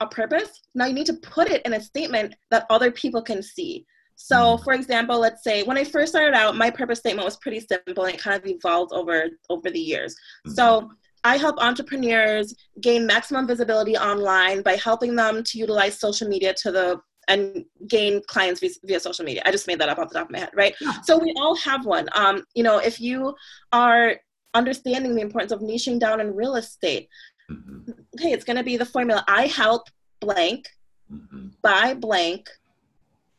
a 0.01 0.07
purpose, 0.07 0.63
now 0.75 0.87
you 0.87 0.95
need 0.95 1.07
to 1.07 1.15
put 1.15 1.51
it 1.51 1.63
in 1.65 1.75
a 1.75 1.81
statement 1.81 2.35
that 2.51 2.67
other 2.71 2.91
people 2.91 3.23
can 3.23 3.43
see. 3.43 3.85
So, 4.17 4.37
mm-hmm. 4.37 4.65
for 4.65 4.73
example, 4.73 5.19
let's 5.19 5.45
say 5.45 5.63
when 5.63 5.77
I 5.77 5.85
first 5.85 6.13
started 6.13 6.35
out, 6.35 6.57
my 6.57 6.71
purpose 6.71 6.99
statement 7.01 7.25
was 7.25 7.37
pretty 7.37 7.61
simple 7.61 8.05
and 8.05 8.15
it 8.15 8.21
kind 8.21 8.37
of 8.37 8.47
evolved 8.49 8.93
over 8.93 9.27
over 9.49 9.71
the 9.71 9.81
years. 9.81 10.15
Mm-hmm. 10.47 10.55
So, 10.55 10.91
I 11.25 11.37
help 11.37 11.59
entrepreneurs 11.59 12.55
gain 12.81 13.07
maximum 13.07 13.47
visibility 13.47 13.97
online 13.97 14.63
by 14.63 14.77
helping 14.77 15.17
them 15.17 15.43
to 15.45 15.59
utilize 15.59 15.99
social 15.99 16.29
media 16.29 16.55
to 16.55 16.73
the 16.73 17.01
and 17.29 17.65
gain 17.87 18.23
clients 18.27 18.61
via, 18.61 18.71
via 18.85 19.01
social 19.01 19.25
media. 19.25 19.43
I 19.45 19.53
just 19.53 19.67
made 19.67 19.79
that 19.81 19.89
up 19.89 19.99
off 19.99 20.09
the 20.09 20.15
top 20.15 20.29
of 20.29 20.33
my 20.33 20.39
head, 20.39 20.51
right? 20.55 20.75
Yeah. 20.81 21.01
So 21.03 21.19
we 21.19 21.35
all 21.37 21.55
have 21.57 21.85
one. 21.85 22.09
Um, 22.15 22.45
you 22.55 22.63
know, 22.63 22.79
if 22.79 23.01
you 23.01 23.35
are 23.73 24.17
understanding 24.55 25.15
the 25.15 25.21
importance 25.21 25.53
of 25.53 25.61
niching 25.61 26.01
down 26.01 26.21
in 26.21 26.35
real 26.35 26.57
estate, 26.57 27.09
mm-hmm. 27.51 27.91
okay, 28.19 28.33
it's 28.33 28.45
going 28.45 28.57
to 28.57 28.65
be 28.65 28.79
the 28.79 28.87
formula. 28.87 29.23
I 29.29 29.47
help 29.47 29.89
blank 30.21 30.69
mm-hmm. 31.13 31.49
buy 31.63 31.95
blank 31.95 32.49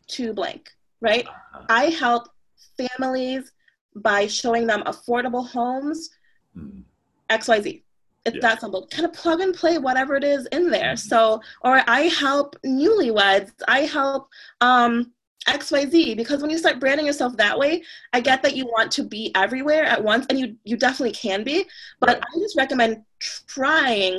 to 0.10 0.34
blank, 0.34 0.70
right? 1.02 1.28
Uh-huh. 1.28 1.66
I 1.70 1.86
help 1.86 2.30
families 2.78 3.52
by 3.96 4.28
showing 4.28 4.68
them 4.68 4.84
affordable 4.84 5.48
homes, 5.48 6.10
mm-hmm. 6.56 6.82
XYZ. 7.30 7.84
It's 8.26 8.36
yeah. 8.36 8.42
that 8.42 8.62
simple. 8.62 8.88
Kind 8.92 9.06
of 9.06 9.14
plug 9.14 9.40
and 9.40 9.54
play 9.54 9.78
whatever 9.78 10.16
it 10.16 10.24
is 10.24 10.46
in 10.48 10.70
there. 10.70 10.94
Mm-hmm. 10.94 11.08
So, 11.08 11.42
or 11.62 11.82
I 11.88 12.02
help 12.02 12.56
newlyweds. 12.66 13.52
I 13.68 13.82
help 13.82 14.28
um, 14.62 15.14
XYZ 15.48 16.18
because 16.18 16.42
when 16.42 16.52
you 16.52 16.58
start 16.58 16.80
branding 16.80 17.06
yourself 17.06 17.38
that 17.38 17.58
way, 17.58 17.84
I 18.14 18.20
get 18.20 18.44
that 18.44 18.56
you 18.56 18.66
want 18.66 18.92
to 18.94 19.04
be 19.04 19.32
everywhere 19.36 19.86
at 19.86 20.04
once, 20.04 20.26
and 20.30 20.38
you 20.40 20.56
you 20.64 20.76
definitely 20.76 21.14
can 21.14 21.44
be. 21.44 21.66
But 22.00 22.10
right. 22.10 22.18
I 22.18 22.40
just 22.40 22.58
recommend 22.58 23.04
trying 23.48 24.18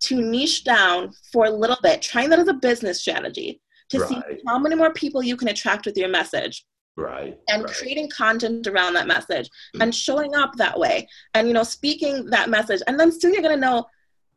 to 0.00 0.20
niche 0.20 0.64
down 0.64 1.12
for 1.32 1.46
a 1.46 1.50
little 1.50 1.78
bit, 1.82 2.02
trying 2.02 2.30
that 2.30 2.38
as 2.38 2.48
a 2.48 2.54
business 2.54 3.00
strategy 3.00 3.60
to 3.90 3.98
right. 3.98 4.08
see 4.08 4.20
how 4.46 4.58
many 4.58 4.74
more 4.74 4.92
people 4.92 5.22
you 5.22 5.36
can 5.36 5.48
attract 5.48 5.86
with 5.86 5.96
your 5.96 6.08
message 6.08 6.64
right 6.98 7.38
and 7.48 7.64
right. 7.64 7.74
creating 7.74 8.10
content 8.10 8.66
around 8.66 8.94
that 8.94 9.06
message 9.06 9.46
mm-hmm. 9.46 9.82
and 9.82 9.94
showing 9.94 10.34
up 10.34 10.54
that 10.56 10.78
way 10.78 11.08
and 11.34 11.46
you 11.46 11.54
know 11.54 11.62
speaking 11.62 12.26
that 12.26 12.50
message 12.50 12.82
and 12.86 12.98
then 12.98 13.12
soon 13.12 13.32
you're 13.32 13.42
going 13.42 13.54
to 13.54 13.60
know 13.60 13.86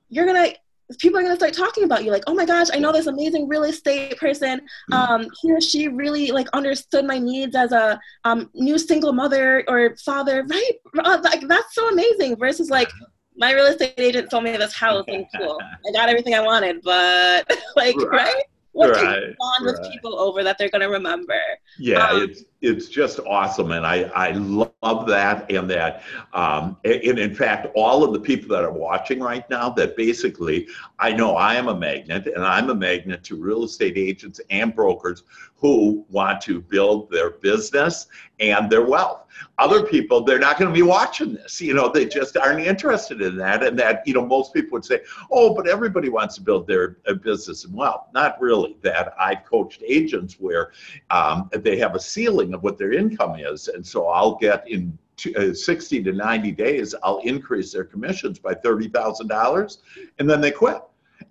you're 0.09 0.25
going 0.25 0.51
to 0.51 0.57
people 0.99 1.17
are 1.17 1.23
going 1.23 1.33
to 1.33 1.39
start 1.39 1.53
talking 1.53 1.85
about 1.85 2.03
you 2.03 2.11
like 2.11 2.23
oh 2.27 2.33
my 2.33 2.45
gosh 2.45 2.67
i 2.73 2.77
know 2.77 2.91
this 2.91 3.07
amazing 3.07 3.47
real 3.47 3.63
estate 3.63 4.15
person 4.17 4.59
mm-hmm. 4.59 4.93
um, 4.93 5.27
he 5.41 5.51
or 5.51 5.61
she 5.61 5.87
really 5.87 6.31
like 6.31 6.47
understood 6.53 7.05
my 7.05 7.17
needs 7.17 7.55
as 7.55 7.71
a 7.71 7.99
um, 8.25 8.49
new 8.53 8.77
single 8.77 9.13
mother 9.13 9.63
or 9.67 9.95
father 9.97 10.45
right 10.49 10.71
uh, 10.99 11.17
like 11.23 11.41
that's 11.47 11.73
so 11.73 11.89
amazing 11.89 12.35
versus 12.35 12.69
like 12.69 12.89
my 13.37 13.53
real 13.53 13.65
estate 13.65 13.93
agent 13.97 14.29
sold 14.29 14.43
me 14.43 14.55
this 14.57 14.73
house 14.73 15.05
and 15.07 15.25
cool 15.37 15.57
i 15.87 15.91
got 15.93 16.09
everything 16.09 16.35
i 16.35 16.41
wanted 16.41 16.81
but 16.83 17.49
like 17.75 17.95
right? 18.11 18.43
What 18.73 18.91
right, 18.91 18.99
can 18.99 19.13
you 19.13 19.35
bond 19.37 19.65
right. 19.65 19.79
with 19.79 19.91
people 19.91 20.17
over 20.17 20.43
that 20.43 20.57
they're 20.57 20.69
going 20.69 20.81
to 20.81 20.87
remember 20.87 21.39
yeah 21.77 22.07
um, 22.07 22.23
it's 22.23 22.43
it's 22.61 22.87
just 22.87 23.19
awesome 23.21 23.71
and 23.71 23.85
i 23.85 24.03
i 24.15 24.31
love 24.31 25.07
that 25.07 25.49
and 25.51 25.69
that 25.69 26.03
um 26.33 26.77
and 26.85 27.19
in 27.19 27.33
fact 27.33 27.67
all 27.75 28.03
of 28.03 28.13
the 28.13 28.19
people 28.19 28.47
that 28.47 28.63
are 28.63 28.71
watching 28.71 29.19
right 29.19 29.49
now 29.49 29.69
that 29.69 29.95
basically 29.97 30.67
i 30.99 31.11
know 31.11 31.35
i 31.35 31.55
am 31.55 31.67
a 31.67 31.75
magnet 31.75 32.27
and 32.27 32.43
i'm 32.45 32.69
a 32.69 32.75
magnet 32.75 33.23
to 33.23 33.35
real 33.35 33.63
estate 33.63 33.97
agents 33.97 34.39
and 34.49 34.75
brokers 34.75 35.23
who 35.55 36.05
want 36.09 36.41
to 36.41 36.61
build 36.61 37.09
their 37.11 37.31
business 37.31 38.07
and 38.39 38.69
their 38.69 38.85
wealth 38.85 39.25
other 39.57 39.83
people 39.83 40.23
they're 40.23 40.39
not 40.39 40.57
going 40.57 40.69
to 40.69 40.75
be 40.75 40.81
watching 40.81 41.33
this 41.33 41.61
you 41.61 41.73
know 41.73 41.89
they 41.89 42.05
just 42.05 42.37
aren't 42.37 42.59
interested 42.59 43.21
in 43.21 43.37
that 43.37 43.63
and 43.63 43.77
that 43.77 44.01
you 44.05 44.13
know 44.13 44.25
most 44.25 44.53
people 44.53 44.71
would 44.71 44.85
say 44.85 44.99
oh 45.31 45.53
but 45.53 45.67
everybody 45.67 46.09
wants 46.09 46.35
to 46.35 46.41
build 46.41 46.67
their 46.67 46.97
business 47.23 47.65
and 47.65 47.73
well, 47.73 48.09
not 48.13 48.39
really 48.41 48.75
that 48.81 49.13
i've 49.19 49.43
coached 49.45 49.83
agents 49.87 50.37
where 50.39 50.71
um, 51.09 51.49
they 51.53 51.77
have 51.77 51.95
a 51.95 51.99
ceiling 51.99 52.53
of 52.53 52.63
what 52.63 52.77
their 52.77 52.93
income 52.93 53.35
is. 53.37 53.67
And 53.67 53.85
so 53.85 54.07
I'll 54.07 54.35
get 54.35 54.67
in 54.67 54.97
uh, 55.37 55.53
60 55.53 56.03
to 56.03 56.11
90 56.11 56.51
days, 56.51 56.95
I'll 57.03 57.19
increase 57.19 57.71
their 57.71 57.83
commissions 57.83 58.39
by 58.39 58.53
$30,000 58.55 59.77
and 60.19 60.29
then 60.29 60.41
they 60.41 60.51
quit. 60.51 60.81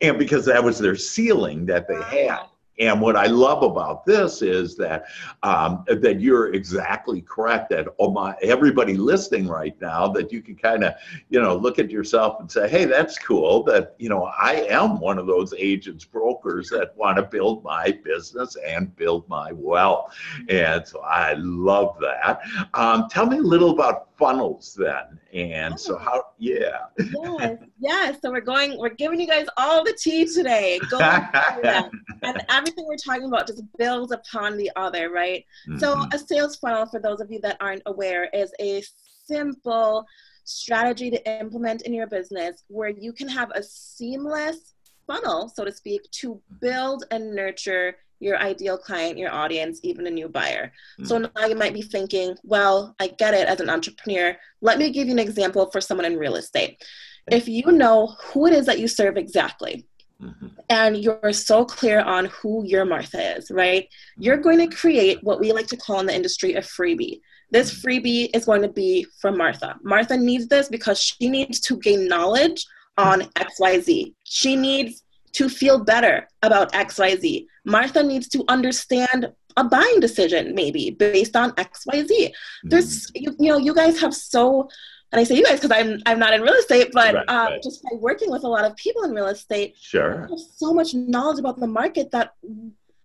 And 0.00 0.18
because 0.18 0.44
that 0.46 0.62
was 0.62 0.78
their 0.78 0.96
ceiling 0.96 1.66
that 1.66 1.88
they 1.88 2.00
had. 2.02 2.44
And 2.80 3.00
what 3.00 3.14
I 3.14 3.26
love 3.26 3.62
about 3.62 4.06
this 4.06 4.40
is 4.40 4.74
that 4.76 5.04
um, 5.42 5.84
that 5.86 6.20
you're 6.20 6.54
exactly 6.54 7.20
correct. 7.20 7.70
That 7.70 7.88
oh 7.98 8.10
my, 8.10 8.34
everybody 8.42 8.96
listening 8.96 9.46
right 9.46 9.78
now, 9.80 10.08
that 10.08 10.32
you 10.32 10.40
can 10.40 10.56
kind 10.56 10.84
of 10.84 10.94
you 11.28 11.40
know 11.40 11.56
look 11.56 11.78
at 11.78 11.90
yourself 11.90 12.40
and 12.40 12.50
say, 12.50 12.68
hey, 12.68 12.86
that's 12.86 13.18
cool. 13.18 13.62
That 13.64 13.94
you 13.98 14.08
know 14.08 14.24
I 14.24 14.66
am 14.68 14.98
one 14.98 15.18
of 15.18 15.26
those 15.26 15.52
agents, 15.58 16.04
brokers 16.04 16.70
that 16.70 16.96
want 16.96 17.18
to 17.18 17.22
build 17.22 17.62
my 17.62 17.92
business 18.02 18.56
and 18.66 18.94
build 18.96 19.28
my 19.28 19.52
wealth. 19.52 20.16
And 20.48 20.86
so 20.86 21.00
I 21.00 21.34
love 21.34 21.98
that. 22.00 22.40
Um, 22.74 23.08
tell 23.10 23.26
me 23.26 23.38
a 23.38 23.42
little 23.42 23.70
about 23.70 24.08
funnels 24.20 24.76
then 24.78 25.18
and 25.32 25.80
so 25.80 25.96
how 25.96 26.22
yeah 26.38 26.80
yes 26.98 27.58
yes 27.78 28.18
so 28.20 28.30
we're 28.30 28.38
going 28.38 28.76
we're 28.78 28.90
giving 28.90 29.18
you 29.18 29.26
guys 29.26 29.46
all 29.56 29.82
the 29.82 29.94
tea 29.94 30.26
today 30.26 30.78
Go 30.90 30.98
and 31.00 32.44
everything 32.70 32.86
we're 32.86 32.96
talking 32.96 33.26
about 33.26 33.46
just 33.46 33.62
builds 33.78 34.12
upon 34.12 34.56
the 34.56 34.70
other 34.76 35.10
right 35.10 35.44
mm-hmm. 35.68 35.78
so 35.78 36.06
a 36.12 36.18
sales 36.18 36.56
funnel 36.56 36.86
for 36.86 37.00
those 37.00 37.20
of 37.20 37.30
you 37.30 37.40
that 37.40 37.56
aren't 37.60 37.82
aware 37.86 38.28
is 38.32 38.52
a 38.60 38.82
simple 39.24 40.04
strategy 40.44 41.10
to 41.10 41.40
implement 41.40 41.82
in 41.82 41.92
your 41.92 42.06
business 42.06 42.64
where 42.68 42.90
you 42.90 43.12
can 43.12 43.28
have 43.28 43.50
a 43.54 43.62
seamless 43.62 44.74
funnel 45.06 45.48
so 45.48 45.64
to 45.64 45.72
speak 45.72 46.02
to 46.10 46.40
build 46.60 47.04
and 47.10 47.34
nurture 47.34 47.96
your 48.20 48.38
ideal 48.38 48.76
client, 48.76 49.16
your 49.16 49.32
audience, 49.32 49.80
even 49.82 50.06
a 50.06 50.10
new 50.10 50.28
buyer. 50.28 50.66
Mm-hmm. 50.98 51.04
So 51.06 51.18
now 51.18 51.46
you 51.46 51.56
might 51.56 51.72
be 51.72 51.82
thinking, 51.82 52.36
well, 52.42 52.94
I 53.00 53.08
get 53.08 53.32
it 53.32 53.48
as 53.48 53.60
an 53.60 53.70
entrepreneur. 53.70 54.36
Let 54.60 54.78
me 54.78 54.90
give 54.90 55.06
you 55.06 55.14
an 55.14 55.18
example 55.18 55.70
for 55.70 55.80
someone 55.80 56.04
in 56.04 56.18
real 56.18 56.36
estate. 56.36 56.84
If 57.32 57.48
you 57.48 57.72
know 57.72 58.14
who 58.22 58.46
it 58.46 58.52
is 58.52 58.66
that 58.66 58.78
you 58.78 58.88
serve 58.88 59.16
exactly, 59.16 59.86
mm-hmm. 60.22 60.46
and 60.68 60.96
you're 60.96 61.32
so 61.32 61.64
clear 61.64 62.00
on 62.00 62.26
who 62.26 62.64
your 62.64 62.84
Martha 62.84 63.36
is, 63.36 63.50
right? 63.50 63.88
You're 64.16 64.36
going 64.36 64.58
to 64.58 64.74
create 64.74 65.22
what 65.22 65.40
we 65.40 65.52
like 65.52 65.66
to 65.68 65.76
call 65.76 66.00
in 66.00 66.06
the 66.06 66.14
industry 66.14 66.54
a 66.54 66.60
freebie. 66.60 67.20
This 67.50 67.72
mm-hmm. 67.72 67.88
freebie 67.88 68.30
is 68.34 68.44
going 68.44 68.62
to 68.62 68.68
be 68.68 69.06
from 69.20 69.36
Martha. 69.36 69.76
Martha 69.82 70.16
needs 70.16 70.46
this 70.48 70.68
because 70.68 71.00
she 71.00 71.28
needs 71.28 71.60
to 71.60 71.78
gain 71.78 72.06
knowledge 72.06 72.64
on 72.98 73.22
XYZ. 73.22 74.14
She 74.24 74.56
needs 74.56 75.02
to 75.32 75.48
feel 75.48 75.84
better 75.84 76.28
about 76.42 76.72
XYZ. 76.72 77.46
Martha 77.64 78.02
needs 78.02 78.28
to 78.28 78.44
understand 78.48 79.32
a 79.56 79.64
buying 79.64 80.00
decision, 80.00 80.54
maybe 80.54 80.90
based 80.90 81.36
on 81.36 81.52
XYZ. 81.52 82.08
Mm-hmm. 82.08 82.68
There's, 82.68 83.10
you, 83.14 83.34
you 83.38 83.48
know, 83.48 83.58
you 83.58 83.74
guys 83.74 84.00
have 84.00 84.14
so, 84.14 84.68
and 85.12 85.20
I 85.20 85.24
say 85.24 85.36
you 85.36 85.44
guys 85.44 85.60
because 85.60 85.76
I'm 85.76 86.00
I'm 86.06 86.18
not 86.18 86.34
in 86.34 86.42
real 86.42 86.54
estate, 86.54 86.90
but 86.92 87.14
right, 87.14 87.28
um, 87.28 87.46
right. 87.46 87.62
just 87.62 87.82
by 87.82 87.90
working 87.96 88.30
with 88.30 88.44
a 88.44 88.48
lot 88.48 88.64
of 88.64 88.76
people 88.76 89.02
in 89.02 89.12
real 89.12 89.26
estate, 89.26 89.76
sure, 89.80 90.28
so 90.56 90.72
much 90.72 90.94
knowledge 90.94 91.38
about 91.38 91.58
the 91.58 91.66
market 91.66 92.10
that 92.12 92.34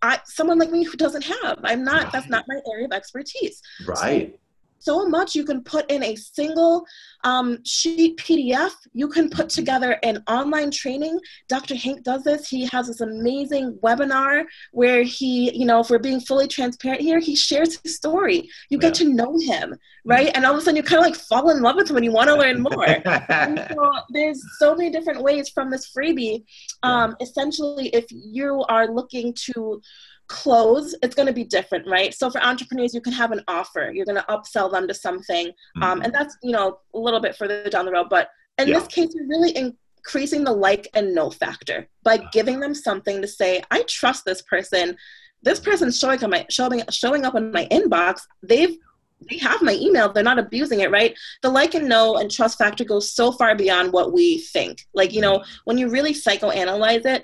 I 0.02 0.20
someone 0.24 0.58
like 0.58 0.70
me 0.70 0.84
who 0.84 0.96
doesn't 0.96 1.24
have. 1.24 1.58
I'm 1.64 1.84
not. 1.84 2.04
Right. 2.04 2.12
That's 2.12 2.28
not 2.28 2.44
my 2.48 2.60
area 2.70 2.84
of 2.84 2.92
expertise. 2.92 3.60
Right. 3.86 4.32
So 4.32 4.38
so 4.78 5.08
much 5.08 5.34
you 5.34 5.44
can 5.44 5.62
put 5.62 5.90
in 5.90 6.02
a 6.02 6.14
single 6.16 6.84
um, 7.24 7.58
sheet 7.64 8.18
PDF. 8.18 8.72
You 8.92 9.08
can 9.08 9.28
put 9.28 9.48
together 9.48 9.98
an 10.02 10.22
online 10.28 10.70
training. 10.70 11.18
Dr. 11.48 11.74
Hank 11.74 12.02
does 12.02 12.22
this. 12.24 12.48
He 12.48 12.66
has 12.66 12.86
this 12.86 13.00
amazing 13.00 13.78
webinar 13.82 14.44
where 14.72 15.02
he, 15.02 15.56
you 15.56 15.66
know, 15.66 15.80
if 15.80 15.90
we're 15.90 15.98
being 15.98 16.20
fully 16.20 16.48
transparent 16.48 17.02
here, 17.02 17.18
he 17.18 17.34
shares 17.34 17.78
his 17.82 17.96
story. 17.96 18.48
You 18.68 18.78
get 18.78 18.98
yeah. 19.00 19.06
to 19.06 19.14
know 19.14 19.38
him, 19.38 19.74
right? 20.04 20.30
And 20.34 20.44
all 20.44 20.52
of 20.52 20.58
a 20.58 20.60
sudden 20.62 20.76
you 20.76 20.82
kind 20.82 21.04
of 21.04 21.10
like 21.10 21.16
fall 21.16 21.50
in 21.50 21.62
love 21.62 21.76
with 21.76 21.90
him 21.90 21.96
and 21.96 22.04
you 22.04 22.12
want 22.12 22.28
to 22.28 22.36
learn 22.36 22.62
more. 22.68 22.86
so 23.74 23.92
there's 24.10 24.42
so 24.58 24.74
many 24.74 24.90
different 24.90 25.22
ways 25.22 25.48
from 25.48 25.70
this 25.70 25.92
freebie. 25.92 26.44
Um, 26.82 27.16
essentially, 27.20 27.88
if 27.88 28.06
you 28.10 28.64
are 28.68 28.88
looking 28.88 29.34
to 29.52 29.80
close 30.28 30.94
it's 31.02 31.14
going 31.14 31.26
to 31.26 31.32
be 31.32 31.44
different 31.44 31.86
right? 31.86 32.14
So 32.14 32.30
for 32.30 32.42
entrepreneurs 32.42 32.94
you 32.94 33.00
can 33.00 33.12
have 33.12 33.32
an 33.32 33.42
offer. 33.48 33.92
You're 33.94 34.06
going 34.06 34.16
to 34.16 34.26
upsell 34.28 34.70
them 34.70 34.88
to 34.88 34.94
something 34.94 35.48
mm-hmm. 35.48 35.82
um, 35.82 36.02
and 36.02 36.12
that's 36.12 36.36
you 36.42 36.52
know 36.52 36.78
a 36.94 36.98
little 36.98 37.20
bit 37.20 37.36
further 37.36 37.68
down 37.68 37.86
the 37.86 37.92
road 37.92 38.08
but 38.10 38.28
in 38.58 38.68
yeah. 38.68 38.78
this 38.78 38.88
case 38.88 39.14
you're 39.14 39.28
really 39.28 39.56
increasing 39.56 40.44
the 40.44 40.52
like 40.52 40.88
and 40.94 41.14
know 41.14 41.30
factor 41.30 41.88
by 42.02 42.18
giving 42.32 42.60
them 42.60 42.74
something 42.74 43.20
to 43.20 43.28
say 43.28 43.62
i 43.70 43.82
trust 43.82 44.24
this 44.24 44.42
person. 44.42 44.96
This 45.42 45.60
person's 45.60 45.98
showing 45.98 46.24
up 46.24 46.30
my 46.30 46.46
showing 46.50 46.82
showing 46.90 47.24
up 47.24 47.34
in 47.36 47.52
my 47.52 47.66
inbox. 47.70 48.22
They've 48.42 48.76
they 49.30 49.38
have 49.38 49.62
my 49.62 49.74
email. 49.74 50.12
They're 50.12 50.24
not 50.24 50.38
abusing 50.38 50.80
it 50.80 50.90
right? 50.90 51.16
The 51.42 51.50
like 51.50 51.74
and 51.74 51.88
know 51.88 52.16
and 52.16 52.30
trust 52.30 52.58
factor 52.58 52.84
goes 52.84 53.12
so 53.12 53.30
far 53.32 53.54
beyond 53.54 53.92
what 53.92 54.12
we 54.12 54.38
think. 54.38 54.86
Like 54.94 55.12
you 55.12 55.20
know 55.20 55.44
when 55.64 55.78
you 55.78 55.88
really 55.88 56.14
psychoanalyze 56.14 57.06
it 57.06 57.22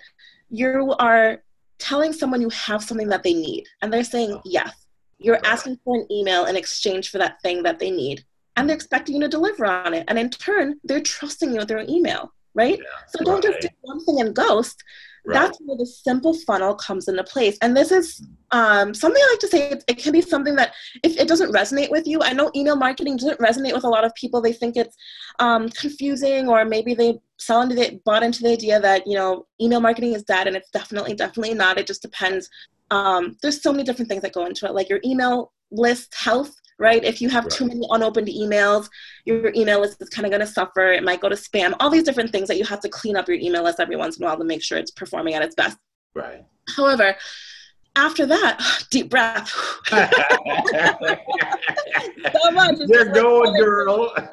you 0.53 0.95
are 0.99 1.43
telling 1.83 2.13
someone 2.13 2.41
you 2.41 2.51
have 2.51 2.83
something 2.83 3.09
that 3.09 3.23
they 3.23 3.35
need 3.35 3.67
and 3.81 3.93
they're 3.93 4.05
saying 4.05 4.33
oh. 4.33 4.43
yes. 4.45 4.75
You're 5.19 5.45
asking 5.45 5.79
for 5.85 5.95
an 5.95 6.07
email 6.11 6.47
in 6.47 6.57
exchange 6.57 7.11
for 7.11 7.19
that 7.19 7.41
thing 7.43 7.63
that 7.63 7.79
they 7.79 7.93
need 7.93 8.25
and 8.57 8.69
they're 8.69 8.75
expecting 8.75 9.15
you 9.15 9.21
to 9.23 9.29
deliver 9.29 9.67
on 9.67 9.95
it 9.95 10.05
and 10.09 10.19
in 10.19 10.31
turn 10.31 10.81
they're 10.85 11.01
trusting 11.01 11.53
you 11.53 11.59
with 11.59 11.69
their 11.69 11.85
email 11.89 12.33
right? 12.55 12.79
Yeah, 12.79 12.85
so 13.09 13.25
don't 13.25 13.45
right. 13.45 13.55
just 13.55 13.61
do 13.61 13.69
one 13.83 14.05
thing 14.05 14.21
and 14.21 14.35
ghost 14.35 14.83
That's 15.25 15.59
where 15.65 15.77
the 15.77 15.87
simple 15.87 16.35
funnel 16.35 16.75
comes 16.75 17.07
into 17.07 17.23
place. 17.23 17.57
And 17.63 17.77
this 17.77 17.93
is 17.93 18.27
um, 18.51 18.93
something 18.93 19.23
I 19.23 19.31
like 19.31 19.39
to 19.41 19.49
say 19.49 19.71
it, 19.71 19.85
it, 19.87 19.99
can 19.99 20.13
be 20.13 20.21
something 20.21 20.57
that 20.57 20.75
if 21.05 21.17
it 21.17 21.29
doesn't 21.29 21.53
resonate 21.53 21.91
with 21.91 22.07
you, 22.07 22.21
I 22.23 22.33
know 22.33 22.51
email 22.57 22.77
marketing 22.77 23.17
doesn't 23.17 23.39
resonate 23.39 23.73
with 23.73 23.85
a 23.85 23.89
lot 23.89 24.05
of 24.05 24.15
people. 24.15 24.41
They 24.41 24.53
think 24.53 24.77
it's 24.77 24.97
um, 25.39 25.69
confusing 25.71 26.49
or 26.49 26.65
maybe 26.65 26.95
they 26.95 27.21
sell 27.39 27.63
into 27.63 27.77
the 27.77 28.01
bought 28.05 28.23
into 28.23 28.43
the 28.43 28.51
idea 28.51 28.81
that, 28.81 29.07
you 29.07 29.15
know, 29.15 29.47
email 29.61 29.81
marketing 29.81 30.15
is 30.15 30.25
dead 30.25 30.49
and 30.49 30.57
it's 30.57 30.71
definitely, 30.71 31.15
definitely 31.15 31.55
not. 31.55 31.79
It 31.79 31.87
just 31.87 32.03
depends. 32.03 32.49
Um, 32.91 33.37
there's 33.43 33.63
so 33.63 33.73
many 33.73 33.85
different 33.85 34.09
things 34.09 34.23
that 34.23 34.33
go 34.33 34.47
into 34.47 34.67
it, 34.67 34.75
like 34.75 34.89
your 34.89 35.01
email 35.05 35.53
list 35.71 36.15
health 36.15 36.55
right? 36.79 37.03
If 37.05 37.21
you 37.21 37.29
have 37.29 37.45
right. 37.45 37.53
too 37.53 37.67
many 37.67 37.87
unopened 37.91 38.29
emails, 38.29 38.89
your 39.25 39.53
email 39.55 39.81
list 39.81 40.01
is 40.01 40.09
kind 40.09 40.27
of 40.27 40.31
going 40.31 40.41
to 40.41 40.47
suffer. 40.47 40.93
It 40.93 41.03
might 41.03 41.21
go 41.21 41.29
to 41.29 41.37
spam, 41.37 41.75
all 41.81 41.91
these 41.91 42.03
different 42.03 42.33
things 42.33 42.49
that 42.49 42.57
you 42.59 42.65
have 42.65 42.81
to 42.81 42.89
clean 42.89 43.17
up 43.17 43.29
your 43.29 43.39
email 43.39 43.63
list 43.63 43.81
every 43.81 43.97
once 43.97 44.17
in 44.17 44.25
a 44.25 44.27
while 44.27 44.39
to 44.39 44.45
make 44.45 44.63
sure 44.63 44.79
it's 44.79 44.91
performing 44.91 45.35
at 45.35 45.43
its 45.43 45.55
best. 45.55 45.77
Right. 46.15 46.45
However, 46.77 47.17
after 47.97 48.27
that, 48.27 48.85
deep 48.91 49.11
breath. 49.11 49.49
so 49.89 50.01
much. 52.51 52.81
It's 52.81 52.91
You're 52.91 53.13
going, 53.13 53.49
oh, 53.49 53.51
like, 53.51 53.61
girl. 53.61 54.13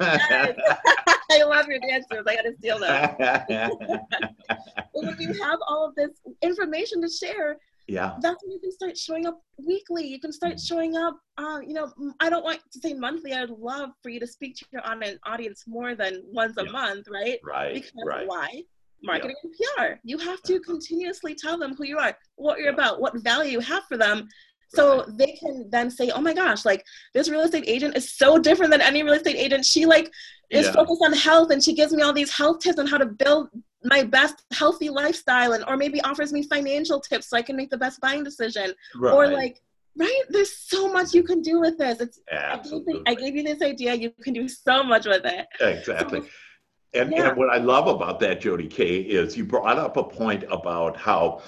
I 1.32 1.44
love 1.44 1.66
your 1.68 1.78
dancers. 1.78 2.24
I 2.26 2.36
got 2.36 2.42
to 2.42 2.54
steal 2.58 2.78
them. 2.78 3.14
when 4.92 5.20
you 5.20 5.32
have 5.42 5.58
all 5.68 5.86
of 5.86 5.94
this 5.94 6.10
information 6.42 7.00
to 7.02 7.08
share, 7.08 7.58
yeah 7.90 8.14
that's 8.20 8.42
when 8.44 8.52
you 8.52 8.60
can 8.60 8.70
start 8.70 8.96
showing 8.96 9.26
up 9.26 9.40
weekly 9.66 10.06
you 10.06 10.20
can 10.20 10.32
start 10.32 10.54
mm. 10.54 10.66
showing 10.66 10.96
up 10.96 11.16
uh, 11.38 11.58
you 11.66 11.74
know 11.74 11.92
i 12.20 12.30
don't 12.30 12.44
want 12.44 12.60
to 12.70 12.78
say 12.78 12.94
monthly 12.94 13.32
i'd 13.32 13.50
love 13.50 13.90
for 14.02 14.10
you 14.10 14.20
to 14.20 14.26
speak 14.26 14.56
to 14.56 14.64
your 14.72 14.82
audience 15.26 15.64
more 15.66 15.94
than 15.94 16.22
once 16.26 16.56
a 16.56 16.64
month 16.70 17.06
right 17.10 17.38
right 17.44 17.74
because 17.74 17.92
right. 18.06 18.26
why 18.26 18.62
marketing 19.02 19.36
yeah. 19.58 19.66
and 19.78 19.94
pr 19.94 20.00
you 20.04 20.18
have 20.18 20.40
to 20.42 20.54
uh-huh. 20.54 20.72
continuously 20.72 21.34
tell 21.34 21.58
them 21.58 21.74
who 21.74 21.84
you 21.84 21.98
are 21.98 22.16
what 22.36 22.58
you're 22.58 22.68
yeah. 22.68 22.74
about 22.74 23.00
what 23.00 23.12
value 23.22 23.52
you 23.52 23.60
have 23.60 23.82
for 23.88 23.96
them 23.96 24.28
so 24.68 24.98
right. 24.98 25.18
they 25.18 25.32
can 25.32 25.68
then 25.70 25.90
say 25.90 26.10
oh 26.10 26.20
my 26.20 26.32
gosh 26.32 26.64
like 26.64 26.84
this 27.12 27.28
real 27.28 27.40
estate 27.40 27.64
agent 27.66 27.96
is 27.96 28.12
so 28.12 28.38
different 28.38 28.70
than 28.70 28.80
any 28.80 29.02
real 29.02 29.14
estate 29.14 29.36
agent 29.36 29.64
she 29.64 29.84
like 29.84 30.12
is 30.50 30.66
yeah. 30.66 30.72
focused 30.72 31.02
on 31.04 31.12
health 31.12 31.50
and 31.50 31.62
she 31.62 31.74
gives 31.74 31.92
me 31.92 32.02
all 32.02 32.12
these 32.12 32.32
health 32.32 32.60
tips 32.60 32.78
on 32.78 32.86
how 32.86 32.98
to 32.98 33.06
build 33.06 33.48
my 33.84 34.02
best 34.02 34.44
healthy 34.52 34.90
lifestyle 34.90 35.52
and 35.52 35.64
or 35.66 35.76
maybe 35.76 36.00
offers 36.02 36.32
me 36.32 36.42
financial 36.42 37.00
tips 37.00 37.30
so 37.30 37.36
I 37.36 37.42
can 37.42 37.56
make 37.56 37.70
the 37.70 37.78
best 37.78 38.00
buying 38.00 38.22
decision. 38.22 38.74
Right. 38.94 39.12
Or 39.12 39.28
like 39.28 39.62
right 39.96 40.22
there's 40.28 40.56
so 40.56 40.90
much 40.92 41.14
you 41.14 41.22
can 41.22 41.42
do 41.42 41.60
with 41.60 41.78
this 41.78 42.00
it's 42.00 42.20
Absolutely. 42.30 43.02
I, 43.06 43.14
gave, 43.14 43.18
I 43.18 43.20
gave 43.20 43.36
you 43.36 43.42
this 43.42 43.62
idea 43.62 43.94
you 43.94 44.10
can 44.22 44.32
do 44.32 44.48
so 44.48 44.82
much 44.82 45.06
with 45.06 45.24
it 45.24 45.46
exactly 45.60 46.20
so, 46.20 46.26
and, 46.94 47.12
yeah. 47.12 47.28
and 47.28 47.36
what 47.36 47.50
i 47.50 47.58
love 47.58 47.88
about 47.88 48.20
that 48.20 48.40
jody 48.40 48.68
k 48.68 48.98
is 48.98 49.36
you 49.36 49.44
brought 49.44 49.78
up 49.78 49.96
a 49.96 50.04
point 50.04 50.44
about 50.50 50.96
how 50.96 51.42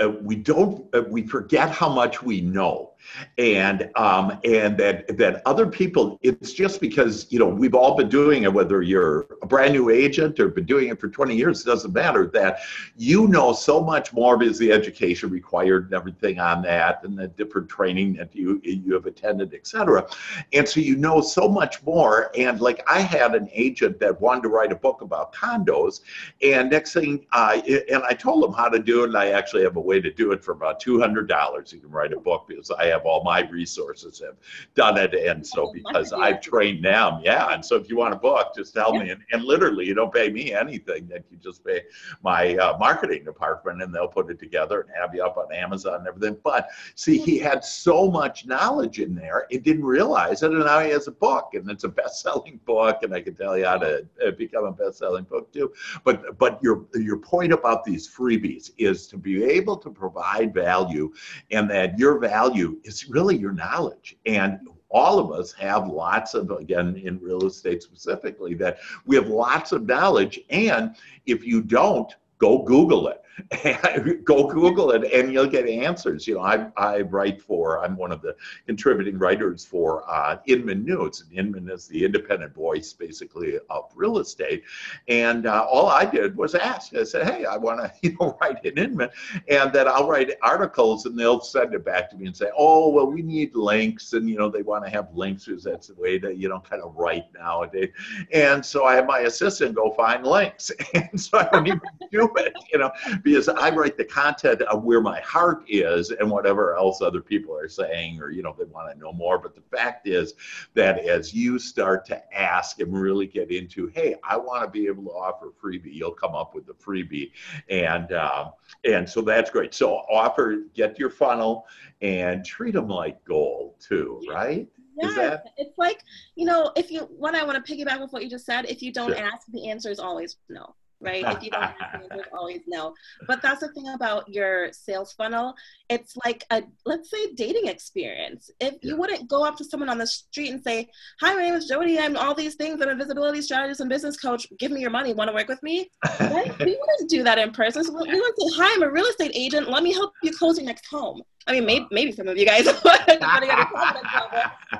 uh, 0.00 0.08
we 0.08 0.36
don't 0.36 0.94
uh, 0.94 1.02
we 1.08 1.26
forget 1.26 1.70
how 1.70 1.88
much 1.88 2.22
we 2.22 2.40
know 2.40 2.92
and 3.38 3.90
um, 3.96 4.38
and 4.44 4.76
that 4.78 5.16
that 5.16 5.42
other 5.46 5.66
people 5.66 6.18
it's 6.22 6.52
just 6.52 6.80
because 6.80 7.26
you 7.30 7.38
know 7.38 7.46
we've 7.46 7.74
all 7.74 7.96
been 7.96 8.08
doing 8.08 8.44
it 8.44 8.52
whether 8.52 8.82
you're 8.82 9.26
a 9.42 9.46
brand 9.46 9.72
new 9.72 9.90
agent 9.90 10.38
or 10.40 10.48
been 10.48 10.64
doing 10.64 10.88
it 10.88 11.00
for 11.00 11.08
20 11.08 11.36
years 11.36 11.62
it 11.62 11.64
doesn't 11.64 11.92
matter 11.92 12.26
that 12.26 12.60
you 12.96 13.28
know 13.28 13.52
so 13.52 13.82
much 13.82 14.12
more 14.12 14.36
because 14.36 14.58
the 14.58 14.72
education 14.72 15.30
required 15.30 15.84
and 15.84 15.94
everything 15.94 16.38
on 16.38 16.62
that 16.62 17.02
and 17.04 17.18
the 17.18 17.28
different 17.28 17.68
training 17.68 18.14
that 18.14 18.34
you 18.34 18.60
you 18.62 18.92
have 18.94 19.06
attended 19.06 19.54
etc 19.54 20.06
and 20.52 20.68
so 20.68 20.80
you 20.80 20.96
know 20.96 21.20
so 21.20 21.48
much 21.48 21.82
more 21.84 22.30
and 22.36 22.60
like 22.60 22.82
i 22.88 23.00
had 23.00 23.34
an 23.34 23.48
agent 23.52 23.98
that 23.98 24.20
wanted 24.20 24.42
to 24.42 24.48
write 24.48 24.72
a 24.72 24.76
book 24.76 25.02
about 25.02 25.32
condos 25.32 26.00
and 26.42 26.70
next 26.70 26.92
thing 26.92 27.24
i 27.32 27.56
and 27.90 28.02
i 28.04 28.12
told 28.12 28.44
him 28.44 28.52
how 28.52 28.68
to 28.68 28.78
do 28.78 29.02
it 29.02 29.08
and 29.08 29.16
i 29.16 29.28
actually 29.30 29.62
have 29.62 29.76
a 29.76 29.80
way 29.80 30.00
to 30.00 30.12
do 30.12 30.32
it 30.32 30.42
for 30.42 30.52
about 30.52 30.82
$200 30.82 31.72
you 31.72 31.80
can 31.80 31.90
write 31.90 32.12
a 32.12 32.20
book 32.20 32.46
because 32.48 32.70
i 32.72 32.86
have 32.86 32.97
all 33.04 33.22
my 33.24 33.40
resources 33.48 34.20
have 34.24 34.36
done 34.74 34.98
it. 34.98 35.14
And 35.14 35.46
so 35.46 35.72
because 35.72 36.12
I've 36.12 36.40
trained 36.40 36.84
them, 36.84 37.20
yeah. 37.22 37.52
And 37.52 37.64
so 37.64 37.76
if 37.76 37.88
you 37.88 37.96
want 37.96 38.14
a 38.14 38.16
book, 38.16 38.52
just 38.56 38.74
tell 38.74 38.94
yeah. 38.94 39.02
me. 39.02 39.10
And, 39.10 39.20
and, 39.32 39.44
literally, 39.44 39.86
you 39.86 39.94
don't 39.94 40.12
pay 40.12 40.30
me 40.30 40.52
anything. 40.52 41.08
That 41.08 41.24
you 41.30 41.38
just 41.38 41.64
pay 41.64 41.82
my 42.22 42.56
uh, 42.56 42.76
marketing 42.78 43.24
department, 43.24 43.82
and 43.82 43.94
they'll 43.94 44.08
put 44.08 44.30
it 44.30 44.38
together 44.38 44.80
and 44.80 44.90
have 45.00 45.14
you 45.14 45.24
up 45.24 45.36
on 45.36 45.52
Amazon 45.52 45.94
and 45.94 46.08
everything. 46.08 46.36
But 46.44 46.68
see, 46.94 47.18
he 47.18 47.38
had 47.38 47.64
so 47.64 48.10
much 48.10 48.46
knowledge 48.46 49.00
in 49.00 49.14
there, 49.14 49.46
he 49.50 49.58
didn't 49.58 49.84
realize 49.84 50.42
it, 50.42 50.50
and 50.50 50.64
now 50.64 50.80
he 50.80 50.90
has 50.90 51.08
a 51.08 51.12
book, 51.12 51.50
and 51.54 51.70
it's 51.70 51.84
a 51.84 51.88
best-selling 51.88 52.60
book. 52.64 53.02
And 53.02 53.14
I 53.14 53.20
can 53.20 53.34
tell 53.34 53.56
you 53.56 53.64
how 53.64 53.78
to 53.78 54.06
uh, 54.26 54.30
become 54.32 54.64
a 54.64 54.72
best-selling 54.72 55.24
book 55.24 55.52
too. 55.52 55.72
But 56.04 56.38
but 56.38 56.62
your 56.62 56.86
your 56.94 57.18
point 57.18 57.52
about 57.52 57.84
these 57.84 58.08
freebies 58.08 58.70
is 58.78 59.06
to 59.08 59.16
be 59.16 59.44
able 59.44 59.76
to 59.78 59.90
provide 59.90 60.52
value, 60.54 61.12
and 61.50 61.70
that 61.70 61.98
your 61.98 62.18
value 62.18 62.77
is 62.84 63.08
really 63.08 63.36
your 63.36 63.52
knowledge. 63.52 64.16
And 64.26 64.60
all 64.90 65.18
of 65.18 65.30
us 65.38 65.52
have 65.52 65.88
lots 65.88 66.34
of, 66.34 66.50
again, 66.50 66.96
in 66.96 67.20
real 67.20 67.44
estate 67.46 67.82
specifically, 67.82 68.54
that 68.54 68.78
we 69.06 69.16
have 69.16 69.28
lots 69.28 69.72
of 69.72 69.86
knowledge. 69.86 70.40
And 70.50 70.96
if 71.26 71.44
you 71.44 71.62
don't, 71.62 72.14
go 72.38 72.62
Google 72.62 73.08
it. 73.08 73.22
go 74.24 74.46
Google 74.46 74.90
it 74.92 75.12
and 75.12 75.32
you'll 75.32 75.46
get 75.46 75.68
answers. 75.68 76.26
You 76.26 76.34
know, 76.34 76.40
I, 76.42 76.66
I 76.76 77.00
write 77.02 77.40
for, 77.40 77.84
I'm 77.84 77.96
one 77.96 78.12
of 78.12 78.22
the 78.22 78.34
contributing 78.66 79.18
writers 79.18 79.64
for 79.64 80.08
uh, 80.10 80.38
Inman 80.46 80.84
News. 80.84 81.22
And 81.22 81.38
Inman 81.38 81.70
is 81.70 81.86
the 81.88 82.04
independent 82.04 82.54
voice, 82.54 82.92
basically, 82.92 83.58
of 83.70 83.90
real 83.94 84.18
estate. 84.18 84.64
And 85.08 85.46
uh, 85.46 85.66
all 85.70 85.88
I 85.88 86.04
did 86.04 86.36
was 86.36 86.54
ask. 86.54 86.94
I 86.94 87.04
said, 87.04 87.28
hey, 87.30 87.44
I 87.44 87.56
want 87.56 87.80
to, 87.80 87.92
you 88.02 88.16
know, 88.20 88.36
write 88.40 88.64
in 88.64 88.78
Inman. 88.78 89.10
And 89.48 89.72
then 89.72 89.88
I'll 89.88 90.08
write 90.08 90.32
articles 90.42 91.06
and 91.06 91.18
they'll 91.18 91.40
send 91.40 91.74
it 91.74 91.84
back 91.84 92.10
to 92.10 92.16
me 92.16 92.26
and 92.26 92.36
say, 92.36 92.50
oh, 92.56 92.88
well, 92.88 93.10
we 93.10 93.22
need 93.22 93.54
links. 93.54 94.12
And, 94.12 94.28
you 94.28 94.36
know, 94.36 94.48
they 94.48 94.62
want 94.62 94.84
to 94.84 94.90
have 94.90 95.14
links 95.14 95.46
because 95.46 95.64
that's 95.64 95.88
the 95.88 95.94
way 95.94 96.18
to, 96.18 96.34
you 96.34 96.48
know, 96.48 96.60
kind 96.60 96.82
of 96.82 96.94
write 96.96 97.24
nowadays. 97.34 97.90
And 98.32 98.64
so 98.64 98.84
I 98.84 98.94
have 98.94 99.06
my 99.06 99.20
assistant 99.20 99.74
go 99.74 99.90
find 99.92 100.26
links. 100.26 100.70
And 100.94 101.20
so 101.20 101.38
I 101.38 101.44
don't 101.52 101.66
even 101.66 101.80
do 102.10 102.28
it, 102.36 102.52
you 102.72 102.78
know 102.78 102.90
because 103.28 103.48
I 103.48 103.70
write 103.70 103.96
the 103.96 104.04
content 104.04 104.62
of 104.62 104.84
where 104.84 105.00
my 105.00 105.20
heart 105.20 105.64
is 105.68 106.10
and 106.10 106.30
whatever 106.30 106.74
else 106.76 107.02
other 107.02 107.20
people 107.20 107.56
are 107.56 107.68
saying 107.68 108.20
or 108.20 108.30
you 108.30 108.42
know 108.42 108.54
they 108.58 108.64
want 108.64 108.92
to 108.92 108.98
know 108.98 109.12
more. 109.12 109.38
But 109.38 109.54
the 109.54 109.60
fact 109.76 110.08
is 110.08 110.34
that 110.74 110.98
as 111.04 111.34
you 111.34 111.58
start 111.58 112.06
to 112.06 112.34
ask 112.34 112.80
and 112.80 112.92
really 112.92 113.26
get 113.26 113.50
into 113.50 113.88
hey 113.88 114.16
I 114.24 114.36
want 114.36 114.62
to 114.62 114.70
be 114.70 114.86
able 114.86 115.04
to 115.04 115.10
offer 115.10 115.52
freebie 115.62 115.92
you'll 115.92 116.12
come 116.12 116.34
up 116.34 116.54
with 116.54 116.66
the 116.66 116.74
freebie. 116.74 117.32
And 117.68 118.12
uh, 118.12 118.50
and 118.84 119.08
so 119.08 119.20
that's 119.20 119.50
great. 119.50 119.74
So 119.74 119.96
offer 120.10 120.64
get 120.74 120.98
your 120.98 121.10
funnel 121.10 121.66
and 122.00 122.44
treat 122.44 122.72
them 122.72 122.88
like 122.88 123.22
gold 123.24 123.74
too 123.80 124.22
right? 124.30 124.66
Yeah, 124.96 125.10
that... 125.10 125.44
it's 125.56 125.78
like 125.78 126.02
you 126.34 126.46
know 126.46 126.72
if 126.76 126.90
you 126.90 127.00
what 127.00 127.34
I 127.34 127.44
want 127.44 127.64
to 127.64 127.72
piggyback 127.72 128.00
with 128.00 128.12
what 128.12 128.22
you 128.22 128.30
just 128.30 128.46
said. 128.46 128.64
If 128.66 128.82
you 128.82 128.92
don't 128.92 129.14
sure. 129.14 129.18
ask 129.18 129.46
the 129.48 129.68
answer 129.68 129.90
is 129.90 129.98
always 129.98 130.36
no 130.48 130.74
right? 131.00 131.24
If 131.26 131.42
you 131.42 131.50
don't 131.50 131.62
have 131.62 132.02
answers, 132.02 132.26
always 132.32 132.62
know. 132.66 132.94
But 133.26 133.42
that's 133.42 133.60
the 133.60 133.68
thing 133.68 133.88
about 133.88 134.28
your 134.28 134.72
sales 134.72 135.12
funnel. 135.12 135.54
It's 135.88 136.16
like 136.24 136.44
a 136.50 136.62
let's 136.86 137.10
say 137.10 137.32
dating 137.34 137.66
experience. 137.66 138.50
If 138.60 138.74
yeah. 138.74 138.78
you 138.82 138.96
wouldn't 138.96 139.28
go 139.28 139.44
up 139.44 139.56
to 139.58 139.64
someone 139.64 139.88
on 139.88 139.98
the 139.98 140.06
street 140.06 140.50
and 140.50 140.62
say, 140.62 140.88
"Hi, 141.20 141.34
my 141.34 141.42
name 141.42 141.54
is 141.54 141.66
Jody. 141.66 141.98
I'm 141.98 142.16
all 142.16 142.34
these 142.34 142.56
things. 142.56 142.80
I'm 142.80 142.88
a 142.88 142.94
visibility 142.94 143.42
strategist 143.42 143.80
and 143.80 143.88
business 143.88 144.16
coach. 144.16 144.46
Give 144.58 144.70
me 144.70 144.80
your 144.80 144.90
money. 144.90 145.14
Want 145.14 145.28
to 145.28 145.34
work 145.34 145.48
with 145.48 145.62
me?" 145.62 145.90
Right? 146.20 146.56
we 146.58 146.78
wouldn't 146.78 147.08
do 147.08 147.22
that 147.22 147.38
in 147.38 147.52
person. 147.52 147.84
So 147.84 147.92
we 147.92 148.20
would 148.20 148.34
say, 148.38 148.48
"Hi, 148.56 148.74
I'm 148.74 148.82
a 148.82 148.90
real 148.90 149.06
estate 149.06 149.32
agent. 149.34 149.70
Let 149.70 149.82
me 149.82 149.92
help 149.92 150.12
you 150.22 150.32
close 150.32 150.58
your 150.58 150.66
next 150.66 150.86
home." 150.86 151.22
I 151.46 151.52
mean, 151.52 151.64
maybe, 151.64 151.86
maybe 151.90 152.12
some 152.12 152.28
of 152.28 152.36
you 152.36 152.44
guys 152.44 152.66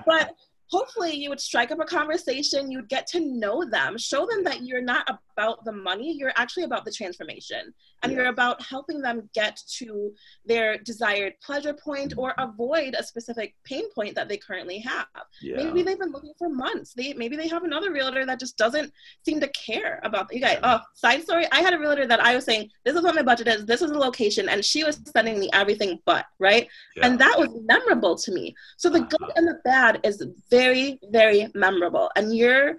but 0.06 0.34
hopefully 0.70 1.14
you 1.14 1.30
would 1.30 1.40
strike 1.40 1.70
up 1.70 1.80
a 1.80 1.84
conversation 1.84 2.70
you'd 2.70 2.88
get 2.88 3.06
to 3.06 3.20
know 3.20 3.64
them 3.68 3.96
show 3.96 4.26
them 4.26 4.44
that 4.44 4.62
you're 4.62 4.82
not 4.82 5.20
about 5.38 5.64
the 5.64 5.72
money 5.72 6.12
you're 6.12 6.32
actually 6.36 6.64
about 6.64 6.84
the 6.84 6.92
transformation. 6.92 7.72
And 8.02 8.12
yeah. 8.12 8.18
you're 8.18 8.28
about 8.28 8.62
helping 8.62 9.00
them 9.00 9.28
get 9.34 9.60
to 9.78 10.12
their 10.44 10.78
desired 10.78 11.34
pleasure 11.42 11.74
point 11.74 12.14
or 12.16 12.30
mm-hmm. 12.30 12.50
avoid 12.50 12.94
a 12.98 13.02
specific 13.02 13.54
pain 13.64 13.84
point 13.92 14.14
that 14.14 14.28
they 14.28 14.36
currently 14.36 14.78
have. 14.80 15.06
Yeah. 15.40 15.56
maybe 15.56 15.82
they've 15.82 15.98
been 15.98 16.12
looking 16.12 16.34
for 16.38 16.48
months. 16.48 16.94
They 16.94 17.12
maybe 17.12 17.36
they 17.36 17.48
have 17.48 17.64
another 17.64 17.92
realtor 17.92 18.24
that 18.26 18.40
just 18.40 18.56
doesn't 18.56 18.92
seem 19.24 19.40
to 19.40 19.48
care 19.48 20.00
about 20.02 20.32
you 20.32 20.40
guys 20.40 20.58
oh 20.62 20.80
side 20.94 21.22
story 21.22 21.46
i 21.52 21.60
had 21.60 21.72
a 21.72 21.78
realtor 21.78 22.06
that 22.06 22.20
i 22.20 22.34
was 22.34 22.44
saying 22.44 22.68
this 22.84 22.94
is 22.94 23.02
what 23.02 23.14
my 23.14 23.22
budget 23.22 23.48
is 23.48 23.66
this 23.66 23.82
is 23.82 23.90
the 23.90 23.98
location 23.98 24.48
and 24.48 24.64
she 24.64 24.84
was 24.84 25.00
sending 25.14 25.38
me 25.38 25.48
everything 25.52 25.98
but 26.04 26.26
right? 26.38 26.68
And 27.02 27.18
that 27.18 27.38
was 27.38 27.50
memorable 27.64 28.16
to 28.16 28.32
me. 28.32 28.54
So 28.76 28.88
the 28.88 29.00
good 29.00 29.30
and 29.36 29.46
the 29.46 29.58
bad 29.64 30.00
is 30.04 30.24
very 30.50 30.98
very 31.10 31.48
memorable. 31.54 32.10
And 32.16 32.36
your 32.36 32.76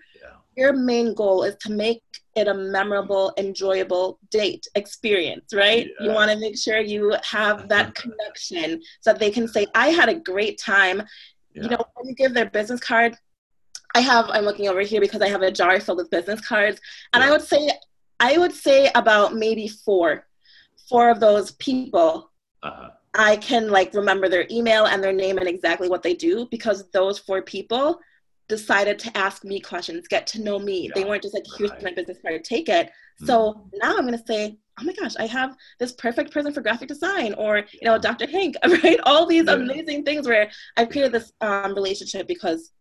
your 0.56 0.74
main 0.74 1.14
goal 1.14 1.44
is 1.44 1.56
to 1.62 1.72
make 1.72 2.02
it 2.36 2.48
a 2.48 2.54
memorable, 2.54 3.34
enjoyable 3.38 4.20
date 4.30 4.68
experience, 4.76 5.54
right? 5.54 5.88
Yeah. 6.00 6.08
You 6.08 6.14
want 6.14 6.32
to 6.32 6.40
make 6.40 6.58
sure 6.58 6.80
you 6.80 7.16
have 7.24 7.70
that 7.70 7.96
connection 8.02 8.82
so 9.02 9.12
that 9.12 9.20
they 9.20 9.32
can 9.32 9.48
say, 9.48 9.68
I 9.76 9.90
had 9.90 10.10
a 10.10 10.16
great 10.16 10.60
time. 10.60 11.04
Yeah. 11.54 11.64
You 11.64 11.70
know, 11.70 11.84
when 11.96 12.08
you 12.08 12.16
give 12.16 12.34
their 12.34 12.50
business 12.50 12.80
card, 12.80 13.16
I 13.96 14.02
have, 14.02 14.30
I'm 14.30 14.46
looking 14.46 14.68
over 14.68 14.82
here 14.82 15.02
because 15.02 15.22
I 15.22 15.30
have 15.30 15.42
a 15.42 15.52
jar 15.52 15.80
filled 15.80 15.98
with 15.98 16.12
business 16.12 16.46
cards. 16.48 16.80
And 17.14 17.22
yeah. 17.22 17.30
I 17.30 17.32
would 17.32 17.42
say, 17.42 17.72
I 18.20 18.38
would 18.38 18.54
say 18.54 18.92
about 18.96 19.34
maybe 19.34 19.68
four 19.68 20.26
four 20.90 21.10
of 21.10 21.20
those 21.20 21.52
people, 21.54 22.32
uh-huh. 22.64 22.90
I 23.14 23.38
can 23.38 23.70
like 23.70 23.94
remember 23.94 24.28
their 24.28 24.46
email 24.52 24.86
and 24.86 25.04
their 25.04 25.14
name 25.14 25.38
and 25.38 25.48
exactly 25.48 25.88
what 25.88 26.04
they 26.04 26.16
do 26.16 26.48
because 26.52 26.90
those 26.92 27.20
four 27.20 27.42
people 27.42 28.00
decided 28.50 29.00
to 29.00 29.18
ask 29.18 29.46
me 29.46 29.60
questions, 29.62 30.08
get 30.08 30.28
to 30.28 30.42
know 30.42 30.60
me. 30.60 30.88
Yeah, 30.88 30.92
they 30.96 31.06
weren't 31.06 31.22
just 31.24 31.36
like, 31.36 31.46
here's 31.58 31.72
right. 31.72 31.84
my 31.84 31.94
business 31.94 32.18
card, 32.22 32.44
take 32.44 32.68
it. 32.68 32.88
Mm-hmm. 32.88 33.26
So 33.26 33.70
now 33.76 33.96
I'm 33.96 34.04
gonna 34.04 34.22
say, 34.28 34.58
oh 34.80 34.84
my 34.84 34.94
gosh, 34.94 35.16
I 35.18 35.28
have 35.28 35.56
this 35.78 35.94
perfect 35.94 36.34
person 36.34 36.54
for 36.54 36.62
graphic 36.62 36.90
design, 36.90 37.34
or 37.36 37.58
you 37.58 37.84
know, 37.84 37.98
Dr. 37.98 38.28
Hank, 38.28 38.56
right? 38.84 39.00
All 39.04 39.26
these 39.26 39.46
yeah. 39.46 39.54
amazing 39.54 40.04
things 40.04 40.28
where 40.28 40.50
I've 40.76 40.90
created 40.90 41.14
this 41.14 41.32
um, 41.40 41.74
relationship 41.74 42.28
because 42.28 42.72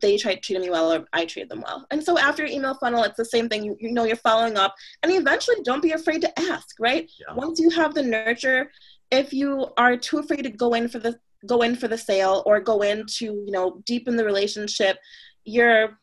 they 0.00 0.16
tried 0.16 0.42
treating 0.42 0.62
me 0.62 0.70
well 0.70 0.92
or 0.92 1.06
I 1.12 1.24
treated 1.24 1.48
them 1.48 1.62
well. 1.66 1.86
And 1.90 2.02
so 2.02 2.18
after 2.18 2.44
your 2.44 2.52
email 2.52 2.74
funnel, 2.74 3.04
it's 3.04 3.16
the 3.16 3.24
same 3.24 3.48
thing. 3.48 3.64
You, 3.64 3.76
you 3.80 3.92
know, 3.92 4.04
you're 4.04 4.16
following 4.16 4.56
up 4.56 4.74
and 5.02 5.10
eventually 5.10 5.56
don't 5.64 5.82
be 5.82 5.92
afraid 5.92 6.20
to 6.20 6.38
ask, 6.38 6.76
right? 6.78 7.10
Once 7.34 7.58
you 7.58 7.70
have 7.70 7.94
the 7.94 8.02
nurture, 8.02 8.70
if 9.10 9.32
you 9.32 9.68
are 9.76 9.96
too 9.96 10.18
afraid 10.18 10.42
to 10.42 10.50
go 10.50 10.74
in 10.74 10.88
for 10.88 10.98
the 10.98 11.18
go 11.46 11.62
in 11.62 11.76
for 11.76 11.88
the 11.88 11.98
sale 11.98 12.42
or 12.46 12.60
go 12.60 12.82
in 12.82 13.06
to, 13.18 13.24
you 13.24 13.50
know, 13.50 13.82
deepen 13.84 14.16
the 14.16 14.24
relationship, 14.24 14.98
you're 15.44 15.98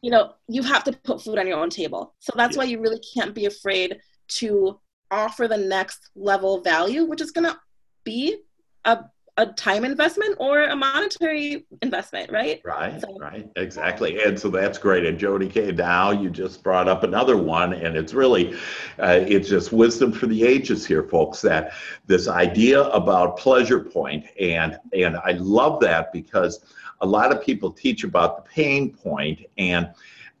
you 0.00 0.12
know, 0.12 0.34
you 0.48 0.62
have 0.62 0.84
to 0.84 0.92
put 0.92 1.20
food 1.20 1.38
on 1.38 1.46
your 1.48 1.58
own 1.58 1.70
table. 1.70 2.14
So 2.20 2.32
that's 2.36 2.54
yeah. 2.54 2.58
why 2.58 2.64
you 2.66 2.80
really 2.80 3.00
can't 3.14 3.34
be 3.34 3.46
afraid 3.46 3.98
to 4.28 4.78
offer 5.10 5.48
the 5.48 5.56
next 5.56 6.10
level 6.14 6.60
value, 6.60 7.04
which 7.04 7.20
is 7.20 7.32
gonna 7.32 7.58
be 8.04 8.38
a 8.84 9.00
a 9.38 9.46
time 9.46 9.84
investment 9.84 10.36
or 10.38 10.64
a 10.64 10.76
monetary 10.76 11.64
investment, 11.80 12.30
right? 12.30 12.60
Right, 12.64 13.00
so, 13.00 13.16
right, 13.18 13.48
exactly. 13.56 14.22
And 14.22 14.38
so 14.38 14.50
that's 14.50 14.78
great. 14.78 15.06
And 15.06 15.16
Jody 15.18 15.48
K. 15.48 15.70
Now 15.70 16.10
you 16.10 16.28
just 16.28 16.62
brought 16.62 16.88
up 16.88 17.04
another 17.04 17.36
one, 17.36 17.72
and 17.72 17.96
it's 17.96 18.12
really, 18.12 18.54
uh, 18.98 19.20
it's 19.26 19.48
just 19.48 19.72
wisdom 19.72 20.12
for 20.12 20.26
the 20.26 20.44
ages 20.44 20.84
here, 20.84 21.04
folks. 21.04 21.40
That 21.40 21.72
this 22.06 22.26
idea 22.28 22.82
about 22.88 23.38
pleasure 23.38 23.80
point, 23.80 24.26
and 24.40 24.76
and 24.92 25.16
I 25.16 25.32
love 25.32 25.80
that 25.80 26.12
because 26.12 26.60
a 27.00 27.06
lot 27.06 27.30
of 27.30 27.42
people 27.42 27.70
teach 27.70 28.02
about 28.02 28.44
the 28.44 28.50
pain 28.50 28.92
point 28.92 29.42
and 29.56 29.88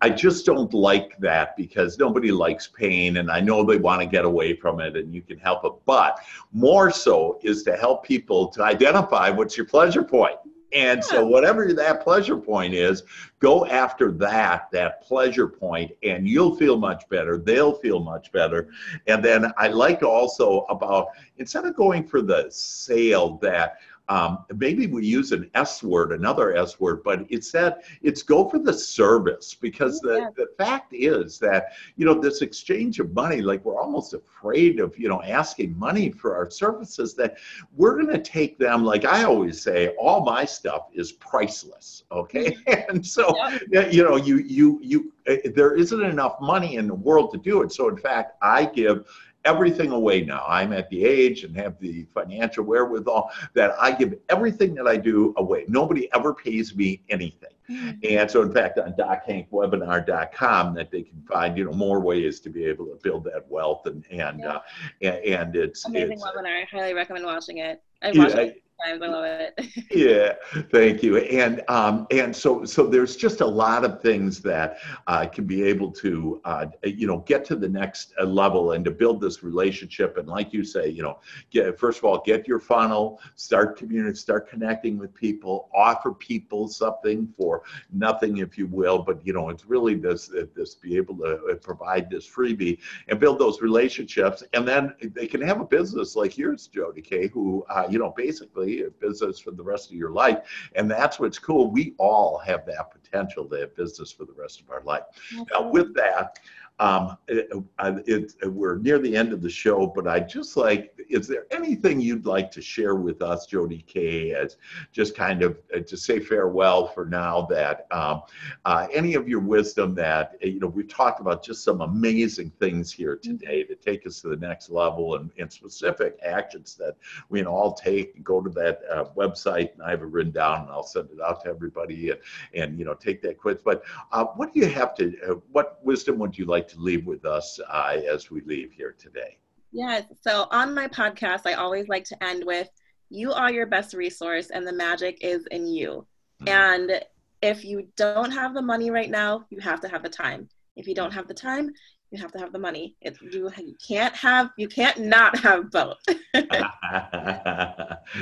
I 0.00 0.10
just 0.10 0.46
don't 0.46 0.72
like 0.72 1.18
that 1.18 1.56
because 1.56 1.98
nobody 1.98 2.30
likes 2.30 2.68
pain 2.68 3.16
and 3.16 3.30
I 3.30 3.40
know 3.40 3.64
they 3.64 3.78
want 3.78 4.00
to 4.00 4.06
get 4.06 4.24
away 4.24 4.54
from 4.54 4.80
it 4.80 4.96
and 4.96 5.12
you 5.12 5.22
can 5.22 5.38
help 5.38 5.64
it. 5.64 5.72
But 5.86 6.20
more 6.52 6.90
so 6.90 7.38
is 7.42 7.62
to 7.64 7.76
help 7.76 8.04
people 8.04 8.48
to 8.48 8.62
identify 8.62 9.30
what's 9.30 9.56
your 9.56 9.66
pleasure 9.66 10.04
point. 10.04 10.36
And 10.72 11.02
so 11.02 11.26
whatever 11.26 11.72
that 11.72 12.02
pleasure 12.02 12.36
point 12.36 12.74
is, 12.74 13.02
go 13.40 13.64
after 13.66 14.12
that, 14.12 14.70
that 14.72 15.02
pleasure 15.02 15.48
point, 15.48 15.92
and 16.02 16.28
you'll 16.28 16.56
feel 16.56 16.76
much 16.76 17.08
better. 17.08 17.38
They'll 17.38 17.72
feel 17.72 18.00
much 18.00 18.30
better. 18.32 18.68
And 19.06 19.24
then 19.24 19.50
I 19.56 19.68
like 19.68 20.02
also 20.02 20.66
about 20.68 21.08
instead 21.38 21.64
of 21.64 21.74
going 21.74 22.06
for 22.06 22.20
the 22.20 22.48
sale 22.50 23.38
that 23.38 23.78
um, 24.08 24.44
maybe 24.54 24.86
we 24.86 25.04
use 25.04 25.32
an 25.32 25.50
S 25.54 25.82
word, 25.82 26.12
another 26.12 26.56
S 26.56 26.80
word, 26.80 27.02
but 27.04 27.26
it's 27.28 27.52
that 27.52 27.82
it's 28.00 28.22
go 28.22 28.48
for 28.48 28.58
the 28.58 28.72
service 28.72 29.54
because 29.54 30.00
the, 30.00 30.16
yeah. 30.16 30.30
the 30.34 30.48
fact 30.56 30.94
is 30.94 31.38
that, 31.40 31.72
you 31.96 32.06
know, 32.06 32.14
this 32.14 32.40
exchange 32.40 33.00
of 33.00 33.12
money, 33.12 33.42
like 33.42 33.64
we're 33.64 33.78
almost 33.78 34.14
afraid 34.14 34.80
of, 34.80 34.98
you 34.98 35.08
know, 35.08 35.22
asking 35.22 35.78
money 35.78 36.10
for 36.10 36.34
our 36.34 36.50
services 36.50 37.14
that 37.14 37.36
we're 37.76 38.00
going 38.00 38.08
to 38.08 38.22
take 38.22 38.58
them, 38.58 38.82
like 38.82 39.04
I 39.04 39.24
always 39.24 39.60
say, 39.60 39.88
all 39.98 40.24
my 40.24 40.44
stuff 40.46 40.88
is 40.94 41.12
priceless. 41.12 42.04
Okay. 42.10 42.52
Mm-hmm. 42.52 42.90
and 42.96 43.06
so, 43.06 43.36
yeah. 43.70 43.88
you 43.88 44.04
know, 44.04 44.16
you, 44.16 44.38
you, 44.38 44.80
you, 44.82 45.12
eh, 45.26 45.50
there 45.54 45.74
isn't 45.74 46.02
enough 46.02 46.40
money 46.40 46.76
in 46.76 46.86
the 46.86 46.94
world 46.94 47.30
to 47.32 47.38
do 47.38 47.60
it. 47.60 47.72
So 47.72 47.88
in 47.88 47.98
fact, 47.98 48.36
I 48.40 48.64
give 48.64 49.06
everything 49.48 49.92
away 49.92 50.22
now. 50.22 50.44
I'm 50.46 50.74
at 50.74 50.90
the 50.90 51.04
age 51.04 51.42
and 51.44 51.56
have 51.56 51.80
the 51.80 52.06
financial 52.12 52.64
wherewithal 52.64 53.30
that 53.54 53.74
I 53.80 53.92
give 53.92 54.14
everything 54.28 54.74
that 54.74 54.86
I 54.86 54.96
do 54.98 55.32
away. 55.38 55.64
Nobody 55.68 56.08
ever 56.14 56.34
pays 56.34 56.76
me 56.76 57.00
anything. 57.08 57.48
Mm-hmm. 57.70 57.98
And 58.02 58.30
so, 58.30 58.42
in 58.42 58.52
fact, 58.52 58.78
on 58.78 58.92
dochankwebinar.com, 58.92 60.74
that 60.74 60.90
they 60.90 61.02
can 61.02 61.22
find 61.22 61.56
you 61.56 61.64
know 61.64 61.72
more 61.72 62.00
ways 62.00 62.40
to 62.40 62.50
be 62.50 62.64
able 62.64 62.86
to 62.86 62.98
build 63.02 63.24
that 63.24 63.50
wealth 63.50 63.86
and 63.86 64.04
and 64.10 64.40
yeah. 64.40 64.48
uh, 64.48 64.60
and, 65.02 65.16
and, 65.24 65.56
it's 65.56 65.84
amazing 65.86 66.12
it's, 66.12 66.24
webinar. 66.24 66.62
I 66.62 66.64
highly 66.70 66.94
recommend 66.94 67.24
watching 67.24 67.58
it. 67.58 67.82
I've 68.02 68.16
watched 68.16 68.36
yeah, 68.36 68.42
it 68.42 68.62
times. 68.84 69.02
I 69.02 69.06
love 69.06 69.24
it. 69.24 69.86
yeah, 69.90 70.34
thank 70.70 71.02
you. 71.02 71.18
And 71.18 71.62
um, 71.68 72.06
and 72.10 72.34
so 72.34 72.64
so 72.64 72.86
there's 72.86 73.16
just 73.16 73.40
a 73.40 73.46
lot 73.46 73.84
of 73.84 74.00
things 74.00 74.40
that 74.42 74.78
uh, 75.06 75.26
can 75.26 75.44
be 75.44 75.62
able 75.62 75.90
to 75.92 76.40
uh, 76.44 76.66
you 76.84 77.06
know 77.06 77.18
get 77.20 77.44
to 77.46 77.56
the 77.56 77.68
next 77.68 78.12
uh, 78.20 78.24
level 78.24 78.72
and 78.72 78.84
to 78.84 78.90
build 78.90 79.20
this 79.20 79.42
relationship. 79.42 80.16
And 80.16 80.28
like 80.28 80.52
you 80.52 80.64
say, 80.64 80.88
you 80.88 81.02
know, 81.02 81.18
get 81.50 81.78
first 81.78 81.98
of 81.98 82.04
all 82.04 82.22
get 82.24 82.46
your 82.46 82.60
funnel, 82.60 83.20
start 83.36 83.76
community, 83.76 84.16
start 84.16 84.48
connecting 84.48 84.98
with 84.98 85.14
people, 85.14 85.68
offer 85.74 86.12
people 86.12 86.68
something 86.68 87.32
for 87.36 87.62
nothing, 87.92 88.38
if 88.38 88.56
you 88.58 88.66
will. 88.66 88.98
But 89.00 89.24
you 89.26 89.32
know, 89.32 89.48
it's 89.48 89.64
really 89.64 89.94
this 89.94 90.30
this 90.54 90.74
be 90.74 90.96
able 90.96 91.16
to 91.18 91.46
uh, 91.52 91.54
provide 91.56 92.10
this 92.10 92.28
freebie 92.28 92.78
and 93.08 93.18
build 93.18 93.38
those 93.38 93.60
relationships, 93.60 94.42
and 94.52 94.66
then 94.66 94.94
they 95.00 95.26
can 95.26 95.40
have 95.40 95.60
a 95.60 95.64
business 95.64 96.16
like 96.16 96.38
yours, 96.38 96.68
Jody 96.68 97.02
K, 97.02 97.28
who 97.28 97.64
uh, 97.70 97.86
you 97.90 97.98
know 97.98 98.12
basically 98.16 98.67
a 98.86 98.90
business 98.90 99.38
for 99.38 99.52
the 99.52 99.62
rest 99.62 99.90
of 99.90 99.96
your 99.96 100.10
life. 100.10 100.38
And 100.76 100.90
that's 100.90 101.18
what's 101.18 101.38
cool. 101.38 101.70
We 101.70 101.94
all 101.98 102.38
have 102.38 102.66
that 102.66 102.90
potential 102.90 103.44
to 103.46 103.56
have 103.56 103.76
business 103.76 104.12
for 104.12 104.24
the 104.24 104.34
rest 104.34 104.60
of 104.60 104.70
our 104.70 104.82
life. 104.82 105.04
Now, 105.52 105.68
with 105.68 105.94
that, 105.94 106.38
um, 106.80 107.18
it, 107.26 107.48
it, 107.80 108.32
it, 108.42 108.52
we're 108.52 108.76
near 108.76 108.98
the 108.98 109.16
end 109.16 109.32
of 109.32 109.42
the 109.42 109.50
show, 109.50 109.86
but 109.86 110.06
I 110.06 110.20
just 110.20 110.56
like, 110.56 110.94
is 111.08 111.26
there 111.26 111.46
anything 111.50 112.00
you'd 112.00 112.26
like 112.26 112.50
to 112.52 112.62
share 112.62 112.94
with 112.94 113.22
us, 113.22 113.46
Jody 113.46 113.84
K, 113.86 114.32
as 114.32 114.56
just 114.92 115.16
kind 115.16 115.42
of 115.42 115.58
uh, 115.74 115.80
to 115.80 115.96
say 115.96 116.20
farewell 116.20 116.86
for 116.86 117.06
now? 117.06 117.42
That 117.42 117.86
um, 117.90 118.22
uh, 118.64 118.86
any 118.92 119.14
of 119.14 119.28
your 119.28 119.40
wisdom 119.40 119.94
that 119.96 120.36
uh, 120.42 120.46
you 120.46 120.60
know 120.60 120.68
we've 120.68 120.88
talked 120.88 121.20
about 121.20 121.42
just 121.42 121.64
some 121.64 121.80
amazing 121.80 122.50
things 122.60 122.92
here 122.92 123.16
mm-hmm. 123.16 123.38
today 123.38 123.64
to 123.64 123.74
take 123.74 124.06
us 124.06 124.20
to 124.20 124.28
the 124.28 124.36
next 124.36 124.70
level 124.70 125.16
and, 125.16 125.30
and 125.38 125.52
specific 125.52 126.18
actions 126.24 126.76
that 126.76 126.96
we 127.28 127.40
can 127.40 127.48
all 127.48 127.72
take. 127.72 128.14
And 128.14 128.24
go 128.24 128.40
to 128.40 128.50
that 128.50 128.82
uh, 128.90 129.04
website, 129.16 129.72
and 129.74 129.82
I 129.82 129.90
have 129.90 130.02
it 130.02 130.06
written 130.06 130.32
down, 130.32 130.62
and 130.62 130.70
I'll 130.70 130.82
send 130.82 131.10
it 131.10 131.20
out 131.20 131.42
to 131.44 131.50
everybody, 131.50 132.10
and 132.10 132.20
and 132.54 132.78
you 132.78 132.84
know 132.84 132.94
take 132.94 133.22
that 133.22 133.38
quiz. 133.38 133.58
But 133.64 133.82
uh, 134.12 134.26
what 134.36 134.52
do 134.52 134.60
you 134.60 134.68
have 134.68 134.94
to? 134.96 135.16
Uh, 135.28 135.34
what 135.50 135.78
wisdom 135.82 136.18
would 136.18 136.38
you 136.38 136.44
like? 136.44 136.68
to 136.68 136.78
leave 136.78 137.06
with 137.06 137.24
us 137.24 137.58
uh, 137.68 138.00
as 138.08 138.30
we 138.30 138.42
leave 138.42 138.72
here 138.72 138.94
today? 138.98 139.38
Yes. 139.72 140.04
So 140.22 140.46
on 140.50 140.74
my 140.74 140.88
podcast, 140.88 141.42
I 141.46 141.54
always 141.54 141.88
like 141.88 142.04
to 142.04 142.24
end 142.24 142.44
with 142.44 142.68
you 143.10 143.32
are 143.32 143.50
your 143.50 143.66
best 143.66 143.94
resource 143.94 144.50
and 144.50 144.66
the 144.66 144.72
magic 144.72 145.18
is 145.22 145.46
in 145.50 145.66
you. 145.66 146.06
Mm-hmm. 146.42 146.48
And 146.48 147.04
if 147.42 147.64
you 147.64 147.88
don't 147.96 148.32
have 148.32 148.54
the 148.54 148.62
money 148.62 148.90
right 148.90 149.10
now, 149.10 149.44
you 149.50 149.60
have 149.60 149.80
to 149.82 149.88
have 149.88 150.02
the 150.02 150.08
time. 150.08 150.48
If 150.76 150.86
you 150.86 150.94
don't 150.94 151.12
have 151.12 151.26
the 151.28 151.34
time, 151.34 151.70
you 152.10 152.18
have 152.18 152.32
to 152.32 152.38
have 152.38 152.52
the 152.52 152.58
money. 152.58 152.94
It, 153.00 153.18
you, 153.20 153.50
you 153.58 153.76
can't 153.86 154.14
have 154.14 154.50
you 154.56 154.68
can't 154.68 154.98
not 154.98 155.38
have 155.40 155.70
both. 155.70 155.98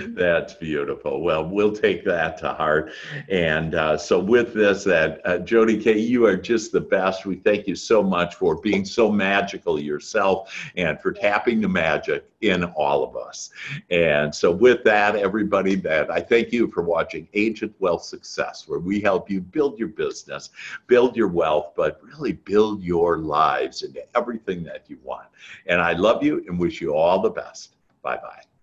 That's 0.09 0.55
beautiful. 0.55 1.22
Well, 1.22 1.45
we'll 1.49 1.72
take 1.72 2.05
that 2.05 2.37
to 2.39 2.53
heart. 2.53 2.93
And 3.28 3.74
uh, 3.74 3.97
so, 3.97 4.18
with 4.18 4.55
this, 4.55 4.82
that 4.84 5.20
uh, 5.24 5.39
Jody 5.39 5.80
K, 5.82 5.99
you 5.99 6.26
are 6.26 6.37
just 6.37 6.72
the 6.72 6.80
best. 6.80 7.26
We 7.26 7.37
thank 7.37 7.66
you 7.66 7.76
so 7.76 8.03
much 8.03 8.34
for 8.34 8.61
being 8.61 8.84
so 8.84 9.11
magical 9.11 9.78
yourself 9.78 10.53
and 10.76 11.01
for 11.01 11.12
tapping 11.12 11.61
the 11.61 11.68
magic 11.68 12.28
in 12.41 12.64
all 12.64 13.05
of 13.05 13.16
us. 13.16 13.51
And 13.91 14.34
so, 14.34 14.51
with 14.51 14.84
that, 14.84 15.16
everybody, 15.16 15.74
that 15.76 16.11
I 16.11 16.20
thank 16.20 16.53
you 16.53 16.68
for 16.68 16.82
watching 16.82 17.28
Agent 17.34 17.74
Wealth 17.78 18.05
Success, 18.05 18.68
where 18.68 18.78
we 18.78 19.01
help 19.01 19.30
you 19.30 19.41
build 19.41 19.78
your 19.78 19.89
business, 19.89 20.51
build 20.87 21.16
your 21.16 21.28
wealth, 21.28 21.72
but 21.76 22.01
really 22.03 22.32
build 22.32 22.82
your 22.82 23.18
lives 23.18 23.82
into 23.82 24.05
everything 24.16 24.62
that 24.64 24.84
you 24.89 24.99
want. 25.03 25.26
And 25.66 25.80
I 25.80 25.93
love 25.93 26.22
you 26.22 26.45
and 26.47 26.59
wish 26.59 26.80
you 26.80 26.95
all 26.95 27.20
the 27.20 27.30
best. 27.30 27.76
Bye 28.03 28.16
bye. 28.16 28.56